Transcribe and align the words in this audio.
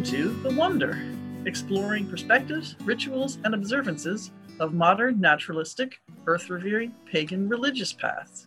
Welcome 0.00 0.18
to 0.18 0.48
The 0.48 0.54
Wonder, 0.54 0.98
exploring 1.44 2.08
perspectives, 2.08 2.74
rituals, 2.84 3.36
and 3.44 3.52
observances 3.52 4.30
of 4.58 4.72
modern 4.72 5.20
naturalistic, 5.20 6.00
earth 6.26 6.48
revering, 6.48 6.94
pagan 7.04 7.50
religious 7.50 7.92
paths. 7.92 8.46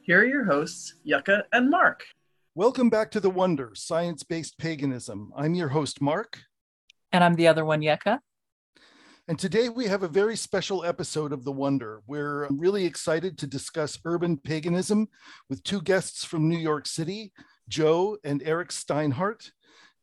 Here 0.00 0.20
are 0.20 0.24
your 0.24 0.44
hosts, 0.44 0.94
Yucca 1.04 1.44
and 1.52 1.68
Mark. 1.68 2.06
Welcome 2.54 2.88
back 2.88 3.10
to 3.10 3.20
The 3.20 3.28
Wonder, 3.28 3.72
Science 3.74 4.22
Based 4.22 4.56
Paganism. 4.56 5.30
I'm 5.36 5.52
your 5.52 5.68
host, 5.68 6.00
Mark. 6.00 6.40
And 7.12 7.22
I'm 7.22 7.34
the 7.34 7.48
other 7.48 7.66
one, 7.66 7.82
Yucca. 7.82 8.22
And 9.28 9.38
today 9.38 9.68
we 9.68 9.84
have 9.88 10.04
a 10.04 10.08
very 10.08 10.36
special 10.36 10.86
episode 10.86 11.34
of 11.34 11.44
The 11.44 11.52
Wonder. 11.52 12.00
We're 12.06 12.48
really 12.48 12.86
excited 12.86 13.36
to 13.38 13.46
discuss 13.46 13.98
urban 14.06 14.38
paganism 14.38 15.08
with 15.50 15.64
two 15.64 15.82
guests 15.82 16.24
from 16.24 16.48
New 16.48 16.56
York 16.56 16.86
City, 16.86 17.34
Joh 17.68 18.16
and 18.24 18.42
Eric 18.42 18.70
Steinhart. 18.70 19.50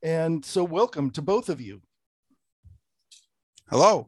And 0.04 0.44
so, 0.44 0.64
welcome 0.64 1.12
to 1.12 1.22
both 1.22 1.48
of 1.48 1.62
you. 1.62 1.82
Hello. 3.70 4.08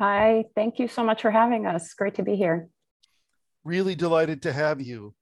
Hi, 0.00 0.44
thank 0.56 0.80
you 0.80 0.88
so 0.88 1.04
much 1.04 1.22
for 1.22 1.30
having 1.30 1.66
us. 1.66 1.94
Great 1.94 2.16
to 2.16 2.24
be 2.24 2.34
here. 2.34 2.68
Really 3.62 3.94
delighted 3.94 4.42
to 4.42 4.52
have 4.52 4.80
you. 4.80 5.14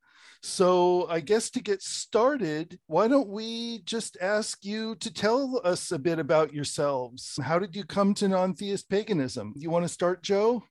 So, 0.42 1.06
I 1.10 1.20
guess 1.20 1.50
to 1.50 1.62
get 1.62 1.82
started, 1.82 2.78
why 2.86 3.08
don't 3.08 3.28
we 3.28 3.82
just 3.84 4.16
ask 4.20 4.64
you 4.64 4.94
to 4.96 5.12
tell 5.12 5.60
us 5.62 5.92
a 5.92 5.98
bit 5.98 6.18
about 6.18 6.54
yourselves? 6.54 7.38
How 7.42 7.58
did 7.58 7.76
you 7.76 7.84
come 7.84 8.14
to 8.14 8.28
non 8.28 8.54
theist 8.54 8.88
paganism? 8.88 9.52
You 9.56 9.68
want 9.68 9.84
to 9.84 9.90
start, 9.90 10.22
Joh? 10.22 10.62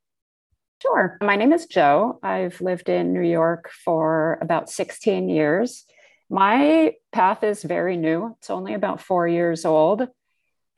Sure. 0.81 1.17
My 1.21 1.35
name 1.35 1.53
is 1.53 1.67
Joh. 1.67 2.19
I've 2.23 2.59
lived 2.59 2.89
in 2.89 3.13
New 3.13 3.21
York 3.21 3.69
for 3.83 4.39
about 4.41 4.69
16 4.69 5.29
years. 5.29 5.85
My 6.29 6.93
path 7.11 7.43
is 7.43 7.63
very 7.63 7.97
new, 7.97 8.35
it's 8.37 8.49
only 8.49 8.73
about 8.73 9.01
four 9.01 9.27
years 9.27 9.65
old. 9.65 10.07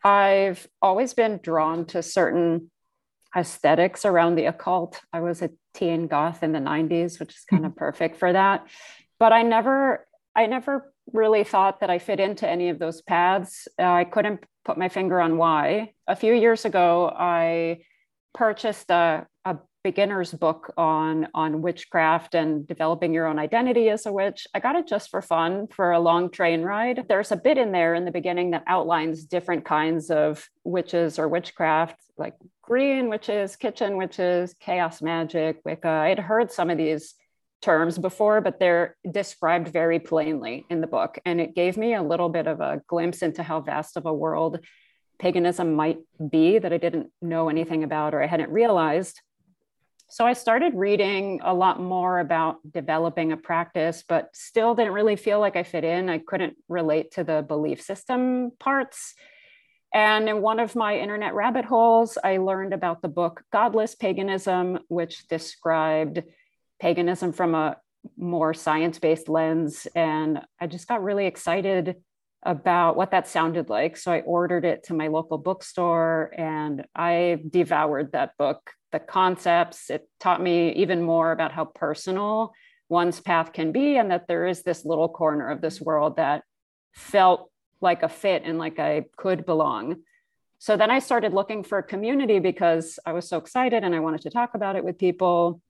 I've 0.03 0.67
always 0.81 1.13
been 1.13 1.39
drawn 1.41 1.85
to 1.87 2.03
certain 2.03 2.69
aesthetics 3.35 4.05
around 4.05 4.35
the 4.35 4.45
occult. 4.45 5.01
I 5.11 5.21
was 5.21 5.41
a 5.41 5.49
teen 5.73 6.07
goth 6.07 6.43
in 6.43 6.51
the 6.51 6.59
90s, 6.59 7.19
which 7.19 7.35
is 7.35 7.43
kind 7.49 7.65
of 7.65 7.75
perfect 7.75 8.17
for 8.17 8.31
that. 8.31 8.67
But 9.19 9.33
I 9.33 9.43
never, 9.43 10.07
I 10.35 10.45
never 10.45 10.93
really 11.13 11.43
thought 11.43 11.79
that 11.79 11.89
I 11.89 11.99
fit 11.99 12.19
into 12.19 12.47
any 12.47 12.69
of 12.69 12.79
those 12.79 13.01
paths. 13.01 13.67
Uh, 13.79 13.83
I 13.83 14.03
couldn't 14.03 14.43
put 14.65 14.77
my 14.77 14.89
finger 14.89 15.19
on 15.19 15.37
why. 15.37 15.93
A 16.07 16.15
few 16.15 16.33
years 16.33 16.65
ago, 16.65 17.07
I 17.15 17.79
purchased 18.33 18.89
a, 18.91 19.27
a 19.45 19.57
beginner's 19.87 20.33
book 20.33 20.73
on 20.75 21.29
on 21.33 21.61
witchcraft 21.61 22.35
and 22.35 22.67
developing 22.67 23.13
your 23.13 23.25
own 23.25 23.39
identity 23.39 23.87
as 23.89 24.05
a 24.05 24.11
witch. 24.11 24.45
I 24.53 24.59
got 24.59 24.75
it 24.75 24.85
just 24.85 25.09
for 25.09 25.21
fun 25.21 25.67
for 25.67 25.93
a 25.93 25.99
long 25.99 26.29
train 26.29 26.61
ride. 26.61 27.05
There's 27.07 27.31
a 27.31 27.37
bit 27.37 27.57
in 27.57 27.71
there 27.71 27.95
in 27.95 28.03
the 28.03 28.11
beginning 28.11 28.51
that 28.51 28.65
outlines 28.67 29.23
different 29.23 29.63
kinds 29.63 30.11
of 30.11 30.45
witches 30.65 31.19
or 31.19 31.29
witchcraft, 31.29 31.97
like 32.17 32.33
green 32.61 33.07
witches, 33.07 33.55
kitchen 33.55 33.95
witches, 33.95 34.53
chaos 34.59 35.01
magic, 35.01 35.61
Wicca. 35.63 35.87
I'd 35.87 36.19
heard 36.19 36.51
some 36.51 36.69
of 36.69 36.77
these 36.77 37.15
terms 37.61 37.97
before, 37.97 38.41
but 38.41 38.59
they're 38.59 38.97
described 39.09 39.69
very 39.69 39.99
plainly 39.99 40.65
in 40.69 40.81
the 40.81 40.87
book. 40.87 41.17
And 41.23 41.39
it 41.39 41.55
gave 41.55 41.77
me 41.77 41.93
a 41.93 42.03
little 42.03 42.27
bit 42.27 42.47
of 42.47 42.59
a 42.59 42.81
glimpse 42.87 43.21
into 43.21 43.41
how 43.41 43.61
vast 43.61 43.95
of 43.95 44.05
a 44.05 44.13
world 44.13 44.59
paganism 45.17 45.73
might 45.73 45.99
be 46.29 46.59
that 46.59 46.73
I 46.73 46.77
didn't 46.77 47.07
know 47.21 47.47
anything 47.49 47.83
about 47.83 48.13
or 48.13 48.21
I 48.21 48.27
hadn't 48.27 48.51
realized. 48.51 49.21
So 50.09 50.25
I 50.25 50.33
started 50.33 50.73
reading 50.73 51.41
a 51.43 51.53
lot 51.53 51.81
more 51.81 52.19
about 52.19 52.59
developing 52.71 53.33
a 53.33 53.37
practice, 53.37 54.05
but 54.07 54.29
still 54.33 54.73
didn't 54.73 54.93
really 54.93 55.17
feel 55.17 55.41
like 55.41 55.57
I 55.57 55.63
fit 55.63 55.83
in. 55.83 56.09
I 56.09 56.19
couldn't 56.19 56.55
relate 56.69 57.11
to 57.11 57.25
the 57.25 57.43
belief 57.45 57.81
system 57.81 58.51
parts. 58.57 59.15
And 59.93 60.29
in 60.29 60.41
one 60.41 60.61
of 60.61 60.77
my 60.77 60.97
internet 60.97 61.33
rabbit 61.33 61.65
holes, 61.65 62.17
I 62.23 62.37
learned 62.37 62.73
about 62.73 63.01
the 63.01 63.09
book 63.09 63.43
Godless 63.51 63.95
Paganism, 63.95 64.79
which 64.87 65.27
described 65.27 66.23
paganism 66.79 67.33
from 67.33 67.53
a 67.53 67.75
more 68.17 68.53
science 68.53 68.99
based 68.99 69.27
lens. 69.27 69.87
And 69.93 70.39
I 70.61 70.67
just 70.67 70.87
got 70.87 71.03
really 71.03 71.25
excited 71.25 71.95
about 72.43 72.95
what 72.95 73.11
that 73.11 73.27
sounded 73.27 73.69
like. 73.69 73.97
So 73.97 74.13
I 74.13 74.21
ordered 74.21 74.63
it 74.63 74.83
to 74.85 74.93
my 74.93 75.07
local 75.07 75.37
bookstore 75.37 76.33
and 76.37 76.85
I 76.95 77.39
devoured 77.49 78.13
that 78.13 78.37
book 78.37 78.71
the 78.91 78.99
concepts. 78.99 79.89
It 79.89 80.07
taught 80.19 80.41
me 80.41 80.71
even 80.73 81.01
more 81.01 81.31
about 81.31 81.51
how 81.51 81.65
personal 81.65 82.53
one's 82.89 83.19
path 83.19 83.51
can 83.51 83.71
be, 83.71 83.97
and 83.97 84.11
that 84.11 84.27
there 84.27 84.47
is 84.47 84.63
this 84.63 84.85
little 84.85 85.09
corner 85.09 85.49
of 85.49 85.61
this 85.61 85.81
world 85.81 86.15
that 86.17 86.43
felt 86.93 87.51
like 87.81 88.01
a 88.03 88.09
fit 88.09 88.43
and 88.45 88.57
like 88.57 88.79
I 88.79 89.05
could 89.17 89.45
belong. 89.45 89.97
So 90.59 90.75
then 90.75 90.89
I 90.89 90.99
started 90.99 91.33
looking 91.33 91.63
for 91.63 91.77
a 91.77 91.83
community 91.83 92.39
because 92.39 92.97
I 93.05 93.13
was 93.13 93.29
so 93.29 93.37
excited 93.37 93.83
and 93.83 93.93
I 93.93 93.99
wanted 93.99 94.21
to 94.21 94.29
talk 94.29 94.55
about 94.55 94.75
it 94.75 94.83
with 94.83 94.97
people. 94.97 95.61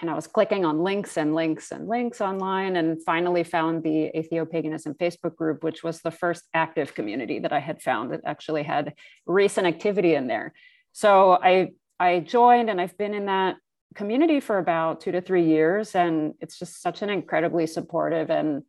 And 0.00 0.08
I 0.08 0.14
was 0.14 0.26
clicking 0.26 0.64
on 0.64 0.82
links 0.82 1.18
and 1.18 1.34
links 1.34 1.70
and 1.70 1.86
links 1.86 2.22
online 2.22 2.76
and 2.76 3.04
finally 3.04 3.44
found 3.44 3.82
the 3.82 4.10
Atheopaganism 4.16 4.96
Facebook 4.96 5.36
group, 5.36 5.62
which 5.62 5.82
was 5.82 6.00
the 6.00 6.10
first 6.10 6.44
active 6.54 6.94
community 6.94 7.40
that 7.40 7.52
I 7.52 7.58
had 7.58 7.82
found 7.82 8.12
that 8.12 8.22
actually 8.24 8.62
had 8.62 8.94
recent 9.26 9.66
activity 9.66 10.14
in 10.14 10.28
there. 10.28 10.54
So 10.92 11.32
I 11.32 11.72
I 12.02 12.18
joined 12.18 12.68
and 12.68 12.80
I've 12.80 12.98
been 12.98 13.14
in 13.14 13.26
that 13.26 13.58
community 13.94 14.40
for 14.40 14.58
about 14.58 15.00
two 15.00 15.12
to 15.12 15.20
three 15.20 15.46
years. 15.46 15.94
And 15.94 16.34
it's 16.40 16.58
just 16.58 16.82
such 16.82 17.00
an 17.02 17.10
incredibly 17.10 17.68
supportive 17.68 18.28
and 18.28 18.64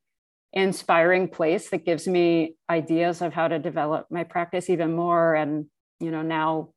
inspiring 0.52 1.28
place 1.30 1.72
that 1.72 1.84
gives 1.84 2.08
me 2.08 2.56
ideas 2.70 3.24
of 3.24 3.34
how 3.34 3.48
to 3.48 3.58
develop 3.58 4.06
my 4.12 4.24
practice 4.24 4.70
even 4.70 4.96
more. 4.96 5.34
And, 5.34 5.66
you 6.00 6.12
know, 6.12 6.22
now 6.22 6.74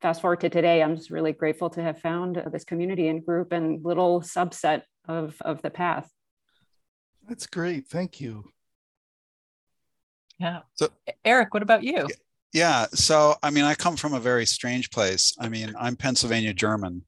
fast 0.00 0.22
forward 0.22 0.40
to 0.40 0.48
today, 0.48 0.82
I'm 0.82 0.96
just 0.96 1.10
really 1.10 1.32
grateful 1.32 1.68
to 1.70 1.82
have 1.82 2.00
found 2.00 2.42
this 2.50 2.64
community 2.64 3.08
and 3.08 3.24
group 3.24 3.52
and 3.52 3.84
little 3.84 4.22
subset 4.22 4.84
of, 5.06 5.36
of 5.42 5.60
the 5.60 5.70
path. 5.70 6.10
That's 7.28 7.46
great. 7.46 7.88
Thank 7.88 8.22
you. 8.22 8.44
Yeah. 10.38 10.60
So, 10.76 10.88
Eric, 11.26 11.52
what 11.52 11.62
about 11.62 11.84
you? 11.84 12.08
Yeah. 12.52 12.86
So, 12.94 13.36
I 13.42 13.50
mean, 13.50 13.64
I 13.64 13.74
come 13.74 13.96
from 13.96 14.14
a 14.14 14.20
very 14.20 14.44
strange 14.46 14.90
place. 14.90 15.34
I 15.38 15.48
mean, 15.48 15.72
I'm 15.78 15.96
Pennsylvania 15.96 16.52
German, 16.52 17.04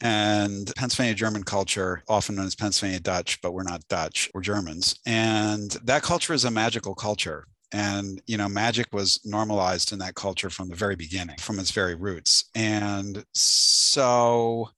and 0.00 0.70
Pennsylvania 0.76 1.14
German 1.14 1.42
culture, 1.42 2.02
often 2.08 2.34
known 2.34 2.46
as 2.46 2.54
Pennsylvania 2.54 3.00
Dutch, 3.00 3.40
but 3.40 3.52
we're 3.52 3.62
not 3.62 3.86
Dutch, 3.88 4.30
we're 4.34 4.42
Germans. 4.42 5.00
And 5.06 5.70
that 5.84 6.02
culture 6.02 6.34
is 6.34 6.44
a 6.44 6.50
magical 6.50 6.94
culture. 6.94 7.46
And, 7.72 8.20
you 8.26 8.36
know, 8.36 8.48
magic 8.48 8.86
was 8.92 9.20
normalized 9.24 9.92
in 9.92 9.98
that 10.00 10.14
culture 10.14 10.50
from 10.50 10.68
the 10.68 10.76
very 10.76 10.96
beginning, 10.96 11.36
from 11.38 11.58
its 11.58 11.70
very 11.70 11.94
roots. 11.94 12.50
And 12.54 13.24
so 13.34 14.68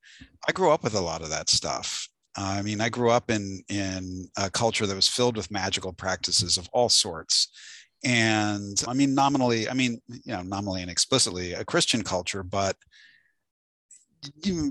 I 0.48 0.52
grew 0.52 0.70
up 0.70 0.84
with 0.84 0.94
a 0.94 1.00
lot 1.00 1.22
of 1.22 1.30
that 1.30 1.50
stuff. 1.50 2.08
I 2.36 2.62
mean, 2.62 2.80
I 2.80 2.88
grew 2.88 3.10
up 3.10 3.30
in, 3.30 3.62
in 3.68 4.28
a 4.36 4.48
culture 4.48 4.86
that 4.86 4.94
was 4.94 5.08
filled 5.08 5.36
with 5.36 5.50
magical 5.50 5.92
practices 5.92 6.56
of 6.56 6.68
all 6.72 6.88
sorts 6.88 7.48
and 8.04 8.84
i 8.86 8.94
mean 8.94 9.14
nominally 9.14 9.68
i 9.68 9.74
mean 9.74 10.00
you 10.08 10.32
know 10.32 10.42
nominally 10.42 10.82
and 10.82 10.90
explicitly 10.90 11.52
a 11.52 11.64
christian 11.64 12.02
culture 12.02 12.42
but 12.42 12.76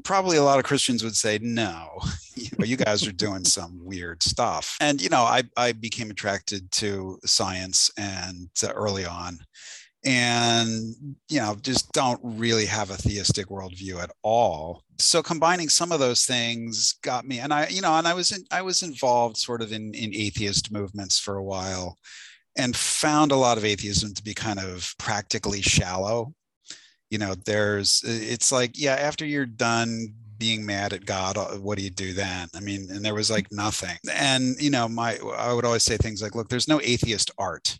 probably 0.03 0.37
a 0.37 0.43
lot 0.43 0.59
of 0.59 0.65
christians 0.65 1.03
would 1.03 1.15
say 1.15 1.37
no 1.41 1.99
you, 2.37 2.49
know, 2.57 2.65
you 2.65 2.77
guys 2.77 3.05
are 3.07 3.11
doing 3.11 3.43
some 3.45 3.79
weird 3.83 4.21
stuff. 4.23 4.77
And 4.79 5.01
you 5.01 5.09
know 5.09 5.23
i, 5.23 5.43
I 5.55 5.71
became 5.71 6.09
attracted 6.09 6.71
to 6.73 7.19
science 7.25 7.91
and 7.97 8.49
uh, 8.63 8.71
early 8.73 9.05
on. 9.05 9.39
And 10.05 10.95
you 11.27 11.39
know 11.39 11.57
just 11.61 11.91
don't 11.91 12.19
really 12.23 12.65
have 12.65 12.91
a 12.91 12.97
theistic 12.97 13.47
worldview 13.47 14.01
at 14.01 14.11
all. 14.21 14.83
So 14.99 15.21
combining 15.21 15.69
some 15.69 15.91
of 15.91 15.99
those 15.99 16.25
things 16.25 16.93
got 17.03 17.25
me 17.25 17.39
and 17.39 17.53
i 17.53 17.67
you 17.67 17.81
know 17.81 17.93
and 17.95 18.07
i 18.07 18.13
was 18.13 18.31
in 18.31 18.43
i 18.51 18.61
was 18.61 18.83
involved 18.83 19.37
sort 19.37 19.61
of 19.61 19.71
in 19.71 19.93
in 19.93 20.15
atheist 20.15 20.71
movements 20.71 21.19
for 21.19 21.35
a 21.35 21.43
while 21.43 21.97
and 22.57 22.75
found 22.75 23.31
a 23.31 23.37
lot 23.37 23.57
of 23.57 23.63
atheism 23.63 24.13
to 24.13 24.23
be 24.23 24.33
kind 24.33 24.59
of 24.59 24.93
practically 24.97 25.61
shallow. 25.61 26.33
You 27.09 27.19
know, 27.19 27.35
there's, 27.45 28.03
it's 28.05 28.51
like, 28.51 28.71
yeah, 28.77 28.95
after 28.95 29.25
you're 29.25 29.45
done 29.45 30.13
being 30.37 30.65
mad 30.65 30.91
at 30.91 31.05
God, 31.05 31.37
uh, 31.37 31.45
what 31.55 31.77
do 31.77 31.83
you 31.83 31.89
do 31.89 32.13
then? 32.13 32.49
I 32.53 32.59
mean, 32.59 32.87
and 32.91 33.05
there 33.05 33.15
was 33.15 33.31
like 33.31 33.47
nothing. 33.51 33.97
And, 34.11 34.55
you 34.61 34.69
know, 34.69 34.89
my, 34.89 35.17
I 35.37 35.53
would 35.53 35.65
always 35.65 35.83
say 35.83 35.97
things 35.97 36.21
like, 36.21 36.35
look, 36.35 36.49
there's 36.49 36.67
no 36.67 36.81
atheist 36.83 37.31
art. 37.37 37.79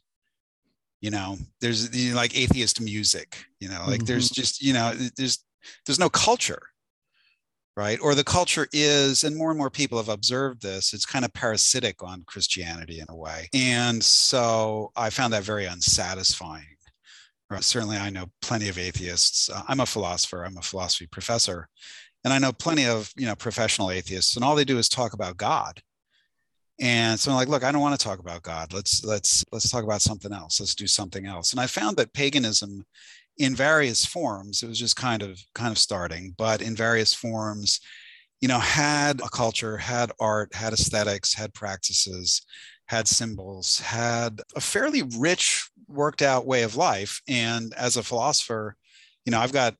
You 1.01 1.12
know, 1.12 1.38
there's 1.62 1.95
you 1.95 2.12
know, 2.12 2.15
like 2.15 2.38
atheist 2.38 2.81
music, 2.81 3.45
you 3.59 3.69
know, 3.69 3.83
like 3.85 4.00
mm-hmm. 4.00 4.06
there's 4.06 4.30
just, 4.30 4.62
you 4.62 4.73
know, 4.73 4.94
there's, 5.18 5.44
there's 5.85 6.00
no 6.00 6.09
culture 6.09 6.62
right? 7.77 8.00
Or 8.01 8.15
the 8.15 8.24
culture 8.24 8.68
is, 8.74 9.24
and 9.24 9.38
more 9.38 9.51
and 9.51 9.57
more 9.57 9.69
people 9.69 10.00
have 10.00 10.09
observed 10.09 10.63
this, 10.63 10.94
it's 10.94 11.06
kind 11.06 11.24
of 11.24 11.31
parasitic 11.31 12.01
on 12.01 12.24
Christianity 12.25 13.00
in 13.00 13.06
a 13.07 13.15
way. 13.15 13.50
And 13.53 14.03
so 14.03 14.91
I 14.97 15.12
found 15.12 15.31
that 15.33 15.44
very 15.44 15.65
unsatisfying. 15.65 16.65
Certainly, 17.62 17.97
I 17.97 18.09
know 18.09 18.25
plenty 18.41 18.68
of 18.68 18.77
atheists. 18.79 19.50
Uh, 19.50 19.62
I'm 19.69 19.79
a 19.79 19.85
philosopher, 19.85 20.44
I'm 20.44 20.57
a 20.57 20.62
philosophy 20.62 21.07
professor, 21.07 21.69
and 22.25 22.33
I 22.33 22.39
know 22.39 22.51
plenty 22.51 22.85
of 22.88 23.09
you 23.15 23.25
know 23.25 23.35
professional 23.35 23.89
atheists, 23.89 24.35
and 24.35 24.44
all 24.44 24.53
they 24.53 24.65
do 24.65 24.77
is 24.77 24.89
talk 24.89 25.13
about 25.13 25.38
God. 25.38 25.81
And 26.81 27.18
so 27.18 27.31
I'm 27.31 27.38
like, 27.38 27.47
look, 27.47 27.63
I 27.63 27.71
don't 27.71 27.81
want 27.81 27.97
to 27.97 28.03
talk 28.03 28.19
about 28.19 28.44
God. 28.44 28.73
Let's 28.73 29.06
let's 29.06 29.45
let's 29.53 29.69
talk 29.69 29.85
about 29.85 30.01
something 30.01 30.33
else. 30.33 30.59
Let's 30.59 30.75
do 30.75 30.88
something 30.88 31.25
else. 31.25 31.53
And 31.53 31.62
I 31.62 31.68
found 31.68 31.95
that 31.97 32.12
paganism 32.12 32.85
in 33.38 33.56
various 33.56 34.06
forms, 34.06 34.63
it 34.63 34.68
was 34.68 34.80
just 34.80 34.95
kind 34.95 35.22
of 35.22 35.39
kind 35.54 35.72
of 35.72 35.78
starting, 35.78 36.34
but 36.38 36.62
in 36.62 36.75
various 36.75 37.13
forms, 37.13 37.80
you 38.42 38.48
know, 38.48 38.60
had 38.60 39.22
a 39.22 39.30
culture, 39.30 39.78
had 39.78 40.12
art, 40.19 40.54
had 40.54 40.74
aesthetics, 40.74 41.34
had 41.34 41.54
practices, 41.54 42.42
had 42.88 43.07
symbols, 43.07 43.80
had 43.80 44.42
a 44.56 44.62
fairly 44.62 45.04
rich, 45.18 45.69
worked 45.88 46.22
out 46.22 46.48
way 46.48 46.63
of 46.63 46.75
life. 46.75 47.22
And 47.28 47.74
as 47.75 47.98
a 47.98 48.04
philosopher, 48.04 48.75
you 49.25 49.31
know, 49.31 49.40
I've 49.40 49.51
got 49.51 49.75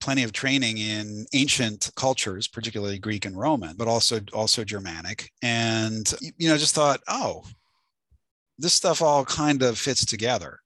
plenty 0.00 0.22
of 0.22 0.32
training 0.32 0.78
in 0.78 1.26
ancient 1.32 1.90
cultures, 1.96 2.46
particularly 2.46 2.98
Greek 2.98 3.24
and 3.24 3.36
Roman, 3.36 3.76
but 3.76 3.88
also 3.88 4.20
also 4.32 4.62
Germanic, 4.62 5.30
and 5.42 6.12
you 6.38 6.48
know, 6.48 6.56
just 6.56 6.74
thought, 6.74 7.00
oh, 7.08 7.42
this 8.58 8.74
stuff 8.74 9.02
all 9.02 9.24
kind 9.24 9.62
of 9.62 9.76
fits 9.76 10.04
together. 10.04 10.60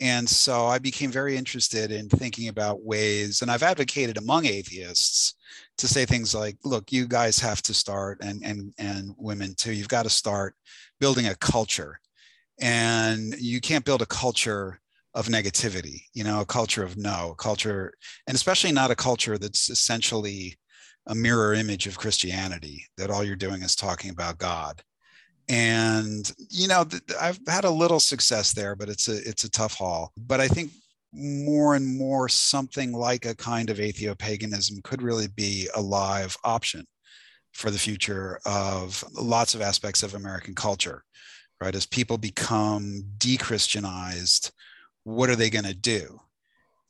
And 0.00 0.28
so 0.28 0.66
I 0.66 0.78
became 0.78 1.10
very 1.10 1.36
interested 1.36 1.90
in 1.90 2.08
thinking 2.08 2.48
about 2.48 2.84
ways, 2.84 3.40
and 3.40 3.50
I've 3.50 3.62
advocated 3.62 4.18
among 4.18 4.44
atheists 4.44 5.34
to 5.78 5.88
say 5.88 6.04
things 6.04 6.34
like, 6.34 6.58
look, 6.64 6.92
you 6.92 7.06
guys 7.06 7.38
have 7.38 7.62
to 7.62 7.74
start, 7.74 8.18
and 8.22 8.44
and 8.44 8.74
and 8.78 9.14
women 9.16 9.54
too, 9.54 9.72
you've 9.72 9.88
got 9.88 10.02
to 10.02 10.10
start 10.10 10.54
building 11.00 11.26
a 11.28 11.34
culture. 11.36 11.98
And 12.60 13.34
you 13.38 13.60
can't 13.60 13.84
build 13.84 14.02
a 14.02 14.06
culture 14.06 14.80
of 15.14 15.28
negativity, 15.28 16.02
you 16.14 16.24
know, 16.24 16.40
a 16.40 16.46
culture 16.46 16.82
of 16.82 16.96
no, 16.96 17.30
a 17.32 17.34
culture, 17.36 17.92
and 18.26 18.34
especially 18.34 18.72
not 18.72 18.90
a 18.90 18.96
culture 18.96 19.38
that's 19.38 19.70
essentially 19.70 20.58
a 21.06 21.14
mirror 21.14 21.54
image 21.54 21.86
of 21.86 21.98
Christianity, 21.98 22.84
that 22.98 23.10
all 23.10 23.24
you're 23.24 23.36
doing 23.36 23.62
is 23.62 23.76
talking 23.76 24.10
about 24.10 24.38
God 24.38 24.82
and 25.48 26.32
you 26.50 26.66
know 26.66 26.84
i've 27.20 27.38
had 27.46 27.64
a 27.64 27.70
little 27.70 28.00
success 28.00 28.52
there 28.52 28.74
but 28.74 28.88
it's 28.88 29.08
a 29.08 29.16
it's 29.28 29.44
a 29.44 29.50
tough 29.50 29.74
haul. 29.74 30.12
But 30.16 30.40
i 30.40 30.48
think 30.48 30.72
more 31.12 31.76
and 31.76 31.86
more 31.96 32.28
something 32.28 32.92
like 32.92 33.24
a 33.24 33.34
kind 33.36 33.70
of 33.70 33.78
atheopaganism 33.78 34.82
could 34.82 35.02
really 35.02 35.28
be 35.28 35.68
a 35.74 35.80
live 35.80 36.36
option 36.44 36.84
for 37.52 37.70
the 37.70 37.78
future 37.78 38.38
of 38.44 39.02
lots 39.14 39.54
of 39.54 39.62
aspects 39.62 40.02
of 40.02 40.14
american 40.14 40.54
culture 40.54 41.04
right? 41.60 41.74
As 41.74 41.86
people 41.86 42.18
become 42.18 43.02
de-christianized 43.18 44.52
what 45.04 45.30
are 45.30 45.36
they 45.36 45.50
going 45.50 45.64
to 45.64 45.72
do? 45.74 46.18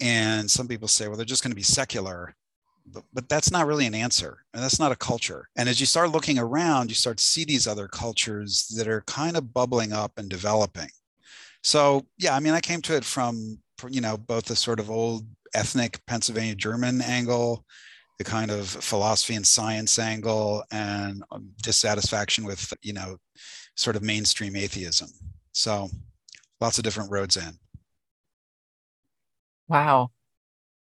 And 0.00 0.50
some 0.50 0.68
people 0.68 0.88
say 0.88 1.06
well 1.06 1.16
they're 1.16 1.24
just 1.24 1.42
going 1.42 1.52
to 1.52 1.56
be 1.56 1.62
secular 1.62 2.34
but, 2.92 3.04
but 3.12 3.28
that's 3.28 3.50
not 3.50 3.66
really 3.66 3.86
an 3.86 3.94
answer 3.94 4.38
and 4.54 4.62
that's 4.62 4.78
not 4.78 4.92
a 4.92 4.96
culture. 4.96 5.48
And 5.56 5.68
as 5.68 5.80
you 5.80 5.86
start 5.86 6.10
looking 6.10 6.38
around 6.38 6.88
you 6.88 6.94
start 6.94 7.18
to 7.18 7.24
see 7.24 7.44
these 7.44 7.66
other 7.66 7.88
cultures 7.88 8.66
that 8.76 8.88
are 8.88 9.02
kind 9.02 9.36
of 9.36 9.52
bubbling 9.52 9.92
up 9.92 10.12
and 10.16 10.28
developing. 10.28 10.88
So 11.62 12.06
yeah 12.18 12.34
i 12.34 12.40
mean 12.40 12.54
i 12.54 12.60
came 12.60 12.82
to 12.82 12.96
it 12.96 13.04
from 13.04 13.58
you 13.88 14.00
know 14.00 14.16
both 14.16 14.44
the 14.44 14.56
sort 14.56 14.80
of 14.80 14.90
old 14.90 15.26
ethnic 15.54 16.00
pennsylvania 16.06 16.54
german 16.54 17.02
angle 17.02 17.64
the 18.18 18.24
kind 18.24 18.50
of 18.50 18.68
philosophy 18.68 19.34
and 19.34 19.46
science 19.46 19.98
angle 19.98 20.64
and 20.70 21.22
um, 21.30 21.50
dissatisfaction 21.62 22.44
with 22.44 22.72
you 22.82 22.92
know 22.92 23.16
sort 23.74 23.96
of 23.96 24.02
mainstream 24.02 24.56
atheism. 24.56 25.08
So 25.52 25.88
lots 26.60 26.78
of 26.78 26.84
different 26.84 27.10
roads 27.10 27.36
in. 27.36 27.58
Wow 29.68 30.10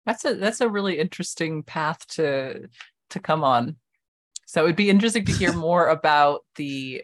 that's 0.08 0.24
a 0.24 0.36
that's 0.36 0.62
a 0.62 0.70
really 0.70 0.98
interesting 0.98 1.62
path 1.62 2.08
to 2.08 2.70
to 3.12 3.20
come 3.20 3.44
on. 3.44 3.76
So 4.48 4.64
it'd 4.64 4.78
be 4.78 4.90
interesting 4.90 5.26
to 5.26 5.34
hear 5.34 5.52
more 5.68 5.90
about 5.90 6.46
the 6.56 7.04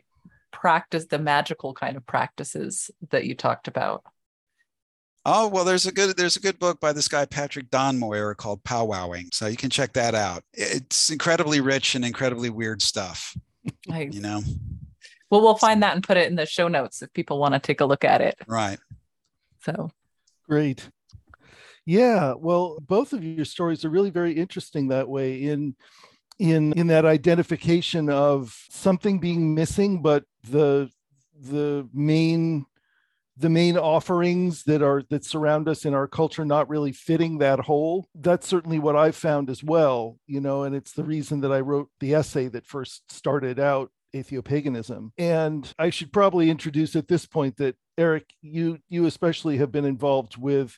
practice, 0.51 1.05
the 1.07 1.19
magical 1.19 1.73
kind 1.73 1.97
of 1.97 2.05
practices 2.07 2.89
that 3.11 3.25
you 3.25 3.35
talked 3.35 3.67
about. 3.67 4.03
Oh 5.25 5.49
well, 5.49 5.65
there's 5.65 5.85
a 5.85 5.91
good 5.91 6.15
there's 6.15 6.37
a 6.37 6.39
good 6.39 6.57
book 6.59 6.79
by 6.79 6.93
this 6.93 7.09
guy 7.09 7.25
Patrick 7.25 7.69
Donmoyer 7.69 8.35
called 8.35 8.63
Powwowing, 8.63 9.33
so 9.33 9.47
you 9.47 9.57
can 9.57 9.69
check 9.69 9.93
that 9.93 10.15
out. 10.15 10.43
It's 10.53 11.09
incredibly 11.09 11.59
rich 11.59 11.95
and 11.95 12.05
incredibly 12.05 12.49
weird 12.49 12.81
stuff. 12.81 13.35
Nice. 13.85 14.13
You 14.13 14.21
know. 14.21 14.41
Well, 15.29 15.41
we'll 15.41 15.57
find 15.57 15.83
that 15.83 15.95
and 15.95 16.03
put 16.03 16.17
it 16.17 16.29
in 16.29 16.35
the 16.35 16.45
show 16.45 16.67
notes 16.67 17.01
if 17.01 17.11
people 17.11 17.39
want 17.39 17.53
to 17.53 17.59
take 17.59 17.81
a 17.81 17.85
look 17.85 18.05
at 18.05 18.21
it. 18.21 18.35
Right. 18.47 18.79
So 19.61 19.91
great. 20.47 20.87
Yeah, 21.85 22.33
well, 22.37 22.79
both 22.79 23.13
of 23.13 23.23
your 23.23 23.45
stories 23.45 23.83
are 23.83 23.89
really 23.89 24.09
very 24.09 24.33
interesting 24.33 24.87
that 24.89 25.09
way 25.09 25.43
in 25.43 25.75
in 26.39 26.73
in 26.73 26.87
that 26.87 27.05
identification 27.05 28.09
of 28.09 28.55
something 28.69 29.19
being 29.19 29.53
missing, 29.53 30.01
but 30.01 30.23
the 30.49 30.89
the 31.39 31.87
main 31.93 32.65
the 33.37 33.49
main 33.49 33.77
offerings 33.77 34.63
that 34.63 34.81
are 34.81 35.03
that 35.09 35.25
surround 35.25 35.67
us 35.67 35.85
in 35.85 35.93
our 35.93 36.07
culture 36.07 36.45
not 36.45 36.69
really 36.69 36.91
fitting 36.91 37.39
that 37.39 37.59
hole 37.59 38.07
that's 38.15 38.47
certainly 38.47 38.77
what 38.77 38.95
i 38.95 39.09
found 39.11 39.49
as 39.49 39.63
well 39.63 40.19
you 40.27 40.39
know 40.39 40.63
and 40.63 40.75
it's 40.75 40.91
the 40.93 41.03
reason 41.03 41.41
that 41.41 41.51
i 41.51 41.59
wrote 41.59 41.89
the 41.99 42.13
essay 42.13 42.47
that 42.47 42.65
first 42.65 43.11
started 43.11 43.59
out 43.59 43.89
atheopaganism 44.15 45.09
and 45.17 45.73
i 45.79 45.89
should 45.89 46.13
probably 46.13 46.49
introduce 46.51 46.95
at 46.95 47.07
this 47.07 47.25
point 47.25 47.57
that 47.57 47.75
eric 47.97 48.25
you 48.41 48.77
you 48.87 49.07
especially 49.07 49.57
have 49.57 49.71
been 49.71 49.85
involved 49.85 50.37
with 50.37 50.77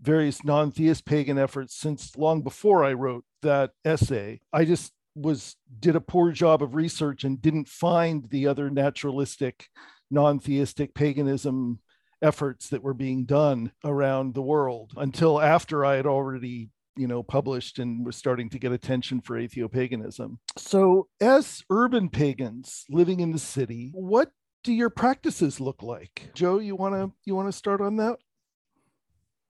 various 0.00 0.44
non-theist 0.44 1.04
pagan 1.04 1.38
efforts 1.38 1.74
since 1.74 2.16
long 2.16 2.42
before 2.42 2.84
I 2.84 2.92
wrote 2.92 3.24
that 3.42 3.70
essay. 3.84 4.40
I 4.52 4.64
just 4.64 4.92
was 5.14 5.56
did 5.80 5.96
a 5.96 6.00
poor 6.00 6.30
job 6.30 6.62
of 6.62 6.74
research 6.74 7.24
and 7.24 7.40
didn't 7.40 7.68
find 7.68 8.28
the 8.28 8.46
other 8.46 8.68
naturalistic 8.70 9.68
non-theistic 10.10 10.94
paganism 10.94 11.80
efforts 12.22 12.68
that 12.68 12.82
were 12.82 12.94
being 12.94 13.24
done 13.24 13.72
around 13.84 14.34
the 14.34 14.42
world 14.42 14.92
until 14.96 15.40
after 15.40 15.84
I 15.84 15.96
had 15.96 16.06
already 16.06 16.70
you 16.96 17.06
know 17.06 17.22
published 17.22 17.78
and 17.78 18.04
was 18.04 18.16
starting 18.16 18.48
to 18.50 18.58
get 18.58 18.72
attention 18.72 19.20
for 19.20 19.36
atheopaganism. 19.36 20.38
So 20.56 21.08
as 21.20 21.62
urban 21.70 22.08
pagans 22.08 22.84
living 22.88 23.20
in 23.20 23.32
the 23.32 23.38
city, 23.38 23.90
what 23.94 24.30
do 24.64 24.72
your 24.72 24.90
practices 24.90 25.60
look 25.60 25.82
like? 25.82 26.30
Joh, 26.34 26.58
you 26.58 26.74
want 26.74 26.94
to 26.94 27.12
you 27.24 27.34
want 27.34 27.48
to 27.48 27.52
start 27.52 27.80
on 27.80 27.96
that? 27.96 28.18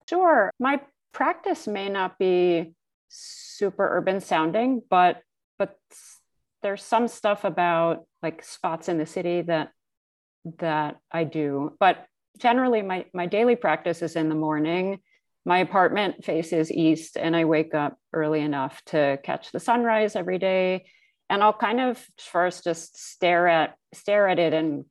Sure. 0.08 0.50
My 0.58 0.80
practice 1.12 1.66
may 1.66 1.88
not 1.88 2.18
be 2.18 2.72
super 3.08 3.96
urban 3.98 4.20
sounding, 4.20 4.82
but 4.88 5.22
but 5.58 5.76
there's 6.62 6.82
some 6.82 7.08
stuff 7.08 7.44
about 7.44 8.06
like 8.22 8.42
spots 8.42 8.88
in 8.88 8.98
the 8.98 9.06
city 9.06 9.42
that 9.42 9.72
that 10.58 10.96
I 11.10 11.24
do. 11.24 11.76
But 11.80 12.06
generally 12.38 12.82
my 12.82 13.06
my 13.14 13.26
daily 13.26 13.56
practice 13.56 14.02
is 14.02 14.16
in 14.16 14.28
the 14.28 14.34
morning. 14.34 14.98
My 15.44 15.58
apartment 15.58 16.24
faces 16.24 16.72
east 16.72 17.16
and 17.16 17.36
I 17.36 17.44
wake 17.44 17.74
up 17.74 17.96
early 18.12 18.40
enough 18.40 18.82
to 18.86 19.18
catch 19.22 19.52
the 19.52 19.60
sunrise 19.60 20.16
every 20.16 20.38
day. 20.38 20.86
And 21.30 21.42
I'll 21.42 21.52
kind 21.52 21.80
of 21.80 22.04
first 22.18 22.64
just 22.64 22.98
stare 22.98 23.46
at 23.48 23.76
stare 23.92 24.28
at 24.28 24.38
it 24.38 24.52
and 24.52 24.84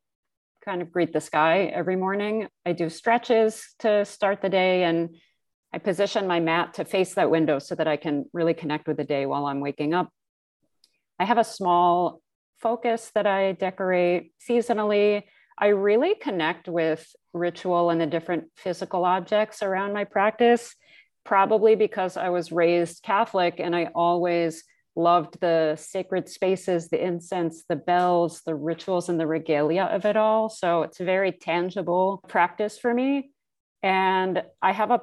kind 0.66 0.82
of 0.82 0.92
greet 0.92 1.14
the 1.14 1.22
sky 1.22 1.66
every 1.66 1.96
morning. 1.96 2.48
I 2.66 2.74
do 2.74 2.90
stretches 2.90 3.76
to 3.80 4.04
start 4.04 4.42
the 4.42 4.50
day 4.50 4.84
and 4.84 5.16
I 5.72 5.78
position 5.78 6.26
my 6.26 6.40
mat 6.40 6.74
to 6.76 6.86
face 6.86 7.14
that 7.14 7.30
window 7.30 7.60
so 7.60 7.76
that 7.76 7.88
I 7.88 7.98
can 7.98 8.26
really 8.34 8.56
connect 8.56 8.88
with 8.88 8.98
the 8.98 9.04
day 9.04 9.28
while 9.28 9.46
I'm 9.46 9.60
waking 9.60 9.94
up. 9.94 10.10
I 11.20 11.26
have 11.26 11.38
a 11.38 11.44
small 11.44 12.22
focus 12.60 13.12
that 13.14 13.28
I 13.28 13.52
decorate 13.52 14.32
seasonally. 14.50 15.24
I 15.58 15.68
really 15.68 16.16
connect 16.16 16.68
with 16.68 17.08
ritual 17.34 17.92
and 17.92 18.02
the 18.02 18.08
different 18.08 18.46
physical 18.56 19.06
objects 19.06 19.62
around 19.62 19.94
my 19.94 20.04
practice, 20.04 20.76
probably 21.26 21.76
because 21.76 22.18
I 22.18 22.30
was 22.30 22.52
raised 22.52 23.04
Catholic 23.04 23.60
and 23.60 23.76
I 23.76 23.90
always 23.94 24.64
loved 24.96 25.40
the 25.42 25.76
sacred 25.76 26.30
spaces, 26.30 26.90
the 26.90 27.04
incense, 27.04 27.64
the 27.68 27.76
bells, 27.76 28.42
the 28.46 28.56
rituals, 28.56 29.10
and 29.10 29.20
the 29.20 29.28
regalia 29.28 29.84
of 29.84 30.06
it 30.06 30.16
all. 30.16 30.50
So 30.50 30.84
it's 30.84 31.00
a 31.00 31.06
very 31.06 31.32
tangible 31.32 32.24
practice 32.28 32.78
for 32.78 32.94
me. 32.94 33.32
And 33.84 34.44
I 34.62 34.72
have 34.72 34.92
a 34.92 35.02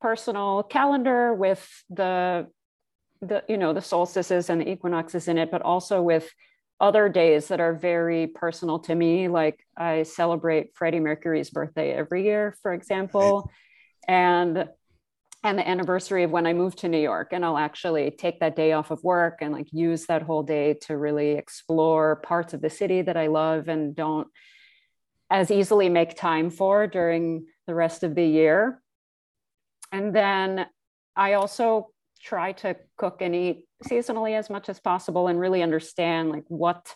personal 0.00 0.62
calendar 0.62 1.34
with 1.34 1.66
the 1.90 2.46
the 3.22 3.44
you 3.48 3.58
know 3.58 3.74
the 3.74 3.82
solstices 3.82 4.48
and 4.48 4.60
the 4.60 4.68
equinoxes 4.68 5.28
in 5.28 5.38
it, 5.38 5.50
but 5.50 5.62
also 5.62 6.02
with 6.02 6.30
other 6.80 7.08
days 7.10 7.48
that 7.48 7.60
are 7.60 7.74
very 7.74 8.26
personal 8.26 8.78
to 8.78 8.94
me. 8.94 9.28
Like 9.28 9.60
I 9.76 10.02
celebrate 10.04 10.74
Freddie 10.74 11.00
Mercury's 11.00 11.50
birthday 11.50 11.92
every 11.92 12.24
year, 12.24 12.56
for 12.62 12.72
example. 12.72 13.50
And 14.08 14.66
and 15.42 15.58
the 15.58 15.66
anniversary 15.66 16.22
of 16.22 16.30
when 16.30 16.46
I 16.46 16.52
moved 16.52 16.78
to 16.78 16.88
New 16.88 17.00
York. 17.00 17.28
And 17.32 17.44
I'll 17.44 17.56
actually 17.56 18.10
take 18.10 18.40
that 18.40 18.56
day 18.56 18.72
off 18.72 18.90
of 18.90 19.02
work 19.02 19.38
and 19.40 19.52
like 19.52 19.68
use 19.72 20.06
that 20.06 20.22
whole 20.22 20.42
day 20.42 20.74
to 20.82 20.96
really 20.96 21.32
explore 21.32 22.16
parts 22.16 22.52
of 22.52 22.60
the 22.60 22.70
city 22.70 23.02
that 23.02 23.16
I 23.16 23.28
love 23.28 23.68
and 23.68 23.96
don't 23.96 24.28
as 25.30 25.50
easily 25.50 25.88
make 25.88 26.16
time 26.16 26.50
for 26.50 26.86
during 26.86 27.46
the 27.66 27.74
rest 27.74 28.02
of 28.02 28.14
the 28.14 28.24
year. 28.24 28.82
And 29.92 30.14
then 30.14 30.66
I 31.16 31.34
also 31.34 31.88
try 32.20 32.52
to 32.52 32.76
cook 32.98 33.22
and 33.22 33.34
eat 33.34 33.66
seasonally 33.84 34.36
as 34.36 34.50
much 34.50 34.68
as 34.68 34.78
possible 34.78 35.28
and 35.28 35.40
really 35.40 35.62
understand 35.62 36.30
like 36.30 36.44
what 36.48 36.94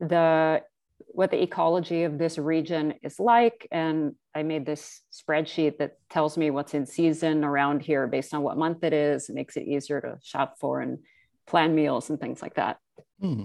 the 0.00 0.62
what 1.08 1.30
the 1.30 1.42
ecology 1.42 2.04
of 2.04 2.18
this 2.18 2.38
region 2.38 2.94
is 3.02 3.18
like. 3.18 3.66
And 3.70 4.14
I 4.34 4.42
made 4.42 4.66
this 4.66 5.02
spreadsheet 5.12 5.78
that 5.78 5.98
tells 6.10 6.36
me 6.36 6.50
what's 6.50 6.74
in 6.74 6.86
season 6.86 7.44
around 7.44 7.82
here 7.82 8.06
based 8.06 8.34
on 8.34 8.42
what 8.42 8.56
month 8.56 8.84
it 8.84 8.92
is. 8.92 9.28
It 9.28 9.34
makes 9.34 9.56
it 9.56 9.66
easier 9.66 10.00
to 10.00 10.18
shop 10.22 10.56
for 10.58 10.80
and 10.80 10.98
plan 11.46 11.74
meals 11.74 12.10
and 12.10 12.20
things 12.20 12.42
like 12.42 12.54
that. 12.54 12.78
Hmm. 13.20 13.44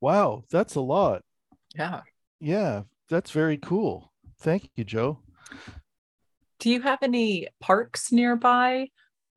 Wow, 0.00 0.44
that's 0.50 0.74
a 0.74 0.80
lot. 0.80 1.22
Yeah. 1.74 2.02
Yeah, 2.40 2.82
that's 3.08 3.30
very 3.30 3.56
cool. 3.56 4.12
Thank 4.40 4.70
you, 4.76 4.84
Joh. 4.84 5.20
Do 6.58 6.70
you 6.70 6.82
have 6.82 6.98
any 7.02 7.48
parks 7.60 8.12
nearby 8.12 8.88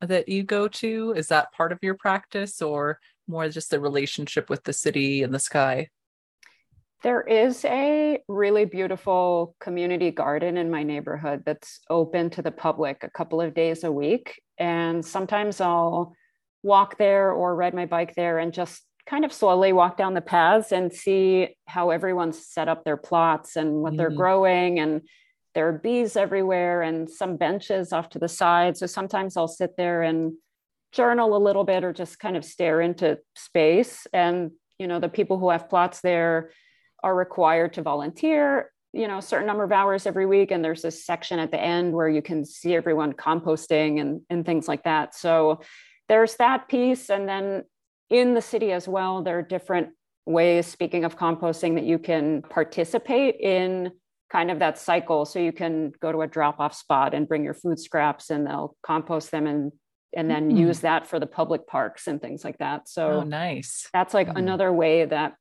that 0.02 0.30
you 0.30 0.44
go 0.44 0.68
to? 0.68 1.14
Is 1.16 1.28
that 1.28 1.54
part 1.54 1.72
of 1.72 1.80
your 1.82 1.96
practice 1.96 2.62
or 2.62 3.00
more 3.28 3.48
just 3.50 3.70
the 3.70 3.80
relationship 3.80 4.50
with 4.50 4.64
the 4.64 4.74
city 4.74 5.24
and 5.24 5.34
the 5.34 5.40
sky? 5.40 5.90
There 7.04 7.22
is 7.22 7.64
a 7.66 8.20
really 8.28 8.66
beautiful 8.66 9.56
community 9.60 10.10
garden 10.10 10.58
in 10.58 10.72
my 10.72 10.84
neighborhood 10.84 11.44
that's 11.46 11.80
open 11.90 12.32
to 12.32 12.42
the 12.42 12.52
public 12.52 13.04
a 13.04 13.10
couple 13.10 13.40
of 13.40 13.54
days 13.54 13.84
a 13.84 13.92
week. 13.92 14.42
And 14.58 15.06
sometimes 15.06 15.62
I'll 15.62 16.16
walk 16.64 16.98
there 16.98 17.32
or 17.32 17.56
ride 17.56 17.76
my 17.76 17.86
bike 17.86 18.16
there 18.16 18.40
and 18.40 18.52
just 18.52 18.82
kind 19.06 19.24
of 19.24 19.32
slowly 19.32 19.74
walk 19.74 19.96
down 19.96 20.16
the 20.16 20.22
paths 20.22 20.72
and 20.72 20.92
see 20.92 21.56
how 21.66 21.92
everyone's 21.92 22.46
set 22.46 22.68
up 22.68 22.84
their 22.84 22.98
plots 22.98 23.56
and 23.56 23.76
what 23.76 23.94
mm. 23.94 23.98
they're 23.98 24.10
growing. 24.10 24.80
And 24.80 25.02
there 25.54 25.68
are 25.70 25.74
bees 25.74 26.18
everywhere 26.18 26.82
and 26.82 27.10
some 27.10 27.38
benches 27.38 27.94
off 27.94 28.10
to 28.10 28.20
the 28.20 28.28
side. 28.28 28.76
So 28.76 28.86
sometimes 28.86 29.38
I'll 29.38 29.48
sit 29.48 29.78
there 29.78 30.02
and 30.02 30.34
journal 30.92 31.38
a 31.38 31.38
little 31.38 31.64
bit 31.64 31.84
or 31.84 31.94
just 31.94 32.20
kind 32.20 32.36
of 32.36 32.44
stare 32.44 32.82
into 32.82 33.20
space. 33.36 34.08
And, 34.14 34.52
you 34.80 34.88
know, 34.88 35.00
the 35.00 35.10
people 35.10 35.38
who 35.38 35.52
have 35.52 35.70
plots 35.70 36.02
there 36.02 36.50
are 37.04 37.16
required 37.16 37.74
to 37.74 37.82
volunteer 37.82 38.72
you 38.94 39.08
know 39.08 39.20
a 39.20 39.22
certain 39.22 39.48
number 39.48 39.64
of 39.64 39.72
hours 39.72 40.06
every 40.06 40.26
week. 40.26 40.52
And 40.52 40.64
there's 40.64 40.82
this 40.82 41.06
section 41.06 41.40
at 41.40 41.52
the 41.52 41.62
end 41.62 41.94
where 41.94 42.10
you 42.10 42.22
can 42.22 42.46
see 42.46 42.76
everyone 42.76 43.14
composting 43.14 44.02
and, 44.02 44.22
and 44.30 44.46
things 44.46 44.68
like 44.68 44.84
that. 44.84 45.16
So 45.16 45.62
there's 46.08 46.36
that 46.36 46.68
piece. 46.68 47.10
And 47.10 47.28
then 47.28 47.64
in 48.10 48.34
the 48.34 48.42
city 48.42 48.72
as 48.72 48.88
well 48.88 49.22
there 49.22 49.38
are 49.40 49.44
different 49.44 49.90
ways 50.26 50.66
speaking 50.66 51.06
of 51.06 51.18
composting 51.18 51.76
that 51.76 51.84
you 51.84 52.00
can 52.00 52.42
participate 52.42 53.36
in 53.40 53.92
kind 54.32 54.52
of 54.52 54.60
that 54.60 54.78
cycle. 54.78 55.26
So 55.26 55.40
you 55.40 55.52
can 55.52 55.92
go 56.02 56.12
to 56.12 56.22
a 56.22 56.28
drop 56.28 56.60
off 56.60 56.74
spot 56.74 57.14
and 57.14 57.28
bring 57.28 57.44
your 57.44 57.54
food 57.54 57.80
scraps 57.80 58.30
and 58.30 58.46
they'll 58.46 58.76
compost 58.84 59.32
them 59.32 59.48
and 59.48 59.72
and 60.16 60.32
then 60.32 60.52
mm. 60.52 60.58
use 60.58 60.80
that 60.80 61.06
for 61.06 61.20
the 61.20 61.28
public 61.28 61.68
parks 61.68 62.08
and 62.08 62.22
things 62.22 62.44
like 62.44 62.58
that. 62.60 62.88
So 62.88 63.10
oh, 63.10 63.24
nice. 63.24 63.88
that's 63.94 64.14
like 64.14 64.30
mm. 64.30 64.38
another 64.38 64.72
way 64.72 65.06
that 65.06 65.34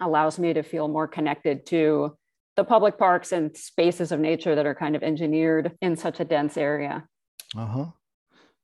allows 0.00 0.38
me 0.38 0.52
to 0.52 0.62
feel 0.62 0.88
more 0.88 1.08
connected 1.08 1.66
to 1.66 2.16
the 2.56 2.64
public 2.64 2.98
parks 2.98 3.32
and 3.32 3.56
spaces 3.56 4.12
of 4.12 4.20
nature 4.20 4.54
that 4.54 4.66
are 4.66 4.74
kind 4.74 4.94
of 4.94 5.02
engineered 5.02 5.72
in 5.80 5.96
such 5.96 6.20
a 6.20 6.24
dense 6.24 6.56
area. 6.56 7.04
Uh 7.56 7.66
huh. 7.66 7.86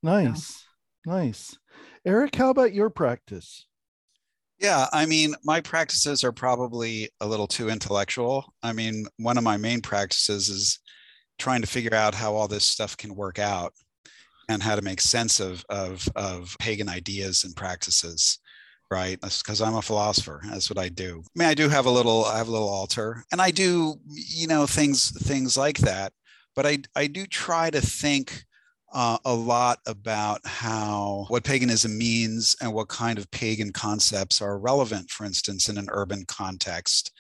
Nice. 0.03 0.65
Yeah. 1.07 1.15
Nice. 1.15 1.57
Eric, 2.05 2.35
how 2.37 2.51
about 2.51 2.73
your 2.73 2.91
practice? 2.91 3.67
Yeah, 4.59 4.87
I 4.93 5.07
mean, 5.07 5.35
my 5.43 5.61
practices 5.61 6.23
are 6.23 6.33
probably 6.33 7.09
a 7.21 7.27
little 7.27 7.47
too 7.47 7.71
intellectual. 7.71 8.53
I 8.63 8.73
mean, 8.73 9.07
one 9.17 9.39
of 9.39 9.45
my 9.45 9.57
main 9.57 9.81
practices 9.81 10.51
is 10.51 10.79
trying 11.39 11.63
to 11.63 11.67
figure 11.67 11.95
out 11.95 12.15
how 12.15 12.35
all 12.35 12.47
this 12.47 12.65
stuff 12.65 12.97
can 12.97 13.15
work 13.15 13.39
out 13.39 13.73
and 14.51 14.63
how 14.63 14.77
to 14.77 14.83
make 14.83 15.01
sense 15.01 15.41
of, 15.41 15.65
of, 15.71 16.07
of 16.15 16.55
pagan 16.59 16.91
ideas 16.91 17.45
and 17.45 17.57
practices 17.57 18.39
right? 18.91 19.21
That's 19.21 19.43
because 19.43 19.61
i'm 19.61 19.77
a 19.77 19.83
philosopher 19.83 20.41
that's 20.45 20.69
what 20.69 20.79
i 20.79 20.89
do. 20.89 21.23
I 21.25 21.39
mean 21.39 21.49
i 21.49 21.55
do 21.55 21.69
have 21.69 21.87
a 21.87 21.91
little 21.91 22.25
i 22.25 22.39
have 22.39 22.49
a 22.49 22.53
little 22.53 22.69
altar 22.69 23.25
and 23.33 23.41
i 23.41 23.51
do 23.51 23.95
you 24.09 24.47
know 24.47 24.67
things 24.67 25.11
things 25.11 25.57
like 25.57 25.79
that 25.79 26.13
but 26.57 26.67
i 26.67 26.79
i 26.97 27.07
do 27.07 27.27
try 27.27 27.71
to 27.71 27.81
think 27.81 28.45
uh, 28.93 29.19
a 29.25 29.33
lot 29.33 29.79
about 29.87 30.41
how 30.45 31.25
what 31.29 31.45
paganism 31.45 31.97
means 31.97 32.57
and 32.61 32.73
what 32.73 32.89
kind 32.89 33.19
of 33.19 33.31
pagan 33.31 33.73
concepts 33.73 34.43
are 34.43 34.59
relevant 34.59 35.11
for 35.11 35.25
instance 35.25 35.69
in 35.69 35.79
an 35.79 35.89
urban 35.93 36.25
context 36.27 37.13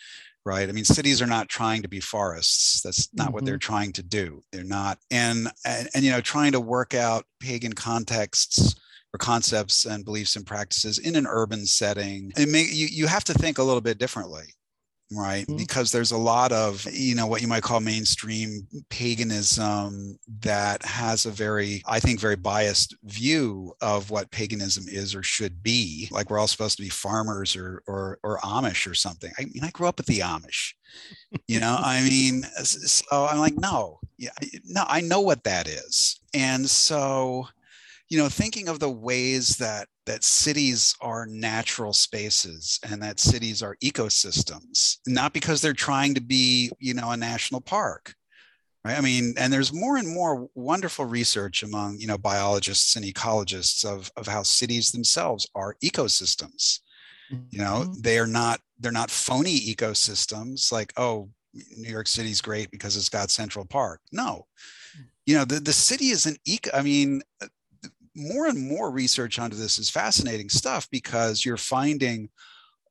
right? 0.46 0.68
I 0.68 0.72
mean 0.72 0.84
cities 0.84 1.20
are 1.20 1.26
not 1.26 1.48
trying 1.48 1.82
to 1.82 1.88
be 1.88 2.00
forests 2.00 2.80
that's 2.82 3.12
not 3.14 3.26
mm-hmm. 3.26 3.34
what 3.34 3.44
they're 3.44 3.58
trying 3.58 3.92
to 3.92 4.02
do 4.02 4.40
they're 4.52 4.64
not 4.64 4.98
and, 5.10 5.48
and 5.64 5.88
and 5.94 6.04
you 6.04 6.10
know 6.10 6.20
trying 6.20 6.52
to 6.52 6.60
work 6.60 6.94
out 6.94 7.24
pagan 7.40 7.74
contexts 7.74 8.74
or 9.14 9.18
concepts 9.18 9.84
and 9.84 10.04
beliefs 10.04 10.36
and 10.36 10.46
practices 10.46 10.98
in 10.98 11.16
an 11.16 11.26
urban 11.26 11.66
setting 11.66 12.32
and 12.36 12.50
may, 12.50 12.62
you, 12.62 12.86
you 12.86 13.06
have 13.06 13.24
to 13.24 13.34
think 13.34 13.58
a 13.58 13.62
little 13.62 13.80
bit 13.80 13.98
differently 13.98 14.44
right? 15.12 15.46
Mm-hmm. 15.46 15.56
because 15.56 15.90
there's 15.90 16.12
a 16.12 16.16
lot 16.16 16.52
of 16.52 16.86
you 16.92 17.14
know 17.14 17.26
what 17.26 17.42
you 17.42 17.48
might 17.48 17.62
call 17.62 17.80
mainstream 17.80 18.66
paganism 18.90 20.18
that 20.40 20.84
has 20.84 21.26
a 21.26 21.30
very 21.30 21.82
i 21.86 21.98
think 21.98 22.20
very 22.20 22.36
biased 22.36 22.94
view 23.04 23.74
of 23.80 24.10
what 24.10 24.30
paganism 24.30 24.84
is 24.88 25.14
or 25.14 25.22
should 25.22 25.62
be. 25.62 26.08
Like 26.10 26.30
we're 26.30 26.38
all 26.38 26.46
supposed 26.46 26.76
to 26.76 26.82
be 26.82 26.88
farmers 26.88 27.56
or 27.56 27.82
or, 27.86 28.18
or 28.22 28.38
amish 28.38 28.90
or 28.90 28.94
something. 28.94 29.32
I 29.38 29.44
mean 29.44 29.64
i 29.64 29.70
grew 29.70 29.88
up 29.88 29.98
with 29.98 30.06
the 30.06 30.20
amish 30.20 30.74
you 31.48 31.60
know? 31.60 31.76
I 31.82 32.02
mean 32.02 32.42
so 32.62 33.26
i'm 33.26 33.38
like 33.38 33.56
no 33.56 33.98
yeah 34.18 34.30
no 34.64 34.84
i 34.86 35.00
know 35.00 35.20
what 35.20 35.44
that 35.44 35.68
is. 35.68 36.20
And 36.34 36.68
so 36.68 37.48
you 38.10 38.18
know 38.18 38.28
thinking 38.28 38.68
of 38.68 38.80
the 38.80 38.90
ways 38.90 39.56
that 39.56 39.88
that 40.04 40.24
cities 40.24 40.94
are 41.00 41.26
natural 41.26 41.92
spaces 41.92 42.78
and 42.90 43.00
that 43.00 43.20
cities 43.20 43.62
are 43.62 43.76
ecosystems 43.82 44.96
not 45.06 45.32
because 45.32 45.62
they're 45.62 45.72
trying 45.72 46.14
to 46.14 46.20
be 46.20 46.70
you 46.78 46.92
know 46.92 47.10
a 47.12 47.16
national 47.16 47.60
park 47.60 48.14
right 48.84 48.98
i 48.98 49.00
mean 49.00 49.32
and 49.38 49.52
there's 49.52 49.72
more 49.72 49.96
and 49.96 50.12
more 50.12 50.48
wonderful 50.54 51.04
research 51.04 51.62
among 51.62 51.96
you 51.98 52.06
know 52.06 52.18
biologists 52.18 52.96
and 52.96 53.04
ecologists 53.04 53.84
of 53.84 54.10
of 54.16 54.26
how 54.26 54.42
cities 54.42 54.90
themselves 54.90 55.46
are 55.54 55.76
ecosystems 55.82 56.80
you 57.50 57.60
know 57.60 57.84
mm-hmm. 57.84 58.00
they 58.00 58.18
are 58.18 58.26
not 58.26 58.60
they're 58.80 58.90
not 58.90 59.10
phony 59.10 59.60
ecosystems 59.60 60.72
like 60.72 60.92
oh 60.96 61.28
new 61.76 61.88
york 61.88 62.08
city's 62.08 62.40
great 62.40 62.70
because 62.70 62.96
it's 62.96 63.08
got 63.08 63.30
central 63.30 63.64
park 63.64 64.00
no 64.10 64.46
mm. 64.98 65.04
you 65.26 65.36
know 65.36 65.44
the, 65.44 65.60
the 65.60 65.72
city 65.72 66.06
is 66.06 66.26
an 66.26 66.36
eco 66.44 66.70
i 66.74 66.82
mean 66.82 67.22
more 68.20 68.46
and 68.46 68.68
more 68.68 68.90
research 68.90 69.38
onto 69.38 69.56
this 69.56 69.78
is 69.78 69.90
fascinating 69.90 70.48
stuff 70.48 70.88
because 70.90 71.44
you're 71.44 71.56
finding 71.56 72.28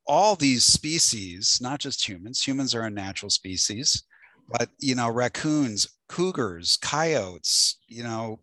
all 0.07 0.35
these 0.35 0.63
species, 0.63 1.59
not 1.61 1.79
just 1.79 2.07
humans, 2.07 2.45
humans 2.45 2.73
are 2.73 2.83
a 2.83 2.89
natural 2.89 3.29
species, 3.29 4.03
but 4.49 4.69
you 4.79 4.95
know, 4.95 5.09
raccoons, 5.09 5.87
cougars, 6.07 6.77
coyotes, 6.77 7.77
you 7.87 8.03
know, 8.03 8.39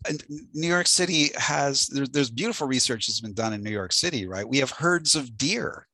New 0.54 0.68
York 0.68 0.86
City 0.86 1.30
has 1.36 1.88
there, 1.88 2.06
there's 2.06 2.30
beautiful 2.30 2.68
research 2.68 3.06
that's 3.06 3.20
been 3.20 3.34
done 3.34 3.52
in 3.52 3.62
New 3.62 3.70
York 3.70 3.92
City, 3.92 4.26
right? 4.26 4.48
We 4.48 4.58
have 4.58 4.70
herds 4.70 5.16
of 5.16 5.36
deer 5.36 5.88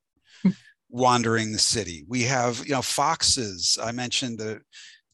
wandering 0.90 1.52
the 1.52 1.58
city. 1.58 2.04
We 2.06 2.22
have, 2.24 2.62
you 2.66 2.72
know, 2.72 2.82
foxes. 2.82 3.78
I 3.82 3.92
mentioned 3.92 4.38
the 4.38 4.60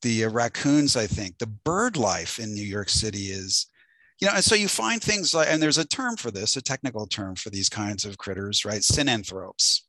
the 0.03 0.25
uh, 0.25 0.31
raccoons, 0.31 0.97
I 0.97 1.07
think. 1.07 1.39
The 1.39 1.47
bird 1.47 1.97
life 1.97 2.39
in 2.39 2.53
New 2.53 2.67
York 2.67 2.89
City 2.89 3.27
is 3.27 3.67
you 4.21 4.27
know, 4.27 4.35
and 4.35 4.45
so 4.45 4.55
you 4.55 4.69
find 4.69 5.01
things 5.01 5.33
like, 5.33 5.49
and 5.49 5.63
there's 5.63 5.79
a 5.79 5.87
term 5.87 6.17
for 6.17 6.31
this, 6.31 6.57
a 6.57 6.63
technical 6.63 7.07
term 7.07 7.37
for 7.37 7.51
these 7.51 7.69
kinds 7.69 8.05
of 8.05 8.19
critters, 8.19 8.65
right? 8.65 8.81
Synanthropes, 8.81 9.83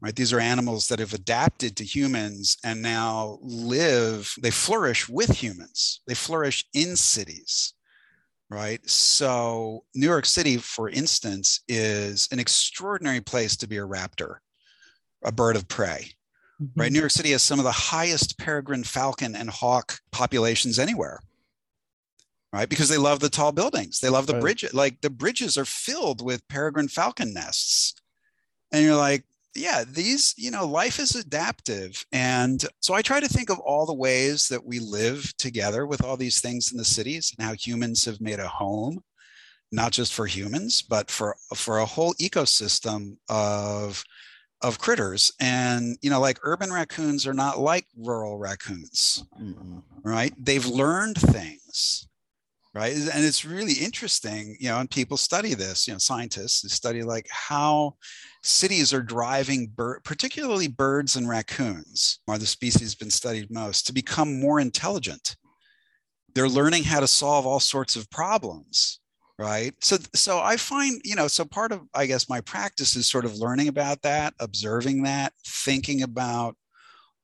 right? 0.00 0.14
These 0.14 0.32
are 0.32 0.40
animals 0.40 0.88
that 0.88 0.98
have 0.98 1.14
adapted 1.14 1.76
to 1.76 1.84
humans 1.84 2.58
and 2.62 2.82
now 2.82 3.38
live, 3.40 4.34
they 4.40 4.50
flourish 4.50 5.08
with 5.08 5.30
humans, 5.30 6.02
they 6.06 6.14
flourish 6.14 6.64
in 6.74 6.94
cities, 6.94 7.72
right? 8.50 8.86
So, 8.88 9.84
New 9.94 10.08
York 10.08 10.26
City, 10.26 10.58
for 10.58 10.90
instance, 10.90 11.62
is 11.66 12.28
an 12.32 12.38
extraordinary 12.38 13.22
place 13.22 13.56
to 13.56 13.66
be 13.66 13.78
a 13.78 13.86
raptor, 13.86 14.36
a 15.24 15.32
bird 15.32 15.56
of 15.56 15.68
prey. 15.68 16.10
Mm-hmm. 16.62 16.80
Right, 16.80 16.92
New 16.92 17.00
York 17.00 17.10
City 17.10 17.32
has 17.32 17.42
some 17.42 17.58
of 17.58 17.64
the 17.64 17.72
highest 17.72 18.38
peregrine 18.38 18.84
falcon 18.84 19.34
and 19.34 19.50
hawk 19.50 19.98
populations 20.12 20.78
anywhere 20.78 21.18
right? 22.54 22.68
Because 22.68 22.88
they 22.88 22.98
love 22.98 23.18
the 23.18 23.28
tall 23.28 23.50
buildings. 23.50 23.98
They 23.98 24.08
love 24.08 24.28
the 24.28 24.34
right. 24.34 24.42
bridge. 24.42 24.64
Like 24.72 25.00
the 25.00 25.10
bridges 25.10 25.58
are 25.58 25.64
filled 25.64 26.24
with 26.24 26.46
peregrine 26.46 26.86
falcon 26.86 27.34
nests. 27.34 27.94
And 28.72 28.84
you're 28.84 28.94
like, 28.94 29.24
yeah, 29.56 29.82
these, 29.88 30.34
you 30.36 30.52
know, 30.52 30.64
life 30.64 31.00
is 31.00 31.16
adaptive. 31.16 32.04
And 32.12 32.64
so 32.78 32.94
I 32.94 33.02
try 33.02 33.18
to 33.18 33.28
think 33.28 33.50
of 33.50 33.58
all 33.58 33.86
the 33.86 33.94
ways 33.94 34.46
that 34.48 34.64
we 34.64 34.78
live 34.78 35.36
together 35.36 35.84
with 35.84 36.04
all 36.04 36.16
these 36.16 36.40
things 36.40 36.70
in 36.70 36.78
the 36.78 36.84
cities 36.84 37.34
and 37.36 37.44
how 37.44 37.54
humans 37.54 38.04
have 38.04 38.20
made 38.20 38.38
a 38.38 38.46
home, 38.46 39.00
not 39.72 39.90
just 39.90 40.14
for 40.14 40.26
humans, 40.26 40.80
but 40.80 41.10
for 41.10 41.36
for 41.56 41.78
a 41.78 41.86
whole 41.86 42.14
ecosystem 42.14 43.16
of 43.28 44.04
of 44.60 44.78
critters 44.78 45.32
and 45.40 45.98
you 46.00 46.08
know 46.08 46.20
like 46.20 46.38
urban 46.42 46.72
raccoons 46.72 47.26
are 47.26 47.34
not 47.34 47.58
like 47.58 47.86
rural 47.98 48.38
raccoons 48.38 49.22
mm 49.38 49.82
right 50.06 50.34
they've 50.38 50.66
learned 50.66 51.18
things 51.18 52.06
right? 52.74 52.92
And 52.92 53.24
it's 53.24 53.44
really 53.44 53.74
interesting 53.74 54.56
you 54.58 54.68
know 54.68 54.78
and 54.78 54.90
people 54.90 55.16
study 55.16 55.54
this 55.54 55.86
you 55.86 55.92
know 55.92 55.98
scientists 55.98 56.72
study 56.72 57.02
like 57.02 57.26
how 57.30 57.94
cities 58.42 58.92
are 58.92 59.02
driving 59.02 59.70
bir- 59.74 60.00
particularly 60.04 60.68
birds 60.68 61.16
and 61.16 61.28
raccoons 61.28 62.20
are 62.28 62.38
the 62.38 62.46
species 62.46 62.94
been 62.94 63.10
studied 63.10 63.50
most 63.50 63.86
to 63.86 63.92
become 63.92 64.40
more 64.40 64.60
intelligent. 64.60 65.36
They're 66.34 66.48
learning 66.48 66.84
how 66.84 67.00
to 67.00 67.08
solve 67.08 67.46
all 67.46 67.60
sorts 67.60 67.96
of 67.96 68.10
problems 68.10 69.00
right? 69.38 69.74
So 69.80 69.96
so 70.14 70.38
i 70.38 70.56
find 70.56 71.00
you 71.04 71.16
know 71.16 71.28
so 71.28 71.44
part 71.44 71.72
of 71.72 71.82
i 71.94 72.06
guess 72.06 72.28
my 72.28 72.40
practice 72.40 72.96
is 72.96 73.08
sort 73.08 73.24
of 73.24 73.36
learning 73.36 73.68
about 73.68 74.02
that 74.02 74.34
observing 74.38 75.02
that 75.04 75.32
thinking 75.46 76.02
about 76.02 76.56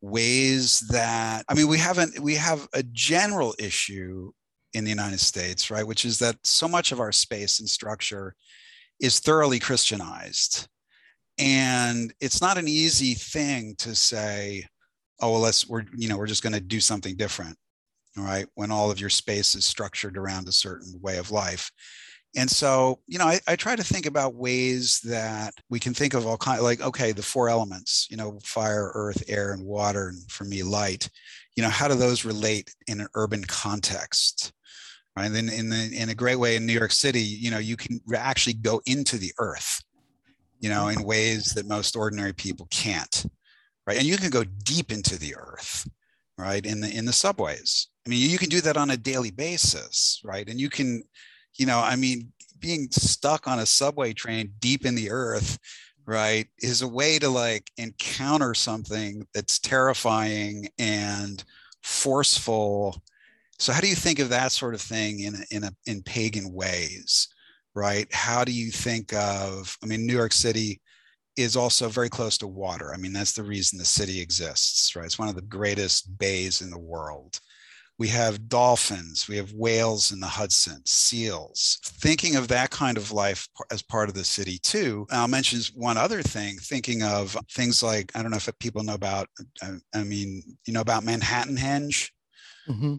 ways 0.00 0.80
that 0.90 1.44
i 1.48 1.54
mean 1.54 1.68
we 1.68 1.78
haven't 1.78 2.18
we 2.18 2.34
have 2.34 2.66
a 2.72 2.82
general 2.82 3.54
issue 3.58 4.32
in 4.74 4.84
the 4.84 4.90
united 4.90 5.20
states 5.20 5.70
right 5.70 5.86
which 5.86 6.04
is 6.04 6.18
that 6.18 6.36
so 6.44 6.68
much 6.68 6.92
of 6.92 7.00
our 7.00 7.12
space 7.12 7.60
and 7.60 7.68
structure 7.68 8.34
is 9.00 9.18
thoroughly 9.18 9.58
christianized. 9.58 10.68
And 11.38 12.12
it's 12.20 12.42
not 12.42 12.58
an 12.58 12.68
easy 12.68 13.14
thing 13.14 13.74
to 13.78 13.94
say 13.94 14.66
oh 15.22 15.32
well 15.32 15.40
let's 15.40 15.66
we're 15.66 15.84
you 15.96 16.08
know 16.08 16.18
we're 16.18 16.26
just 16.26 16.42
going 16.42 16.52
to 16.52 16.60
do 16.60 16.80
something 16.80 17.16
different 17.16 17.56
right 18.16 18.46
when 18.54 18.70
all 18.70 18.90
of 18.90 19.00
your 19.00 19.10
space 19.10 19.54
is 19.54 19.64
structured 19.64 20.18
around 20.18 20.48
a 20.48 20.52
certain 20.52 20.98
way 21.00 21.16
of 21.16 21.30
life. 21.30 21.70
And 22.36 22.48
so, 22.48 23.00
you 23.08 23.18
know, 23.18 23.26
I, 23.26 23.40
I, 23.48 23.56
try 23.56 23.74
to 23.74 23.82
think 23.82 24.06
about 24.06 24.36
ways 24.36 25.00
that 25.00 25.52
we 25.68 25.80
can 25.80 25.94
think 25.94 26.14
of 26.14 26.28
all 26.28 26.36
kind 26.36 26.62
like, 26.62 26.80
okay, 26.80 27.10
the 27.10 27.24
four 27.24 27.48
elements, 27.48 28.06
you 28.08 28.16
know, 28.16 28.38
fire, 28.44 28.92
earth, 28.94 29.24
air, 29.26 29.52
and 29.52 29.64
water, 29.64 30.08
and 30.08 30.30
for 30.30 30.44
me, 30.44 30.62
light, 30.62 31.08
you 31.56 31.62
know, 31.64 31.68
how 31.68 31.88
do 31.88 31.94
those 31.94 32.24
relate 32.24 32.72
in 32.86 33.00
an 33.00 33.08
urban 33.14 33.44
context? 33.44 34.52
Right. 35.20 35.26
And 35.26 35.34
then 35.34 35.48
in 35.50 35.68
the 35.68 35.90
in 35.94 36.08
a 36.08 36.14
great 36.14 36.38
way 36.38 36.56
in 36.56 36.64
New 36.64 36.72
York 36.72 36.92
City, 36.92 37.20
you 37.20 37.50
know, 37.50 37.58
you 37.58 37.76
can 37.76 38.00
actually 38.16 38.54
go 38.54 38.80
into 38.86 39.18
the 39.18 39.32
earth, 39.38 39.84
you 40.60 40.70
know, 40.70 40.88
in 40.88 41.02
ways 41.02 41.52
that 41.52 41.68
most 41.68 41.94
ordinary 41.94 42.32
people 42.32 42.66
can't. 42.70 43.26
Right. 43.86 43.98
And 43.98 44.06
you 44.06 44.16
can 44.16 44.30
go 44.30 44.44
deep 44.44 44.90
into 44.90 45.18
the 45.18 45.36
earth, 45.36 45.86
right? 46.38 46.64
In 46.64 46.80
the 46.80 46.90
in 46.90 47.04
the 47.04 47.12
subways. 47.12 47.88
I 48.06 48.08
mean, 48.08 48.30
you 48.30 48.38
can 48.38 48.48
do 48.48 48.62
that 48.62 48.78
on 48.78 48.88
a 48.88 48.96
daily 48.96 49.30
basis, 49.30 50.22
right? 50.24 50.48
And 50.48 50.58
you 50.58 50.70
can 50.70 51.02
you 51.56 51.66
know, 51.66 51.80
I 51.80 51.96
mean, 51.96 52.32
being 52.58 52.88
stuck 52.90 53.46
on 53.46 53.58
a 53.58 53.66
subway 53.66 54.14
train 54.14 54.54
deep 54.58 54.86
in 54.86 54.94
the 54.94 55.10
earth, 55.10 55.58
right, 56.06 56.46
is 56.60 56.80
a 56.80 56.88
way 56.88 57.18
to 57.18 57.28
like 57.28 57.70
encounter 57.76 58.54
something 58.54 59.26
that's 59.34 59.58
terrifying 59.58 60.70
and 60.78 61.44
forceful. 61.82 63.02
So 63.60 63.74
how 63.74 63.80
do 63.80 63.88
you 63.88 63.94
think 63.94 64.18
of 64.18 64.30
that 64.30 64.52
sort 64.52 64.74
of 64.74 64.80
thing 64.80 65.20
in 65.20 65.36
in 65.50 65.64
a, 65.64 65.72
in 65.86 66.02
pagan 66.02 66.52
ways, 66.52 67.28
right? 67.74 68.12
How 68.12 68.42
do 68.42 68.52
you 68.52 68.70
think 68.70 69.12
of? 69.12 69.76
I 69.82 69.86
mean, 69.86 70.06
New 70.06 70.16
York 70.16 70.32
City 70.32 70.80
is 71.36 71.56
also 71.56 71.88
very 71.88 72.08
close 72.08 72.38
to 72.38 72.46
water. 72.46 72.92
I 72.92 72.96
mean, 72.96 73.12
that's 73.12 73.32
the 73.34 73.42
reason 73.42 73.78
the 73.78 73.84
city 73.84 74.20
exists, 74.20 74.96
right? 74.96 75.04
It's 75.04 75.18
one 75.18 75.28
of 75.28 75.36
the 75.36 75.42
greatest 75.42 76.18
bays 76.18 76.62
in 76.62 76.70
the 76.70 76.78
world. 76.78 77.38
We 77.98 78.08
have 78.08 78.48
dolphins, 78.48 79.28
we 79.28 79.36
have 79.36 79.52
whales 79.52 80.10
in 80.10 80.20
the 80.20 80.26
Hudson, 80.26 80.80
seals. 80.86 81.78
Thinking 81.84 82.36
of 82.36 82.48
that 82.48 82.70
kind 82.70 82.96
of 82.96 83.12
life 83.12 83.46
as 83.70 83.82
part 83.82 84.08
of 84.08 84.14
the 84.14 84.24
city 84.24 84.58
too. 84.58 85.06
I'll 85.10 85.28
mention 85.28 85.60
one 85.74 85.98
other 85.98 86.22
thing, 86.22 86.56
thinking 86.56 87.02
of 87.02 87.36
things 87.52 87.82
like, 87.82 88.10
I 88.14 88.22
don't 88.22 88.30
know 88.30 88.38
if 88.38 88.48
people 88.58 88.82
know 88.82 88.94
about, 88.94 89.28
uh, 89.62 89.74
I 89.94 90.02
mean, 90.02 90.42
you 90.64 90.72
know 90.72 90.80
about 90.80 91.04
Manhattanhenge? 91.04 92.10
Mm-hmm. 92.66 92.94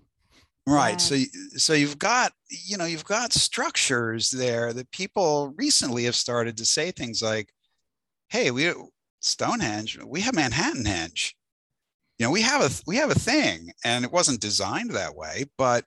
Right. 0.72 1.01
So, 1.01 1.16
so 1.57 1.74
you've 1.74 2.00
got, 2.00 2.31
you 2.50 2.77
know, 2.77 2.86
you've 2.86 3.05
got 3.05 3.34
structures 3.34 4.29
there 4.29 4.74
that 4.74 4.92
people 4.92 5.53
recently 5.57 6.05
have 6.05 6.16
started 6.16 6.57
to 6.57 6.66
say 6.66 6.92
things 6.92 7.22
like, 7.22 7.50
"Hey, 8.29 8.51
we 8.51 8.74
Stonehenge, 9.20 10.00
we 10.03 10.22
have 10.22 10.36
Manhattanhenge." 10.36 11.34
you 12.22 12.27
know 12.27 12.31
we 12.31 12.42
have 12.44 12.62
a 12.62 12.70
we 12.86 12.98
have 12.98 13.10
a 13.10 13.16
thing 13.16 13.72
and 13.84 14.05
it 14.05 14.12
wasn't 14.12 14.40
designed 14.40 14.92
that 14.92 15.16
way 15.16 15.44
but 15.57 15.84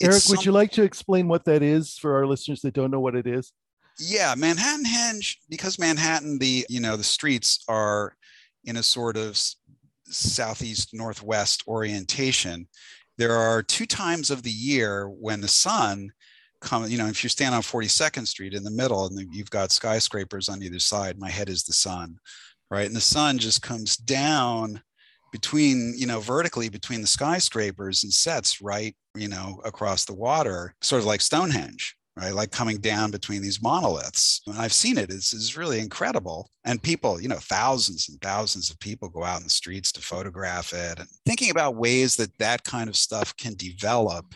eric 0.00 0.22
would 0.30 0.42
you 0.42 0.50
like 0.50 0.70
to 0.70 0.82
explain 0.82 1.28
what 1.28 1.44
that 1.44 1.62
is 1.62 1.98
for 1.98 2.16
our 2.16 2.26
listeners 2.26 2.62
that 2.62 2.72
don't 2.72 2.90
know 2.90 3.00
what 3.00 3.14
it 3.14 3.26
is 3.26 3.52
yeah 4.00 4.34
manhattanhenge 4.34 5.36
because 5.50 5.78
manhattan 5.78 6.38
the 6.38 6.64
you 6.70 6.80
know 6.80 6.96
the 6.96 7.04
streets 7.04 7.64
are 7.68 8.16
in 8.64 8.78
a 8.78 8.82
sort 8.82 9.18
of 9.18 9.38
southeast 10.06 10.94
northwest 10.94 11.62
orientation 11.68 12.66
there 13.18 13.34
are 13.34 13.62
two 13.62 13.86
times 13.86 14.30
of 14.30 14.42
the 14.42 14.50
year 14.50 15.08
when 15.08 15.40
the 15.40 15.48
sun 15.48 16.10
come 16.60 16.88
you 16.88 16.98
know 16.98 17.06
if 17.06 17.22
you 17.22 17.28
stand 17.28 17.54
on 17.54 17.62
42nd 17.62 18.26
street 18.26 18.54
in 18.54 18.64
the 18.64 18.70
middle 18.70 19.06
and 19.06 19.32
you've 19.32 19.50
got 19.50 19.70
skyscrapers 19.70 20.48
on 20.48 20.62
either 20.62 20.80
side 20.80 21.18
my 21.18 21.30
head 21.30 21.48
is 21.48 21.62
the 21.62 21.72
sun 21.72 22.18
right? 22.70 22.86
And 22.86 22.96
the 22.96 23.00
sun 23.00 23.38
just 23.38 23.62
comes 23.62 23.96
down 23.96 24.82
between 25.32 25.94
you 25.96 26.06
know 26.06 26.20
vertically 26.20 26.70
between 26.70 27.02
the 27.02 27.06
skyscrapers 27.06 28.02
and 28.02 28.12
sets 28.12 28.62
right 28.62 28.96
you 29.14 29.28
know 29.28 29.60
across 29.62 30.06
the 30.06 30.14
water 30.14 30.74
sort 30.80 31.00
of 31.00 31.06
like 31.06 31.20
stonehenge 31.20 31.97
right? 32.18 32.34
Like 32.34 32.50
coming 32.50 32.78
down 32.78 33.10
between 33.10 33.42
these 33.42 33.62
monoliths. 33.62 34.40
And 34.46 34.58
i've 34.58 34.72
seen 34.72 34.98
it 34.98 35.10
it's, 35.10 35.32
it's 35.32 35.56
really 35.56 35.80
incredible. 35.80 36.50
And 36.64 36.82
people 36.82 37.20
you 37.20 37.28
know 37.28 37.36
thousands 37.36 38.08
and 38.08 38.20
thousands 38.20 38.70
of 38.70 38.80
people 38.80 39.08
go 39.08 39.24
out 39.24 39.38
in 39.38 39.44
the 39.44 39.50
streets 39.50 39.92
to 39.92 40.00
photograph 40.00 40.72
it 40.72 40.98
and 40.98 41.08
thinking 41.24 41.50
about 41.50 41.76
ways 41.76 42.16
that 42.16 42.36
that 42.38 42.64
kind 42.64 42.88
of 42.88 42.96
stuff 42.96 43.36
can 43.36 43.54
develop. 43.54 44.34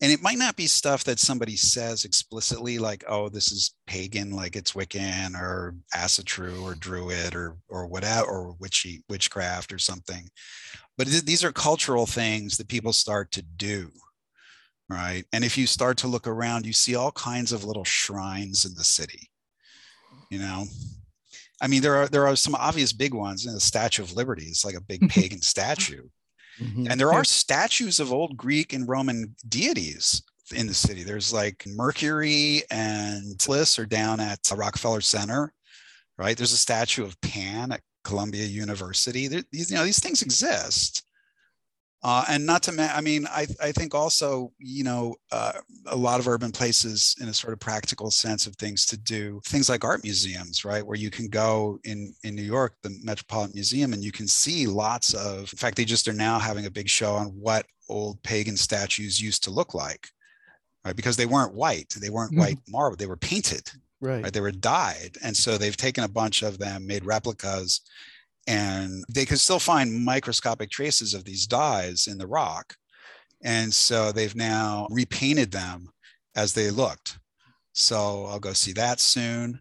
And 0.00 0.12
it 0.12 0.22
might 0.22 0.38
not 0.38 0.56
be 0.56 0.66
stuff 0.66 1.04
that 1.04 1.20
somebody 1.20 1.56
says 1.56 2.04
explicitly 2.04 2.78
like 2.78 3.04
oh 3.08 3.28
this 3.28 3.52
is 3.52 3.74
pagan 3.86 4.30
like 4.32 4.56
it's 4.56 4.72
wiccan 4.72 5.34
or 5.34 5.76
asatru 5.94 6.62
or 6.62 6.74
druid 6.74 7.34
or 7.34 7.56
or 7.68 7.86
whatever 7.86 8.26
or 8.26 8.56
witchy 8.58 9.04
witchcraft 9.08 9.72
or 9.72 9.78
something. 9.78 10.28
But 10.98 11.06
these 11.06 11.44
are 11.44 11.52
cultural 11.52 12.06
things 12.06 12.56
that 12.56 12.68
people 12.68 12.92
start 12.92 13.32
to 13.32 13.42
do 13.42 13.90
right 14.88 15.24
and 15.32 15.44
if 15.44 15.56
you 15.56 15.66
start 15.66 15.96
to 15.96 16.08
look 16.08 16.26
around 16.26 16.66
you 16.66 16.72
see 16.72 16.94
all 16.94 17.12
kinds 17.12 17.52
of 17.52 17.64
little 17.64 17.84
shrines 17.84 18.64
in 18.64 18.74
the 18.74 18.84
city 18.84 19.30
you 20.30 20.38
know 20.38 20.64
i 21.60 21.66
mean 21.66 21.82
there 21.82 21.96
are 21.96 22.08
there 22.08 22.26
are 22.26 22.36
some 22.36 22.54
obvious 22.54 22.92
big 22.92 23.14
ones 23.14 23.44
you 23.44 23.50
know, 23.50 23.54
the 23.54 23.60
statue 23.60 24.02
of 24.02 24.14
liberty 24.14 24.44
is 24.44 24.64
like 24.64 24.74
a 24.74 24.80
big 24.80 25.08
pagan 25.08 25.40
statue 25.40 26.02
Mm-hmm. 26.60 26.86
And 26.90 27.00
there 27.00 27.12
are 27.12 27.24
statues 27.24 28.00
of 28.00 28.12
old 28.12 28.36
Greek 28.36 28.72
and 28.72 28.88
Roman 28.88 29.34
deities 29.48 30.22
in 30.54 30.66
the 30.66 30.74
city. 30.74 31.02
There's 31.02 31.32
like 31.32 31.64
Mercury 31.66 32.62
and 32.70 33.36
Bliss 33.44 33.78
are 33.78 33.86
down 33.86 34.20
at 34.20 34.38
Rockefeller 34.54 35.00
Center, 35.00 35.52
right? 36.16 36.36
There's 36.36 36.52
a 36.52 36.58
statue 36.58 37.04
of 37.04 37.20
Pan 37.20 37.72
at 37.72 37.80
Columbia 38.04 38.44
University. 38.44 39.26
There, 39.26 39.42
these, 39.50 39.70
you 39.70 39.76
know, 39.76 39.84
these 39.84 40.00
things 40.00 40.22
exist. 40.22 41.02
Uh, 42.04 42.22
and 42.28 42.44
not 42.44 42.62
to, 42.62 42.70
ma- 42.70 42.92
I 42.92 43.00
mean, 43.00 43.26
I, 43.28 43.46
I 43.62 43.72
think 43.72 43.94
also, 43.94 44.52
you 44.58 44.84
know, 44.84 45.14
uh, 45.32 45.52
a 45.86 45.96
lot 45.96 46.20
of 46.20 46.28
urban 46.28 46.52
places 46.52 47.16
in 47.18 47.28
a 47.28 47.34
sort 47.34 47.54
of 47.54 47.60
practical 47.60 48.10
sense 48.10 48.46
of 48.46 48.54
things 48.56 48.84
to 48.86 48.98
do, 48.98 49.40
things 49.46 49.70
like 49.70 49.84
art 49.84 50.04
museums, 50.04 50.66
right? 50.66 50.86
Where 50.86 50.98
you 50.98 51.08
can 51.08 51.28
go 51.28 51.78
in, 51.84 52.14
in 52.22 52.34
New 52.34 52.42
York, 52.42 52.74
the 52.82 52.94
Metropolitan 53.02 53.54
Museum, 53.54 53.94
and 53.94 54.04
you 54.04 54.12
can 54.12 54.28
see 54.28 54.66
lots 54.66 55.14
of, 55.14 55.50
in 55.50 55.56
fact, 55.56 55.78
they 55.78 55.86
just 55.86 56.06
are 56.06 56.12
now 56.12 56.38
having 56.38 56.66
a 56.66 56.70
big 56.70 56.90
show 56.90 57.14
on 57.14 57.28
what 57.28 57.64
old 57.88 58.22
pagan 58.22 58.58
statues 58.58 59.18
used 59.18 59.42
to 59.44 59.50
look 59.50 59.72
like, 59.72 60.06
right? 60.84 60.96
Because 60.96 61.16
they 61.16 61.24
weren't 61.24 61.54
white, 61.54 61.94
they 61.98 62.10
weren't 62.10 62.32
mm-hmm. 62.32 62.40
white 62.40 62.58
marble, 62.68 62.98
they 62.98 63.06
were 63.06 63.16
painted. 63.16 63.70
Right. 64.02 64.24
right. 64.24 64.32
They 64.32 64.42
were 64.42 64.52
dyed. 64.52 65.16
And 65.22 65.34
so 65.34 65.56
they've 65.56 65.74
taken 65.74 66.04
a 66.04 66.08
bunch 66.08 66.42
of 66.42 66.58
them, 66.58 66.86
made 66.86 67.06
replicas, 67.06 67.80
and 68.46 69.04
they 69.08 69.24
could 69.24 69.40
still 69.40 69.58
find 69.58 70.04
microscopic 70.04 70.70
traces 70.70 71.14
of 71.14 71.24
these 71.24 71.46
dyes 71.46 72.06
in 72.06 72.18
the 72.18 72.26
rock. 72.26 72.74
And 73.42 73.72
so 73.72 74.12
they've 74.12 74.34
now 74.34 74.86
repainted 74.90 75.50
them 75.50 75.88
as 76.36 76.52
they 76.52 76.70
looked. 76.70 77.18
So 77.72 78.26
I'll 78.26 78.40
go 78.40 78.52
see 78.52 78.72
that 78.72 79.00
soon. 79.00 79.60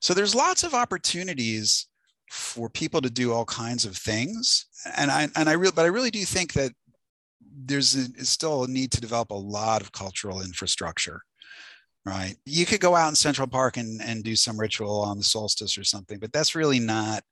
So 0.00 0.14
there's 0.14 0.34
lots 0.34 0.64
of 0.64 0.74
opportunities 0.74 1.88
for 2.30 2.68
people 2.68 3.00
to 3.00 3.10
do 3.10 3.32
all 3.32 3.44
kinds 3.44 3.84
of 3.84 3.96
things. 3.96 4.66
And 4.96 5.10
I 5.10 5.28
and 5.36 5.48
I 5.48 5.52
really 5.52 5.72
but 5.74 5.84
I 5.84 5.88
really 5.88 6.10
do 6.10 6.24
think 6.24 6.52
that 6.54 6.72
there's 7.56 7.94
a, 7.94 8.24
still 8.24 8.64
a 8.64 8.68
need 8.68 8.90
to 8.92 9.00
develop 9.00 9.30
a 9.30 9.34
lot 9.34 9.80
of 9.80 9.92
cultural 9.92 10.42
infrastructure 10.42 11.20
right 12.04 12.36
you 12.44 12.66
could 12.66 12.80
go 12.80 12.94
out 12.94 13.08
in 13.08 13.14
central 13.14 13.46
park 13.46 13.76
and, 13.76 14.00
and 14.02 14.24
do 14.24 14.36
some 14.36 14.58
ritual 14.58 15.00
on 15.00 15.16
the 15.16 15.24
solstice 15.24 15.78
or 15.78 15.84
something 15.84 16.18
but 16.18 16.32
that's 16.32 16.54
really 16.54 16.80
not 16.80 17.22